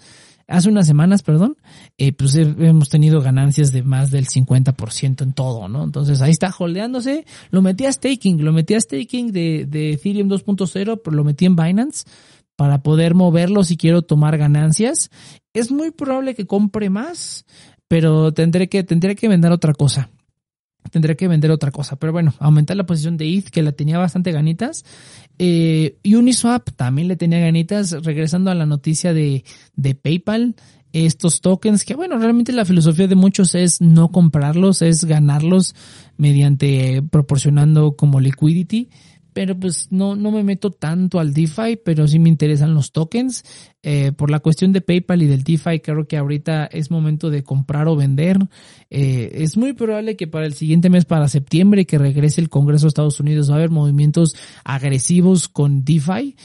hace 0.50 0.68
unas 0.68 0.86
semanas, 0.86 1.22
perdón, 1.22 1.56
eh, 1.96 2.12
pues 2.12 2.34
hemos 2.34 2.88
tenido 2.88 3.20
ganancias 3.20 3.72
de 3.72 3.82
más 3.82 4.10
del 4.10 4.26
50% 4.26 5.22
en 5.22 5.32
todo, 5.32 5.68
¿no? 5.68 5.84
Entonces 5.84 6.20
ahí 6.20 6.32
está 6.32 6.52
holdeándose, 6.56 7.24
lo 7.50 7.62
metí 7.62 7.86
a 7.86 7.92
staking, 7.92 8.44
lo 8.44 8.52
metí 8.52 8.74
a 8.74 8.80
staking 8.80 9.32
de, 9.32 9.66
de 9.66 9.92
Ethereum 9.92 10.28
2.0, 10.28 11.00
pero 11.02 11.16
lo 11.16 11.24
metí 11.24 11.46
en 11.46 11.56
Binance 11.56 12.04
para 12.56 12.82
poder 12.82 13.14
moverlo 13.14 13.64
si 13.64 13.78
quiero 13.78 14.02
tomar 14.02 14.36
ganancias. 14.36 15.10
Es 15.52 15.70
muy 15.70 15.90
probable 15.90 16.34
que 16.34 16.46
compre 16.46 16.90
más, 16.90 17.44
pero 17.88 18.32
tendré 18.32 18.68
que, 18.68 18.84
tendré 18.84 19.16
que 19.16 19.28
vender 19.28 19.52
otra 19.52 19.74
cosa 19.74 20.10
tendré 20.90 21.16
que 21.16 21.28
vender 21.28 21.50
otra 21.50 21.70
cosa. 21.70 21.96
Pero 21.96 22.12
bueno, 22.12 22.34
aumentar 22.38 22.76
la 22.76 22.86
posición 22.86 23.16
de 23.16 23.32
ETH, 23.32 23.50
que 23.50 23.62
la 23.62 23.72
tenía 23.72 23.98
bastante 23.98 24.32
ganitas. 24.32 24.84
Eh, 25.38 25.98
Uniswap 26.04 26.70
también 26.76 27.08
le 27.08 27.16
tenía 27.16 27.40
ganitas, 27.40 27.92
regresando 28.04 28.50
a 28.50 28.54
la 28.54 28.66
noticia 28.66 29.12
de, 29.12 29.44
de 29.76 29.94
PayPal. 29.94 30.56
Estos 30.92 31.40
tokens, 31.40 31.84
que 31.84 31.94
bueno, 31.94 32.18
realmente 32.18 32.52
la 32.52 32.64
filosofía 32.64 33.06
de 33.06 33.14
muchos 33.14 33.54
es 33.54 33.80
no 33.80 34.08
comprarlos, 34.08 34.82
es 34.82 35.04
ganarlos 35.04 35.76
mediante 36.16 37.00
proporcionando 37.00 37.92
como 37.92 38.18
liquidity 38.18 38.88
pero 39.32 39.58
pues 39.58 39.90
no, 39.90 40.16
no 40.16 40.30
me 40.30 40.42
meto 40.42 40.70
tanto 40.70 41.20
al 41.20 41.32
DeFi, 41.32 41.76
pero 41.84 42.06
sí 42.08 42.18
me 42.18 42.28
interesan 42.28 42.74
los 42.74 42.92
tokens. 42.92 43.44
Eh, 43.82 44.12
por 44.12 44.30
la 44.30 44.40
cuestión 44.40 44.72
de 44.72 44.82
PayPal 44.82 45.22
y 45.22 45.26
del 45.26 45.42
DeFi, 45.42 45.80
creo 45.80 46.06
que 46.06 46.18
ahorita 46.18 46.66
es 46.66 46.90
momento 46.90 47.30
de 47.30 47.42
comprar 47.42 47.88
o 47.88 47.96
vender. 47.96 48.38
Eh, 48.90 49.30
es 49.34 49.56
muy 49.56 49.72
probable 49.72 50.16
que 50.16 50.26
para 50.26 50.46
el 50.46 50.52
siguiente 50.52 50.90
mes, 50.90 51.04
para 51.04 51.28
septiembre, 51.28 51.86
que 51.86 51.98
regrese 51.98 52.40
el 52.40 52.50
Congreso 52.50 52.84
de 52.84 52.88
Estados 52.88 53.20
Unidos, 53.20 53.50
va 53.50 53.54
a 53.54 53.58
haber 53.58 53.70
movimientos 53.70 54.36
agresivos 54.64 55.48
con 55.48 55.84
DeFi, 55.84 56.36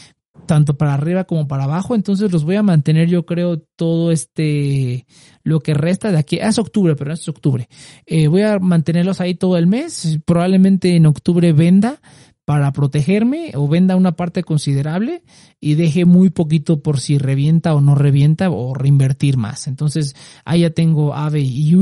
tanto 0.45 0.77
para 0.77 0.93
arriba 0.93 1.23
como 1.23 1.47
para 1.47 1.63
abajo, 1.63 1.95
entonces 1.95 2.31
los 2.31 2.43
voy 2.43 2.55
a 2.55 2.63
mantener 2.63 3.09
yo 3.09 3.25
creo 3.25 3.59
todo 3.59 4.11
este, 4.11 5.05
lo 5.43 5.59
que 5.59 5.73
resta 5.73 6.11
de 6.11 6.17
aquí, 6.17 6.39
ah, 6.39 6.49
es 6.49 6.59
octubre, 6.59 6.95
pero 6.95 7.13
es 7.13 7.27
octubre, 7.27 7.67
eh, 8.05 8.27
voy 8.27 8.43
a 8.43 8.59
mantenerlos 8.59 9.21
ahí 9.21 9.35
todo 9.35 9.57
el 9.57 9.67
mes, 9.67 10.19
probablemente 10.25 10.95
en 10.95 11.05
octubre 11.05 11.51
venda, 11.53 11.99
para 12.45 12.71
protegerme 12.71 13.51
o 13.55 13.67
venda 13.67 13.95
una 13.95 14.15
parte 14.15 14.43
considerable 14.43 15.23
y 15.59 15.73
deje 15.73 16.05
muy 16.05 16.29
poquito 16.29 16.81
por 16.81 16.99
si 16.99 17.17
revienta 17.17 17.73
o 17.73 17.81
no 17.81 17.95
revienta 17.95 18.51
o 18.51 18.75
reinvertir 18.75 19.35
más. 19.35 19.67
Entonces, 19.67 20.15
ahí 20.45 20.61
ya 20.61 20.69
tengo 20.69 21.15
Ave 21.15 21.41
y, 21.41 21.73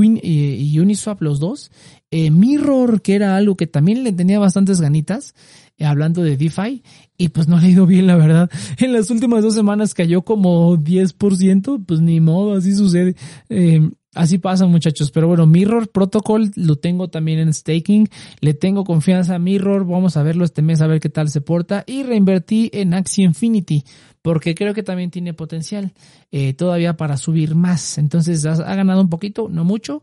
Uniswap 0.80 1.22
los 1.22 1.42
dos. 1.42 1.70
Eh, 2.12 2.32
Mirror, 2.32 3.02
que 3.02 3.16
era 3.16 3.36
algo 3.36 3.58
que 3.58 3.68
también 3.68 4.04
le 4.04 4.14
tenía 4.14 4.40
bastantes 4.40 4.80
ganitas, 4.80 5.36
eh, 5.78 5.86
hablando 5.86 6.24
de 6.24 6.38
DeFi, 6.38 6.82
y 7.18 7.30
pues 7.30 7.48
no 7.48 7.60
le 7.60 7.68
ha 7.68 7.70
ido 7.70 7.86
bien, 7.86 8.08
la 8.08 8.16
verdad. 8.16 8.50
En 8.78 8.94
las 8.94 9.10
últimas 9.10 9.44
dos 9.44 9.56
semanas 9.56 9.94
cayó 9.94 10.22
como 10.22 10.78
10%, 10.78 11.84
pues 11.86 12.00
ni 12.00 12.22
modo, 12.22 12.56
así 12.56 12.74
sucede. 12.74 13.16
Eh, 13.50 13.90
Así 14.14 14.38
pasa, 14.38 14.66
muchachos. 14.66 15.12
Pero 15.12 15.28
bueno, 15.28 15.46
Mirror 15.46 15.90
Protocol 15.90 16.52
lo 16.56 16.76
tengo 16.76 17.10
también 17.10 17.40
en 17.40 17.54
staking. 17.54 18.10
Le 18.42 18.54
tengo 18.54 18.84
confianza 18.84 19.36
a 19.36 19.40
Mirror. 19.40 19.86
Vamos 19.86 20.18
a 20.18 20.24
verlo 20.24 20.46
este 20.46 20.62
mes 20.62 20.82
a 20.82 20.88
ver 20.88 21.00
qué 21.00 21.10
tal 21.10 21.30
se 21.30 21.42
porta. 21.42 21.84
Y 21.88 22.04
reinvertí 22.04 22.70
en 22.74 22.94
Axie 22.94 23.26
Infinity 23.26 23.84
porque 24.24 24.56
creo 24.56 24.74
que 24.74 24.84
también 24.84 25.12
tiene 25.12 25.34
potencial 25.34 25.94
eh, 26.32 26.54
todavía 26.54 26.96
para 26.96 27.18
subir 27.18 27.56
más. 27.56 27.98
Entonces 27.98 28.46
ha, 28.46 28.56
ganado 28.76 29.02
un 29.02 29.10
poquito, 29.10 29.50
no 29.50 29.66
mucho, 29.66 30.02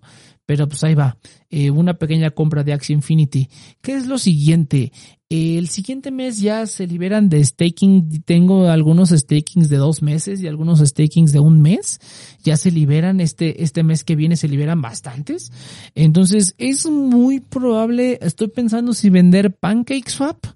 pero 0.51 0.69
pues 0.69 0.83
ahí 0.83 0.97
va. 0.97 1.17
Eh, 1.49 1.71
una 1.71 1.95
pequeña 1.95 2.33
compra 2.33 2.65
de 2.65 2.73
Axie 2.73 2.93
Infinity. 2.93 3.49
¿Qué 3.81 3.95
es 3.95 4.09
lo 4.09 4.19
siguiente? 4.19 4.91
el 5.29 5.69
siguiente 5.69 6.11
mes 6.11 6.41
ya 6.41 6.67
se 6.67 6.89
liberan 6.89 7.29
de 7.29 7.45
staking. 7.45 8.25
Tengo 8.25 8.67
algunos 8.67 9.11
stakings 9.11 9.69
de 9.69 9.77
dos 9.77 10.03
meses 10.03 10.43
y 10.43 10.49
algunos 10.49 10.81
stakings 10.81 11.31
de 11.31 11.39
un 11.39 11.63
mes. 11.63 12.01
Ya 12.43 12.57
se 12.57 12.73
liberan 12.73 13.21
este, 13.21 13.63
este 13.63 13.85
mes 13.85 14.03
que 14.03 14.17
viene 14.17 14.35
se 14.35 14.49
liberan 14.49 14.83
bastantes. 14.83 15.53
Entonces 15.95 16.57
es 16.59 16.85
muy 16.91 17.39
probable, 17.39 18.19
estoy 18.21 18.49
pensando 18.49 18.93
si 18.93 19.09
vender 19.09 19.55
PancakeSwap 19.55 20.47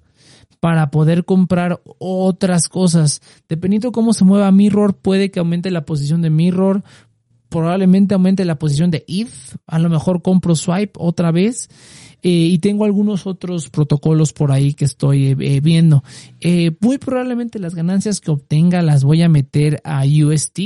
para 0.65 0.91
poder 0.91 1.27
comprar 1.27 1.83
otras 1.99 2.71
cosas. 2.71 3.21
Dependiendo 3.51 3.93
cómo 3.93 4.15
se 4.15 4.25
mueva 4.25 4.51
Mirror, 4.51 4.97
puede 4.97 5.31
que 5.31 5.39
aumente 5.39 5.71
la 5.71 5.85
posición 5.85 6.23
de 6.23 6.31
Mirror, 6.31 6.83
probablemente 7.55 8.15
aumente 8.15 8.45
la 8.45 8.59
posición 8.59 8.91
de 8.91 9.05
ETH, 9.07 9.31
a 9.69 9.79
lo 9.79 9.89
mejor 9.89 10.23
compro 10.23 10.57
Swipe 10.57 10.95
otra 10.99 11.31
vez. 11.31 11.69
Eh, 12.21 12.49
y 12.51 12.59
tengo 12.59 12.85
algunos 12.85 13.29
otros 13.29 13.71
protocolos 13.71 14.33
por 14.33 14.51
ahí 14.51 14.75
que 14.75 14.87
estoy 14.87 15.27
eh, 15.27 15.37
eh, 15.39 15.61
viendo. 15.61 16.03
muy 16.81 16.99
probablemente 16.99 17.61
las 17.61 17.77
ganancias 17.77 18.21
que 18.21 18.33
obtenga 18.33 18.83
las 18.83 19.05
voy 19.05 19.23
a 19.23 19.29
meter 19.29 19.81
a 19.85 20.05
UST 20.05 20.59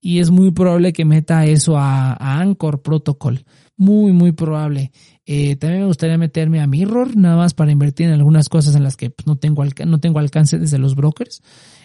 y 0.00 0.18
es 0.18 0.30
muy 0.30 0.50
probable 0.50 0.92
que 0.92 1.04
meta 1.04 1.44
eso 1.44 1.76
a, 1.76 2.16
Anchor 2.40 2.82
Protocol. 2.82 3.44
Muy, 3.76 4.12
muy 4.12 4.32
probable. 4.32 4.90
también 5.26 5.82
me 5.82 5.86
gustaría 5.86 6.18
meterme 6.18 6.60
a 6.60 6.66
Mirror, 6.66 7.14
nada 7.16 7.36
más 7.36 7.54
para 7.54 7.70
invertir 7.70 8.06
en 8.06 8.14
algunas 8.14 8.48
cosas 8.48 8.74
en 8.74 8.82
las 8.82 8.96
que 8.96 9.10
pues, 9.10 9.26
no, 9.26 9.36
tengo 9.36 9.62
no 9.86 10.00
tengo 10.00 10.18
alcance 10.18 10.58
desde 10.58 10.78
los 10.78 10.96
brokers. 10.96 11.42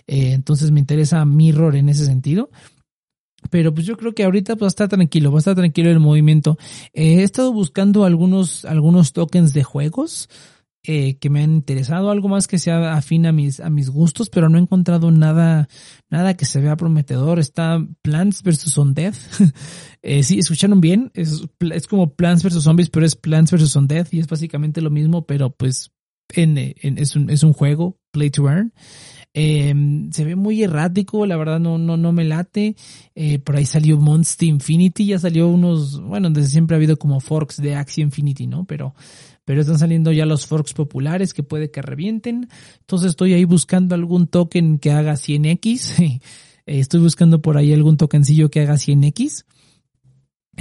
entonces 0.08 0.72
me 0.72 0.80
interesa 0.80 1.26
Mirror 1.26 1.76
en 1.76 1.90
ese 1.90 2.06
sentido. 2.06 2.50
Pero 3.50 3.74
pues 3.74 3.86
yo 3.86 3.98
creo 3.98 4.14
que 4.14 4.24
ahorita 4.24 4.56
pues 4.56 4.70
está 4.70 4.88
tranquilo, 4.88 5.32
va 5.32 5.38
a 5.38 5.40
estar 5.40 5.56
tranquilo 5.56 5.90
el 5.90 6.00
movimiento. 6.00 6.58
Eh, 6.94 7.20
he 7.20 7.24
estado 7.24 7.52
buscando 7.52 8.06
algunos, 8.06 8.66
algunos 8.66 9.14
tokens 9.14 9.54
de 9.54 9.64
juegos 9.64 10.30
eh, 10.84 11.20
que 11.20 11.30
me 11.30 11.44
han 11.44 11.54
interesado, 11.54 12.10
algo 12.10 12.28
más 12.28 12.48
que 12.48 12.58
sea 12.58 12.94
afín 12.94 13.28
a 13.28 13.32
mis, 13.32 13.60
a 13.60 13.70
mis 13.70 13.90
gustos, 13.90 14.32
pero 14.32 14.50
no 14.50 14.58
he 14.58 14.62
encontrado 14.62 15.12
nada, 15.12 15.70
nada 16.10 16.36
que 16.36 16.46
se 16.46 16.60
vea 16.60 16.76
prometedor. 16.76 17.38
Está 17.38 17.86
Plants 18.02 18.42
vs. 18.42 18.78
Undead. 18.80 19.14
eh, 20.02 20.24
sí, 20.24 20.40
escucharon 20.40 20.82
bien, 20.82 21.12
es, 21.14 21.44
es 21.60 21.88
como 21.88 22.16
Plants 22.16 22.44
vs. 22.44 22.64
Zombies, 22.64 22.90
pero 22.90 23.06
es 23.06 23.16
Plants 23.16 23.52
vs. 23.52 23.76
Undead 23.76 24.08
y 24.12 24.20
es 24.20 24.28
básicamente 24.28 24.82
lo 24.82 24.90
mismo, 24.90 25.28
pero 25.28 25.52
pues 25.52 25.92
es, 26.36 27.16
un, 27.16 27.30
es 27.30 27.44
un 27.44 27.54
juego, 27.54 27.98
play 28.12 28.30
to 28.30 28.48
earn. 28.50 28.74
Eh, 29.34 29.74
se 30.12 30.26
ve 30.26 30.36
muy 30.36 30.62
errático, 30.62 31.26
la 31.26 31.38
verdad 31.38 31.60
no, 31.60 31.78
no, 31.78 31.98
no 31.98 32.12
me 32.12 32.26
late. 32.26 32.76
Eh, 33.16 33.40
por 33.40 33.56
ahí 33.56 33.66
salió 33.66 33.98
Monster 33.98 34.48
Infinity, 34.48 35.06
ya 35.06 35.20
salió 35.20 35.48
unos, 35.48 36.02
bueno, 36.02 36.30
desde 36.30 36.50
siempre 36.50 36.76
ha 36.76 36.78
habido 36.78 36.98
como 36.98 37.20
forks 37.20 37.58
de 37.58 37.76
Axie 37.76 38.04
Infinity, 38.04 38.48
¿no? 38.48 38.66
Pero, 38.66 38.94
pero 39.46 39.62
están 39.62 39.80
saliendo 39.80 40.12
ya 40.12 40.26
los 40.26 40.46
forks 40.48 40.74
populares 40.74 41.34
que 41.34 41.44
puede 41.44 41.72
que 41.72 41.82
revienten. 41.82 42.50
Entonces 42.80 43.12
estoy 43.12 43.34
ahí 43.34 43.46
buscando 43.46 43.96
algún 43.96 44.28
token 44.28 44.80
que 44.80 44.92
haga 44.92 45.14
100x. 45.14 46.22
estoy 46.66 47.00
buscando 47.00 47.42
por 47.42 47.58
ahí 47.58 47.74
algún 47.74 47.98
tokencillo 47.98 48.50
que 48.50 48.62
haga 48.62 48.76
100x. 48.76 49.46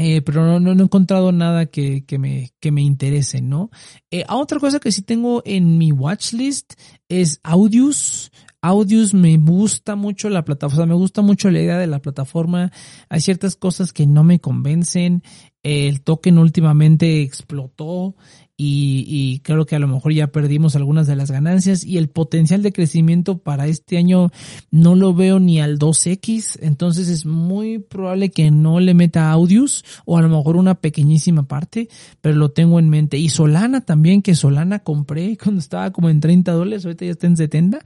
Eh, 0.03 0.23
pero 0.23 0.47
no, 0.47 0.59
no, 0.59 0.71
he 0.71 0.85
encontrado 0.85 1.31
nada 1.31 1.67
que, 1.67 2.07
que, 2.07 2.19
me, 2.19 2.55
que 2.59 2.73
me 2.73 2.81
interese, 2.81 3.43
¿no? 3.43 3.71
Eh, 4.11 4.25
otra 4.31 4.59
cosa 4.59 4.81
que 4.81 4.93
sí 4.93 5.03
tengo 5.03 5.43
en 5.45 5.77
mi 5.77 5.93
watchlist 5.93 6.73
es 7.11 7.39
Audius. 7.43 8.33
Audius 8.63 9.13
me 9.13 9.37
gusta 9.37 9.97
mucho 9.97 10.31
la 10.31 10.43
plataforma, 10.43 10.87
me 10.87 10.95
gusta 10.95 11.21
mucho 11.21 11.51
la 11.51 11.61
idea 11.61 11.77
de 11.77 11.87
la 11.87 11.99
plataforma. 11.99 12.73
Hay 13.11 13.21
ciertas 13.21 13.57
cosas 13.57 13.93
que 13.93 14.07
no 14.07 14.25
me 14.25 14.41
convencen. 14.41 15.23
El 15.63 16.01
token 16.01 16.39
últimamente 16.39 17.21
explotó 17.21 18.17
y, 18.63 19.07
y, 19.09 19.39
creo 19.39 19.65
que 19.65 19.75
a 19.75 19.79
lo 19.79 19.89
mejor 19.89 20.13
ya 20.13 20.27
perdimos 20.27 20.77
algunas 20.77 21.07
de 21.07 21.17
las 21.17 21.31
ganancias 21.31 21.83
y 21.83 21.97
el 21.97 22.11
potencial 22.11 22.63
de 22.63 22.75
crecimiento 22.75 23.39
para 23.39 23.67
este 23.67 23.97
año 23.97 24.31
no 24.71 24.95
lo 24.95 25.15
veo 25.15 25.41
ni 25.41 25.63
al 25.63 25.79
2X, 25.79 26.59
entonces 26.61 27.09
es 27.09 27.25
muy 27.25 27.79
probable 27.79 28.29
que 28.29 28.51
no 28.51 28.79
le 28.79 28.93
meta 28.93 29.31
Audius 29.31 29.83
o 30.05 30.19
a 30.19 30.21
lo 30.21 30.29
mejor 30.29 30.57
una 30.57 30.75
pequeñísima 30.75 31.49
parte, 31.49 31.89
pero 32.21 32.37
lo 32.37 32.51
tengo 32.51 32.79
en 32.79 32.91
mente. 32.91 33.17
Y 33.17 33.31
Solana 33.31 33.81
también, 33.81 34.21
que 34.21 34.35
Solana 34.35 34.81
compré 34.81 35.39
cuando 35.43 35.61
estaba 35.61 35.91
como 35.91 36.11
en 36.11 36.21
30 36.21 36.53
dólares, 36.53 36.85
ahorita 36.85 37.07
ya 37.07 37.13
está 37.13 37.29
en 37.29 37.39
70, 37.39 37.79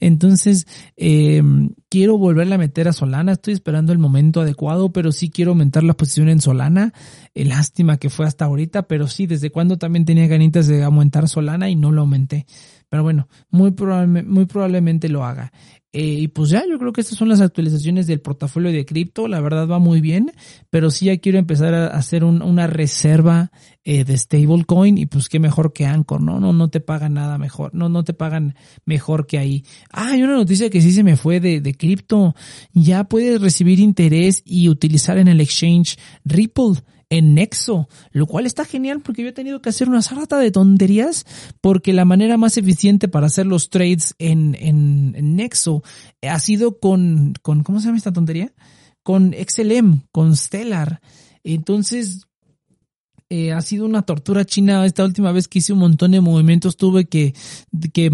entonces 0.00 0.66
eh, 0.96 1.40
quiero 1.88 2.18
volverle 2.18 2.56
a 2.56 2.58
meter 2.58 2.88
a 2.88 2.92
Solana, 2.92 3.30
estoy 3.30 3.54
esperando 3.54 3.92
el 3.92 4.00
momento 4.00 4.40
adecuado, 4.40 4.90
pero 4.90 5.12
sí 5.12 5.30
quiero 5.30 5.52
aumentar 5.52 5.84
la 5.84 5.94
posición 5.94 6.28
en 6.30 6.40
Solana, 6.40 6.92
lástima 7.32 7.98
que 7.98 8.10
fue 8.10 8.26
hasta 8.26 8.44
ahorita, 8.44 8.88
pero 8.88 9.06
sí, 9.06 9.28
desde 9.28 9.50
cuando 9.50 9.78
también 9.78 10.04
tenía 10.04 10.15
tenía 10.16 10.28
ganitas 10.28 10.66
de 10.66 10.82
aumentar 10.82 11.28
Solana 11.28 11.68
y 11.68 11.76
no 11.76 11.92
lo 11.92 12.00
aumenté. 12.00 12.46
Pero 12.88 13.02
bueno, 13.02 13.28
muy, 13.50 13.74
muy 14.24 14.46
probablemente 14.46 15.10
lo 15.10 15.24
haga. 15.24 15.52
Eh, 15.92 16.20
y 16.20 16.28
pues 16.28 16.48
ya, 16.48 16.62
yo 16.68 16.78
creo 16.78 16.92
que 16.92 17.02
estas 17.02 17.18
son 17.18 17.28
las 17.28 17.42
actualizaciones 17.42 18.06
del 18.06 18.22
portafolio 18.22 18.72
de 18.72 18.86
cripto. 18.86 19.28
La 19.28 19.40
verdad 19.40 19.68
va 19.68 19.78
muy 19.78 20.00
bien, 20.00 20.32
pero 20.70 20.90
sí 20.90 21.06
ya 21.06 21.18
quiero 21.18 21.38
empezar 21.38 21.74
a 21.74 21.88
hacer 21.88 22.24
una 22.24 22.66
reserva 22.66 23.50
eh, 23.84 24.04
de 24.04 24.16
stablecoin 24.16 24.96
y 24.96 25.04
pues 25.04 25.28
qué 25.28 25.38
mejor 25.38 25.74
que 25.74 25.84
Anchor, 25.84 26.22
¿no? 26.22 26.40
No, 26.40 26.54
no 26.54 26.68
te 26.68 26.80
pagan 26.80 27.14
nada 27.14 27.36
mejor, 27.36 27.74
no, 27.74 27.90
no 27.90 28.02
te 28.04 28.14
pagan 28.14 28.54
mejor 28.86 29.26
que 29.26 29.38
ahí. 29.38 29.64
Ah, 29.90 30.12
hay 30.12 30.22
una 30.22 30.34
noticia 30.34 30.70
que 30.70 30.80
sí 30.80 30.92
se 30.92 31.02
me 31.02 31.16
fue 31.16 31.40
de, 31.40 31.60
de 31.60 31.74
cripto. 31.74 32.34
Ya 32.72 33.04
puedes 33.04 33.40
recibir 33.40 33.80
interés 33.80 34.42
y 34.46 34.70
utilizar 34.70 35.18
en 35.18 35.28
el 35.28 35.40
exchange 35.42 35.98
Ripple 36.24 36.82
en 37.10 37.34
Nexo, 37.34 37.88
lo 38.10 38.26
cual 38.26 38.46
está 38.46 38.64
genial 38.64 39.00
porque 39.00 39.22
yo 39.22 39.28
he 39.28 39.32
tenido 39.32 39.62
que 39.62 39.68
hacer 39.68 39.88
una 39.88 40.02
sarta 40.02 40.38
de 40.38 40.50
tonterías 40.50 41.24
porque 41.60 41.92
la 41.92 42.04
manera 42.04 42.36
más 42.36 42.56
eficiente 42.56 43.08
para 43.08 43.26
hacer 43.26 43.46
los 43.46 43.70
trades 43.70 44.14
en, 44.18 44.56
en, 44.58 45.36
Nexo 45.36 45.82
ha 46.22 46.38
sido 46.40 46.78
con, 46.78 47.34
con, 47.42 47.62
¿cómo 47.62 47.80
se 47.80 47.86
llama 47.86 47.98
esta 47.98 48.12
tontería? 48.12 48.52
Con 49.02 49.32
XLM, 49.32 50.02
con 50.10 50.36
Stellar. 50.36 51.00
Entonces, 51.44 52.26
eh, 53.28 53.52
ha 53.52 53.60
sido 53.60 53.86
una 53.86 54.02
tortura 54.02 54.44
china. 54.44 54.84
Esta 54.84 55.04
última 55.04 55.32
vez 55.32 55.46
que 55.46 55.60
hice 55.60 55.72
un 55.72 55.80
montón 55.80 56.12
de 56.12 56.20
movimientos 56.20 56.76
tuve 56.76 57.06
que, 57.06 57.34
que 57.92 58.10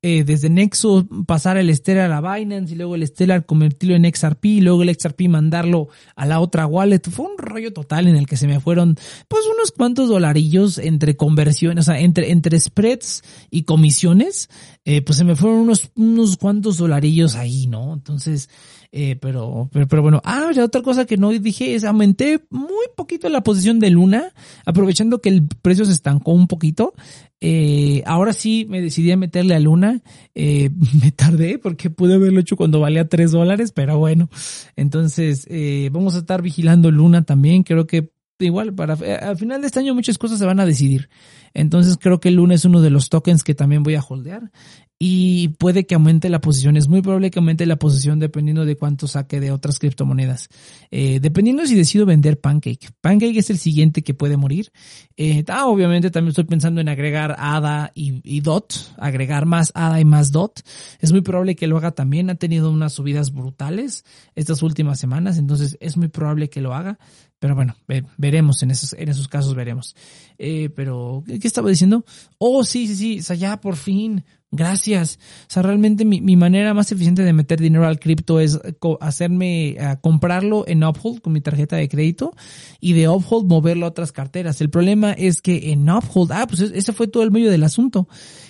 eh, 0.00 0.22
desde 0.22 0.48
Nexo 0.48 1.08
pasar 1.26 1.56
el 1.56 1.74
Stellar 1.74 2.12
a 2.12 2.20
Binance 2.20 2.72
y 2.72 2.76
luego 2.76 2.94
el 2.94 3.04
Stellar 3.04 3.44
convertirlo 3.46 3.96
en 3.96 4.04
XRP 4.14 4.44
y 4.44 4.60
luego 4.60 4.84
el 4.84 4.94
XRP 4.94 5.22
mandarlo 5.28 5.88
a 6.14 6.24
la 6.24 6.38
otra 6.38 6.66
wallet. 6.66 7.00
Fue 7.10 7.26
un 7.26 7.36
rollo 7.36 7.72
total 7.72 8.06
en 8.06 8.14
el 8.14 8.26
que 8.26 8.36
se 8.36 8.46
me 8.46 8.60
fueron 8.60 8.96
pues 9.26 9.42
unos 9.52 9.72
cuantos 9.72 10.08
dolarillos 10.08 10.78
entre 10.78 11.16
conversiones, 11.16 11.88
o 11.88 11.90
sea, 11.90 12.00
entre, 12.00 12.30
entre 12.30 12.60
spreads 12.60 13.22
y 13.50 13.64
comisiones, 13.64 14.48
eh, 14.84 15.02
pues 15.02 15.18
se 15.18 15.24
me 15.24 15.34
fueron 15.34 15.58
unos, 15.58 15.90
unos 15.96 16.36
cuantos 16.36 16.76
dolarillos 16.76 17.34
ahí, 17.34 17.66
¿no? 17.66 17.92
Entonces, 17.92 18.48
eh, 18.90 19.16
pero, 19.20 19.68
pero, 19.72 19.86
pero, 19.86 20.02
bueno, 20.02 20.20
ah, 20.24 20.50
ya 20.54 20.64
otra 20.64 20.82
cosa 20.82 21.04
que 21.04 21.16
no 21.16 21.30
dije 21.30 21.74
es 21.74 21.84
aumenté 21.84 22.44
muy 22.50 22.86
poquito 22.96 23.28
la 23.28 23.42
posición 23.42 23.80
de 23.80 23.90
Luna, 23.90 24.32
aprovechando 24.64 25.20
que 25.20 25.28
el 25.28 25.46
precio 25.46 25.84
se 25.84 25.92
estancó 25.92 26.32
un 26.32 26.46
poquito. 26.48 26.94
Eh, 27.40 28.02
ahora 28.06 28.32
sí 28.32 28.66
me 28.68 28.80
decidí 28.80 29.10
a 29.12 29.16
meterle 29.16 29.54
a 29.54 29.60
Luna. 29.60 30.02
Eh, 30.34 30.70
me 31.02 31.12
tardé 31.12 31.58
porque 31.58 31.90
pude 31.90 32.14
haberlo 32.14 32.40
hecho 32.40 32.56
cuando 32.56 32.80
valía 32.80 33.08
3 33.08 33.30
dólares, 33.30 33.72
pero 33.72 33.98
bueno. 33.98 34.28
Entonces, 34.76 35.46
eh, 35.50 35.90
vamos 35.92 36.14
a 36.14 36.18
estar 36.18 36.42
vigilando 36.42 36.90
Luna 36.90 37.22
también. 37.22 37.62
Creo 37.62 37.86
que 37.86 38.10
igual 38.46 38.74
para 38.74 38.94
eh, 38.94 39.14
al 39.14 39.36
final 39.36 39.60
de 39.60 39.66
este 39.66 39.80
año 39.80 39.94
muchas 39.94 40.18
cosas 40.18 40.38
se 40.38 40.46
van 40.46 40.60
a 40.60 40.66
decidir. 40.66 41.08
Entonces 41.54 41.96
creo 42.00 42.20
que 42.20 42.28
el 42.28 42.36
Luna 42.36 42.54
es 42.54 42.64
uno 42.64 42.80
de 42.80 42.90
los 42.90 43.08
tokens 43.08 43.42
que 43.42 43.54
también 43.54 43.82
voy 43.82 43.94
a 43.94 44.02
holdear 44.02 44.50
y 44.98 45.48
puede 45.48 45.86
que 45.86 45.94
aumente 45.94 46.28
la 46.28 46.40
posición. 46.40 46.76
Es 46.76 46.88
muy 46.88 47.02
probable 47.02 47.30
que 47.30 47.38
aumente 47.38 47.66
la 47.66 47.76
posición 47.76 48.18
dependiendo 48.18 48.64
de 48.64 48.76
cuánto 48.76 49.06
saque 49.06 49.38
de 49.38 49.52
otras 49.52 49.78
criptomonedas. 49.78 50.48
Eh, 50.90 51.20
dependiendo 51.20 51.64
si 51.66 51.76
decido 51.76 52.04
vender 52.04 52.40
Pancake. 52.40 52.90
Pancake 53.00 53.38
es 53.38 53.50
el 53.50 53.58
siguiente 53.58 54.02
que 54.02 54.14
puede 54.14 54.36
morir. 54.36 54.72
Eh, 55.16 55.44
ah, 55.48 55.66
obviamente 55.66 56.10
también 56.10 56.30
estoy 56.30 56.44
pensando 56.44 56.80
en 56.80 56.88
agregar 56.88 57.36
ADA 57.38 57.92
y, 57.94 58.40
DOT, 58.40 58.72
agregar 58.96 59.46
más 59.46 59.70
ADA 59.74 60.00
y 60.00 60.04
más 60.04 60.32
DOT. 60.32 60.60
Es 60.98 61.12
muy 61.12 61.20
probable 61.20 61.54
que 61.54 61.68
lo 61.68 61.76
haga 61.76 61.92
también. 61.92 62.30
Ha 62.30 62.34
tenido 62.34 62.70
unas 62.70 62.94
subidas 62.94 63.32
brutales 63.32 64.04
estas 64.34 64.62
últimas 64.62 64.98
semanas, 64.98 65.38
entonces 65.38 65.76
es 65.80 65.96
muy 65.96 66.08
probable 66.08 66.50
que 66.50 66.60
lo 66.60 66.74
haga. 66.74 66.98
Pero 67.38 67.54
bueno, 67.54 67.76
veremos 68.16 68.64
en 68.64 68.72
esos, 68.72 68.94
en 68.94 69.08
esos 69.08 69.28
casos, 69.28 69.54
veremos. 69.54 69.94
Eh, 70.38 70.70
pero, 70.74 71.22
¿qué 71.24 71.46
estaba 71.46 71.68
diciendo? 71.68 72.04
Oh, 72.38 72.64
sí, 72.64 72.88
sí, 72.88 73.22
sí, 73.22 73.36
ya 73.36 73.60
por 73.60 73.76
fin, 73.76 74.24
Gracias. 74.50 75.18
O 75.42 75.52
sea, 75.52 75.62
realmente 75.62 76.06
mi, 76.06 76.22
mi 76.22 76.36
manera 76.36 76.72
más 76.72 76.90
eficiente 76.90 77.22
de 77.22 77.34
meter 77.34 77.60
dinero 77.60 77.86
al 77.86 78.00
cripto 78.00 78.40
es 78.40 78.58
hacerme, 79.00 79.76
comprarlo 80.00 80.64
en 80.66 80.84
Uphold 80.84 81.20
con 81.20 81.34
mi 81.34 81.42
tarjeta 81.42 81.76
de 81.76 81.88
crédito 81.88 82.32
y 82.80 82.94
de 82.94 83.08
Uphold 83.08 83.46
moverlo 83.46 83.84
a 83.84 83.90
otras 83.90 84.10
carteras. 84.10 84.60
El 84.62 84.70
problema 84.70 85.12
es 85.12 85.42
que 85.42 85.70
en 85.72 85.88
Uphold, 85.90 86.32
ah, 86.32 86.46
pues 86.46 86.62
ese 86.62 86.92
fue 86.94 87.08
todo 87.08 87.24
el 87.24 87.30
medio 87.30 87.50
del 87.50 87.62
asunto, 87.62 88.08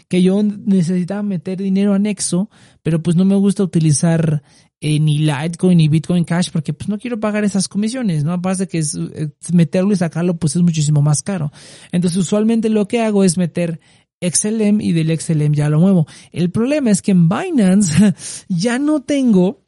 que 0.08 0.22
yo 0.22 0.40
necesitaba 0.42 1.22
meter 1.22 1.58
dinero 1.58 1.94
anexo, 1.94 2.48
pero 2.82 3.02
pues 3.02 3.16
no 3.16 3.24
me 3.24 3.34
gusta 3.34 3.64
utilizar 3.64 4.42
eh, 4.80 5.00
ni 5.00 5.18
Litecoin 5.18 5.76
ni 5.76 5.88
Bitcoin 5.88 6.22
Cash 6.22 6.50
porque 6.52 6.72
pues 6.72 6.88
no 6.88 6.98
quiero 6.98 7.18
pagar 7.18 7.42
esas 7.42 7.66
comisiones, 7.66 8.22
¿no? 8.22 8.32
Aparte 8.32 8.62
de 8.62 8.68
que 8.68 8.78
es, 8.78 8.94
eh, 8.94 9.30
meterlo 9.52 9.92
y 9.92 9.96
sacarlo 9.96 10.36
pues 10.38 10.54
es 10.54 10.62
muchísimo 10.62 11.02
más 11.02 11.22
caro. 11.22 11.50
Entonces 11.90 12.16
usualmente 12.18 12.68
lo 12.68 12.86
que 12.86 13.00
hago 13.00 13.24
es 13.24 13.36
meter 13.36 13.80
XLM 14.20 14.80
y 14.80 14.92
del 14.92 15.18
XLM 15.18 15.52
ya 15.52 15.68
lo 15.68 15.80
muevo. 15.80 16.06
El 16.32 16.50
problema 16.50 16.90
es 16.90 17.02
que 17.02 17.12
en 17.12 17.28
Binance 17.28 18.14
ya 18.48 18.78
no 18.78 19.02
tengo 19.02 19.62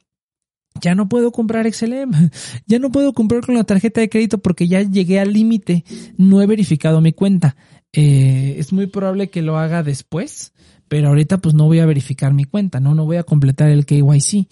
ya 0.79 0.95
no 0.95 1.09
puedo 1.09 1.31
comprar 1.31 1.71
XLM, 1.71 2.11
ya 2.65 2.79
no 2.79 2.91
puedo 2.91 3.13
comprar 3.13 3.45
con 3.45 3.55
la 3.55 3.63
tarjeta 3.63 4.01
de 4.01 4.09
crédito 4.09 4.37
porque 4.39 4.67
ya 4.67 4.81
llegué 4.81 5.19
al 5.19 5.33
límite, 5.33 5.83
no 6.17 6.41
he 6.41 6.47
verificado 6.47 7.01
mi 7.01 7.13
cuenta. 7.13 7.55
Eh, 7.93 8.55
es 8.57 8.71
muy 8.71 8.87
probable 8.87 9.29
que 9.29 9.41
lo 9.41 9.57
haga 9.57 9.83
después, 9.83 10.53
pero 10.87 11.09
ahorita 11.09 11.39
pues 11.39 11.53
no 11.55 11.65
voy 11.65 11.79
a 11.79 11.85
verificar 11.85 12.33
mi 12.33 12.45
cuenta, 12.45 12.79
no, 12.79 12.95
no 12.95 13.05
voy 13.05 13.17
a 13.17 13.23
completar 13.23 13.69
el 13.69 13.85
KYC. 13.85 14.47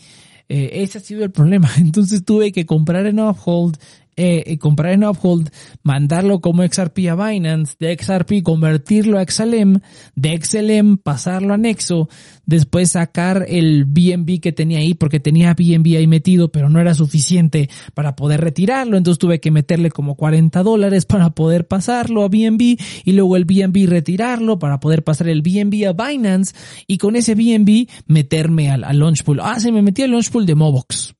Eh, 0.50 0.82
ese 0.82 0.98
ha 0.98 1.02
sido 1.02 1.24
el 1.24 1.32
problema. 1.32 1.70
Entonces 1.78 2.26
tuve 2.26 2.52
que 2.52 2.66
comprar 2.66 3.06
en 3.06 3.20
Uphold 3.20 3.78
eh, 4.22 4.58
comprar 4.58 4.94
en 4.94 5.06
Uphold, 5.06 5.50
mandarlo 5.82 6.42
como 6.42 6.64
XRP 6.64 7.10
a 7.10 7.16
Binance, 7.16 7.76
de 7.80 7.98
XRP 7.98 8.44
convertirlo 8.44 9.18
a 9.18 9.26
XLM, 9.26 9.80
de 10.16 10.42
XLM 10.42 10.98
pasarlo 10.98 11.54
a 11.54 11.58
Nexo, 11.58 12.10
después 12.46 12.92
sacar 12.92 13.46
el 13.48 13.86
BNB 13.86 14.40
que 14.42 14.52
tenía 14.52 14.80
ahí, 14.80 14.94
porque 14.94 15.20
tenía 15.20 15.54
BNB 15.54 15.98
ahí 15.98 16.08
metido, 16.08 16.52
pero 16.52 16.70
no 16.70 16.80
era 16.80 16.94
suficiente 16.94 17.70
para 17.94 18.16
poder 18.16 18.42
retirarlo, 18.42 18.98
entonces 18.98 19.20
tuve 19.20 19.40
que 19.40 19.52
meterle 19.52 19.90
como 19.90 20.16
40 20.16 20.64
dólares 20.64 21.06
para 21.06 21.30
poder 21.30 21.68
pasarlo 21.68 22.24
a 22.24 22.28
BNB 22.28 22.78
y 23.06 23.12
luego 23.14 23.38
el 23.38 23.46
BNB 23.46 23.88
retirarlo 23.88 24.60
para 24.60 24.80
poder 24.80 25.04
pasar 25.04 25.30
el 25.30 25.42
BNB 25.42 25.88
a 25.88 25.94
Binance 25.94 26.54
y 26.88 26.98
con 26.98 27.16
ese 27.16 27.36
BNB 27.36 27.88
meterme 28.08 28.70
al, 28.70 29.00
Launchpool. 29.00 29.40
Ah, 29.42 29.60
se 29.60 29.72
me 29.72 29.82
metí 29.82 30.02
al 30.02 30.12
Launchpool 30.12 30.46
de 30.46 30.56
Mobox 30.56 31.16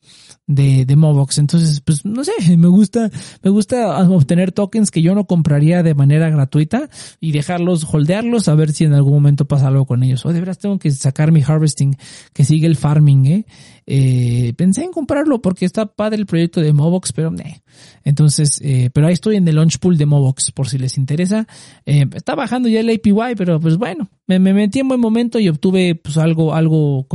de, 0.50 0.86
de 0.86 0.96
Mobox. 0.96 1.38
Entonces, 1.38 1.80
pues 1.80 2.04
no 2.04 2.24
sé, 2.24 2.32
me 2.58 2.68
gusta, 2.68 3.10
me 3.44 3.52
gusta 3.52 4.10
obtener 4.10 4.52
tokens 4.52 4.92
que 4.92 5.02
yo 5.02 5.16
no 5.16 5.26
compraría 5.26 5.84
de 5.84 5.94
manera 5.94 6.30
gratuita 6.30 6.90
y 7.22 7.32
dejarlos, 7.32 7.88
holdearlos, 7.90 8.50
a 8.50 8.56
ver 8.56 8.74
si 8.74 8.84
en 8.84 8.94
algún 8.94 9.14
momento 9.14 9.46
pasa 9.46 9.68
algo 9.68 9.86
con 9.86 10.04
ellos. 10.04 10.26
O 10.26 10.34
de 10.34 10.40
veras 10.40 10.58
tengo 10.58 10.80
que 10.80 10.92
sacar 10.92 11.32
mi 11.32 11.42
harvesting, 11.42 11.96
que 12.34 12.44
sigue 12.44 12.68
el 12.68 12.76
farming, 12.76 13.26
eh. 13.28 13.46
eh 13.86 14.54
pensé 14.58 14.84
en 14.84 14.92
comprarlo 14.92 15.42
porque 15.42 15.66
está 15.66 15.86
padre 15.86 16.18
el 16.18 16.26
proyecto 16.26 16.62
de 16.62 16.74
Mobox, 16.74 17.14
pero 17.14 17.32
eh. 17.38 17.62
entonces, 18.04 18.60
eh, 18.64 18.90
pero 18.92 19.08
ahí 19.08 19.14
estoy 19.14 19.36
en 19.36 19.48
el 19.48 19.56
launch 19.56 19.78
pool 19.78 19.98
de 19.98 20.08
Mobox 20.08 20.52
por 20.52 20.68
si 20.68 20.80
les 20.80 20.98
interesa. 20.98 21.48
Eh, 21.86 22.06
está 22.16 22.34
bajando 22.34 22.70
ya 22.70 22.80
el 22.80 22.90
APY, 22.90 23.36
pero 23.38 23.60
pues 23.60 23.78
bueno, 23.78 24.10
me, 24.26 24.40
me 24.40 24.54
metí 24.54 24.80
en 24.80 24.88
buen 24.88 25.00
momento 25.00 25.38
y 25.40 25.48
obtuve 25.48 25.94
pues 25.94 26.18
algo, 26.18 26.56
algo 26.56 27.06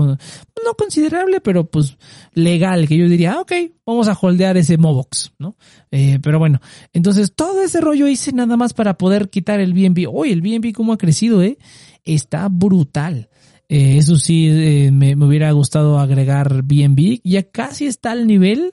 no 0.64 0.74
considerable, 0.74 1.41
pero 1.41 1.66
pues 1.66 1.97
legal, 2.32 2.89
que 2.89 2.97
yo 2.97 3.09
diría, 3.09 3.24
ok, 3.29 3.53
vamos 3.87 4.09
a 4.09 4.18
holdear 4.20 4.57
ese 4.57 4.77
Mobox, 4.79 5.33
¿no? 5.39 5.57
Eh, 5.91 6.18
pero 6.22 6.39
bueno, 6.39 6.61
entonces 6.93 7.33
todo 7.35 7.62
ese 7.62 7.81
rollo 7.81 8.09
hice 8.09 8.33
nada 8.33 8.57
más 8.57 8.72
para 8.72 8.99
poder 8.99 9.31
quitar 9.31 9.61
el 9.61 9.72
BNB. 9.72 10.09
Oye, 10.12 10.33
el 10.33 10.43
BNB 10.43 10.72
cómo 10.72 10.93
ha 10.93 10.99
crecido, 10.99 11.43
¿eh? 11.43 11.59
Está 12.05 12.49
brutal. 12.49 13.29
Eh, 13.68 13.99
eso 13.99 14.16
sí, 14.16 14.49
eh, 14.49 14.91
me, 14.93 15.16
me, 15.16 15.27
hubiera 15.27 15.51
gustado 15.53 15.99
agregar 15.99 16.62
BNB. 16.62 17.20
Ya 17.25 17.43
casi 17.43 17.87
está 17.87 18.12
al 18.12 18.27
nivel 18.27 18.72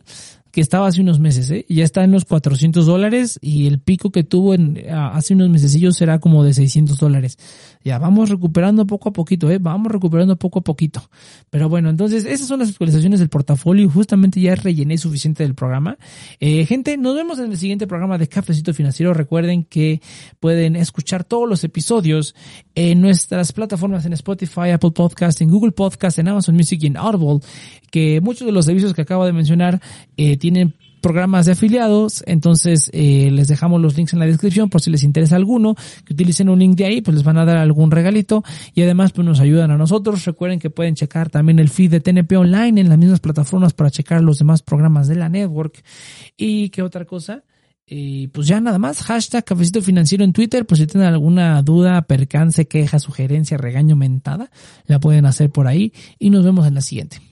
que 0.51 0.61
estaba 0.61 0.87
hace 0.87 1.01
unos 1.01 1.19
meses, 1.19 1.49
¿eh? 1.49 1.65
Ya 1.69 1.83
está 1.83 2.03
en 2.03 2.11
los 2.11 2.25
400 2.25 2.85
dólares 2.85 3.39
y 3.41 3.67
el 3.67 3.79
pico 3.79 4.11
que 4.11 4.23
tuvo 4.23 4.53
en, 4.53 4.83
hace 4.89 5.33
unos 5.33 5.49
mesecillos 5.49 5.95
será 5.95 6.19
como 6.19 6.43
de 6.43 6.53
600 6.53 6.97
dólares. 6.99 7.37
Ya 7.83 7.97
vamos 7.97 8.29
recuperando 8.29 8.85
poco 8.85 9.09
a 9.09 9.13
poquito, 9.13 9.49
¿eh? 9.49 9.57
Vamos 9.57 9.91
recuperando 9.91 10.35
poco 10.35 10.59
a 10.59 10.61
poquito. 10.61 11.09
Pero 11.49 11.67
bueno, 11.69 11.89
entonces 11.89 12.25
esas 12.25 12.47
son 12.47 12.59
las 12.59 12.69
actualizaciones 12.69 13.19
del 13.19 13.29
portafolio. 13.29 13.89
Justamente 13.89 14.39
ya 14.39 14.55
rellené 14.55 14.97
suficiente 14.97 15.43
del 15.43 15.55
programa. 15.55 15.97
Eh, 16.39 16.65
gente, 16.65 16.97
nos 16.97 17.15
vemos 17.15 17.39
en 17.39 17.51
el 17.51 17.57
siguiente 17.57 17.87
programa 17.87 18.17
de 18.17 18.27
Cafecito 18.27 18.73
Financiero. 18.73 19.13
Recuerden 19.13 19.63
que 19.63 20.01
pueden 20.39 20.75
escuchar 20.75 21.23
todos 21.23 21.49
los 21.49 21.63
episodios 21.63 22.35
en 22.75 23.01
nuestras 23.01 23.51
plataformas 23.51 24.05
en 24.05 24.13
Spotify, 24.13 24.69
Apple 24.73 24.91
Podcast, 24.91 25.41
en 25.41 25.49
Google 25.49 25.71
Podcast, 25.71 26.19
en 26.19 26.27
Amazon 26.27 26.55
Music 26.55 26.79
y 26.83 26.87
en 26.87 26.97
Audible. 26.97 27.39
Que 27.89 28.21
muchos 28.21 28.45
de 28.45 28.51
los 28.51 28.65
servicios 28.65 28.93
que 28.93 29.01
acabo 29.01 29.25
de 29.25 29.33
mencionar 29.33 29.81
eh, 30.17 30.37
tienen 30.37 30.75
programas 31.01 31.45
de 31.45 31.53
afiliados, 31.53 32.23
entonces 32.27 32.89
eh, 32.93 33.29
les 33.31 33.47
dejamos 33.47 33.81
los 33.81 33.97
links 33.97 34.13
en 34.13 34.19
la 34.19 34.25
descripción 34.25 34.69
por 34.69 34.81
si 34.81 34.89
les 34.89 35.03
interesa 35.03 35.35
alguno, 35.35 35.75
que 36.05 36.13
utilicen 36.13 36.49
un 36.49 36.59
link 36.59 36.77
de 36.77 36.85
ahí, 36.85 37.01
pues 37.01 37.15
les 37.15 37.23
van 37.23 37.37
a 37.37 37.45
dar 37.45 37.57
algún 37.57 37.91
regalito 37.91 38.43
y 38.73 38.83
además 38.83 39.11
pues 39.11 39.25
nos 39.25 39.39
ayudan 39.39 39.71
a 39.71 39.77
nosotros. 39.77 40.23
Recuerden 40.25 40.59
que 40.59 40.69
pueden 40.69 40.95
checar 40.95 41.29
también 41.29 41.59
el 41.59 41.69
feed 41.69 41.91
de 41.91 41.99
TNP 41.99 42.37
Online 42.37 42.79
en 42.81 42.89
las 42.89 42.97
mismas 42.97 43.19
plataformas 43.19 43.73
para 43.73 43.89
checar 43.89 44.21
los 44.21 44.37
demás 44.37 44.61
programas 44.61 45.07
de 45.07 45.15
la 45.15 45.29
network. 45.29 45.83
Y 46.37 46.69
qué 46.69 46.83
otra 46.83 47.05
cosa, 47.05 47.43
Y 47.85 48.27
pues 48.27 48.47
ya 48.47 48.61
nada 48.61 48.79
más, 48.79 49.01
hashtag 49.03 49.43
cafecito 49.43 49.81
financiero 49.81 50.23
en 50.23 50.31
Twitter, 50.31 50.65
pues 50.65 50.79
si 50.79 50.87
tienen 50.87 51.09
alguna 51.09 51.61
duda, 51.61 52.01
percance, 52.03 52.65
queja, 52.65 52.99
sugerencia, 52.99 53.57
regaño, 53.57 53.97
mentada, 53.97 54.49
la 54.85 54.99
pueden 54.99 55.25
hacer 55.25 55.49
por 55.49 55.67
ahí 55.67 55.91
y 56.17 56.29
nos 56.29 56.45
vemos 56.45 56.65
en 56.67 56.75
la 56.75 56.81
siguiente. 56.81 57.30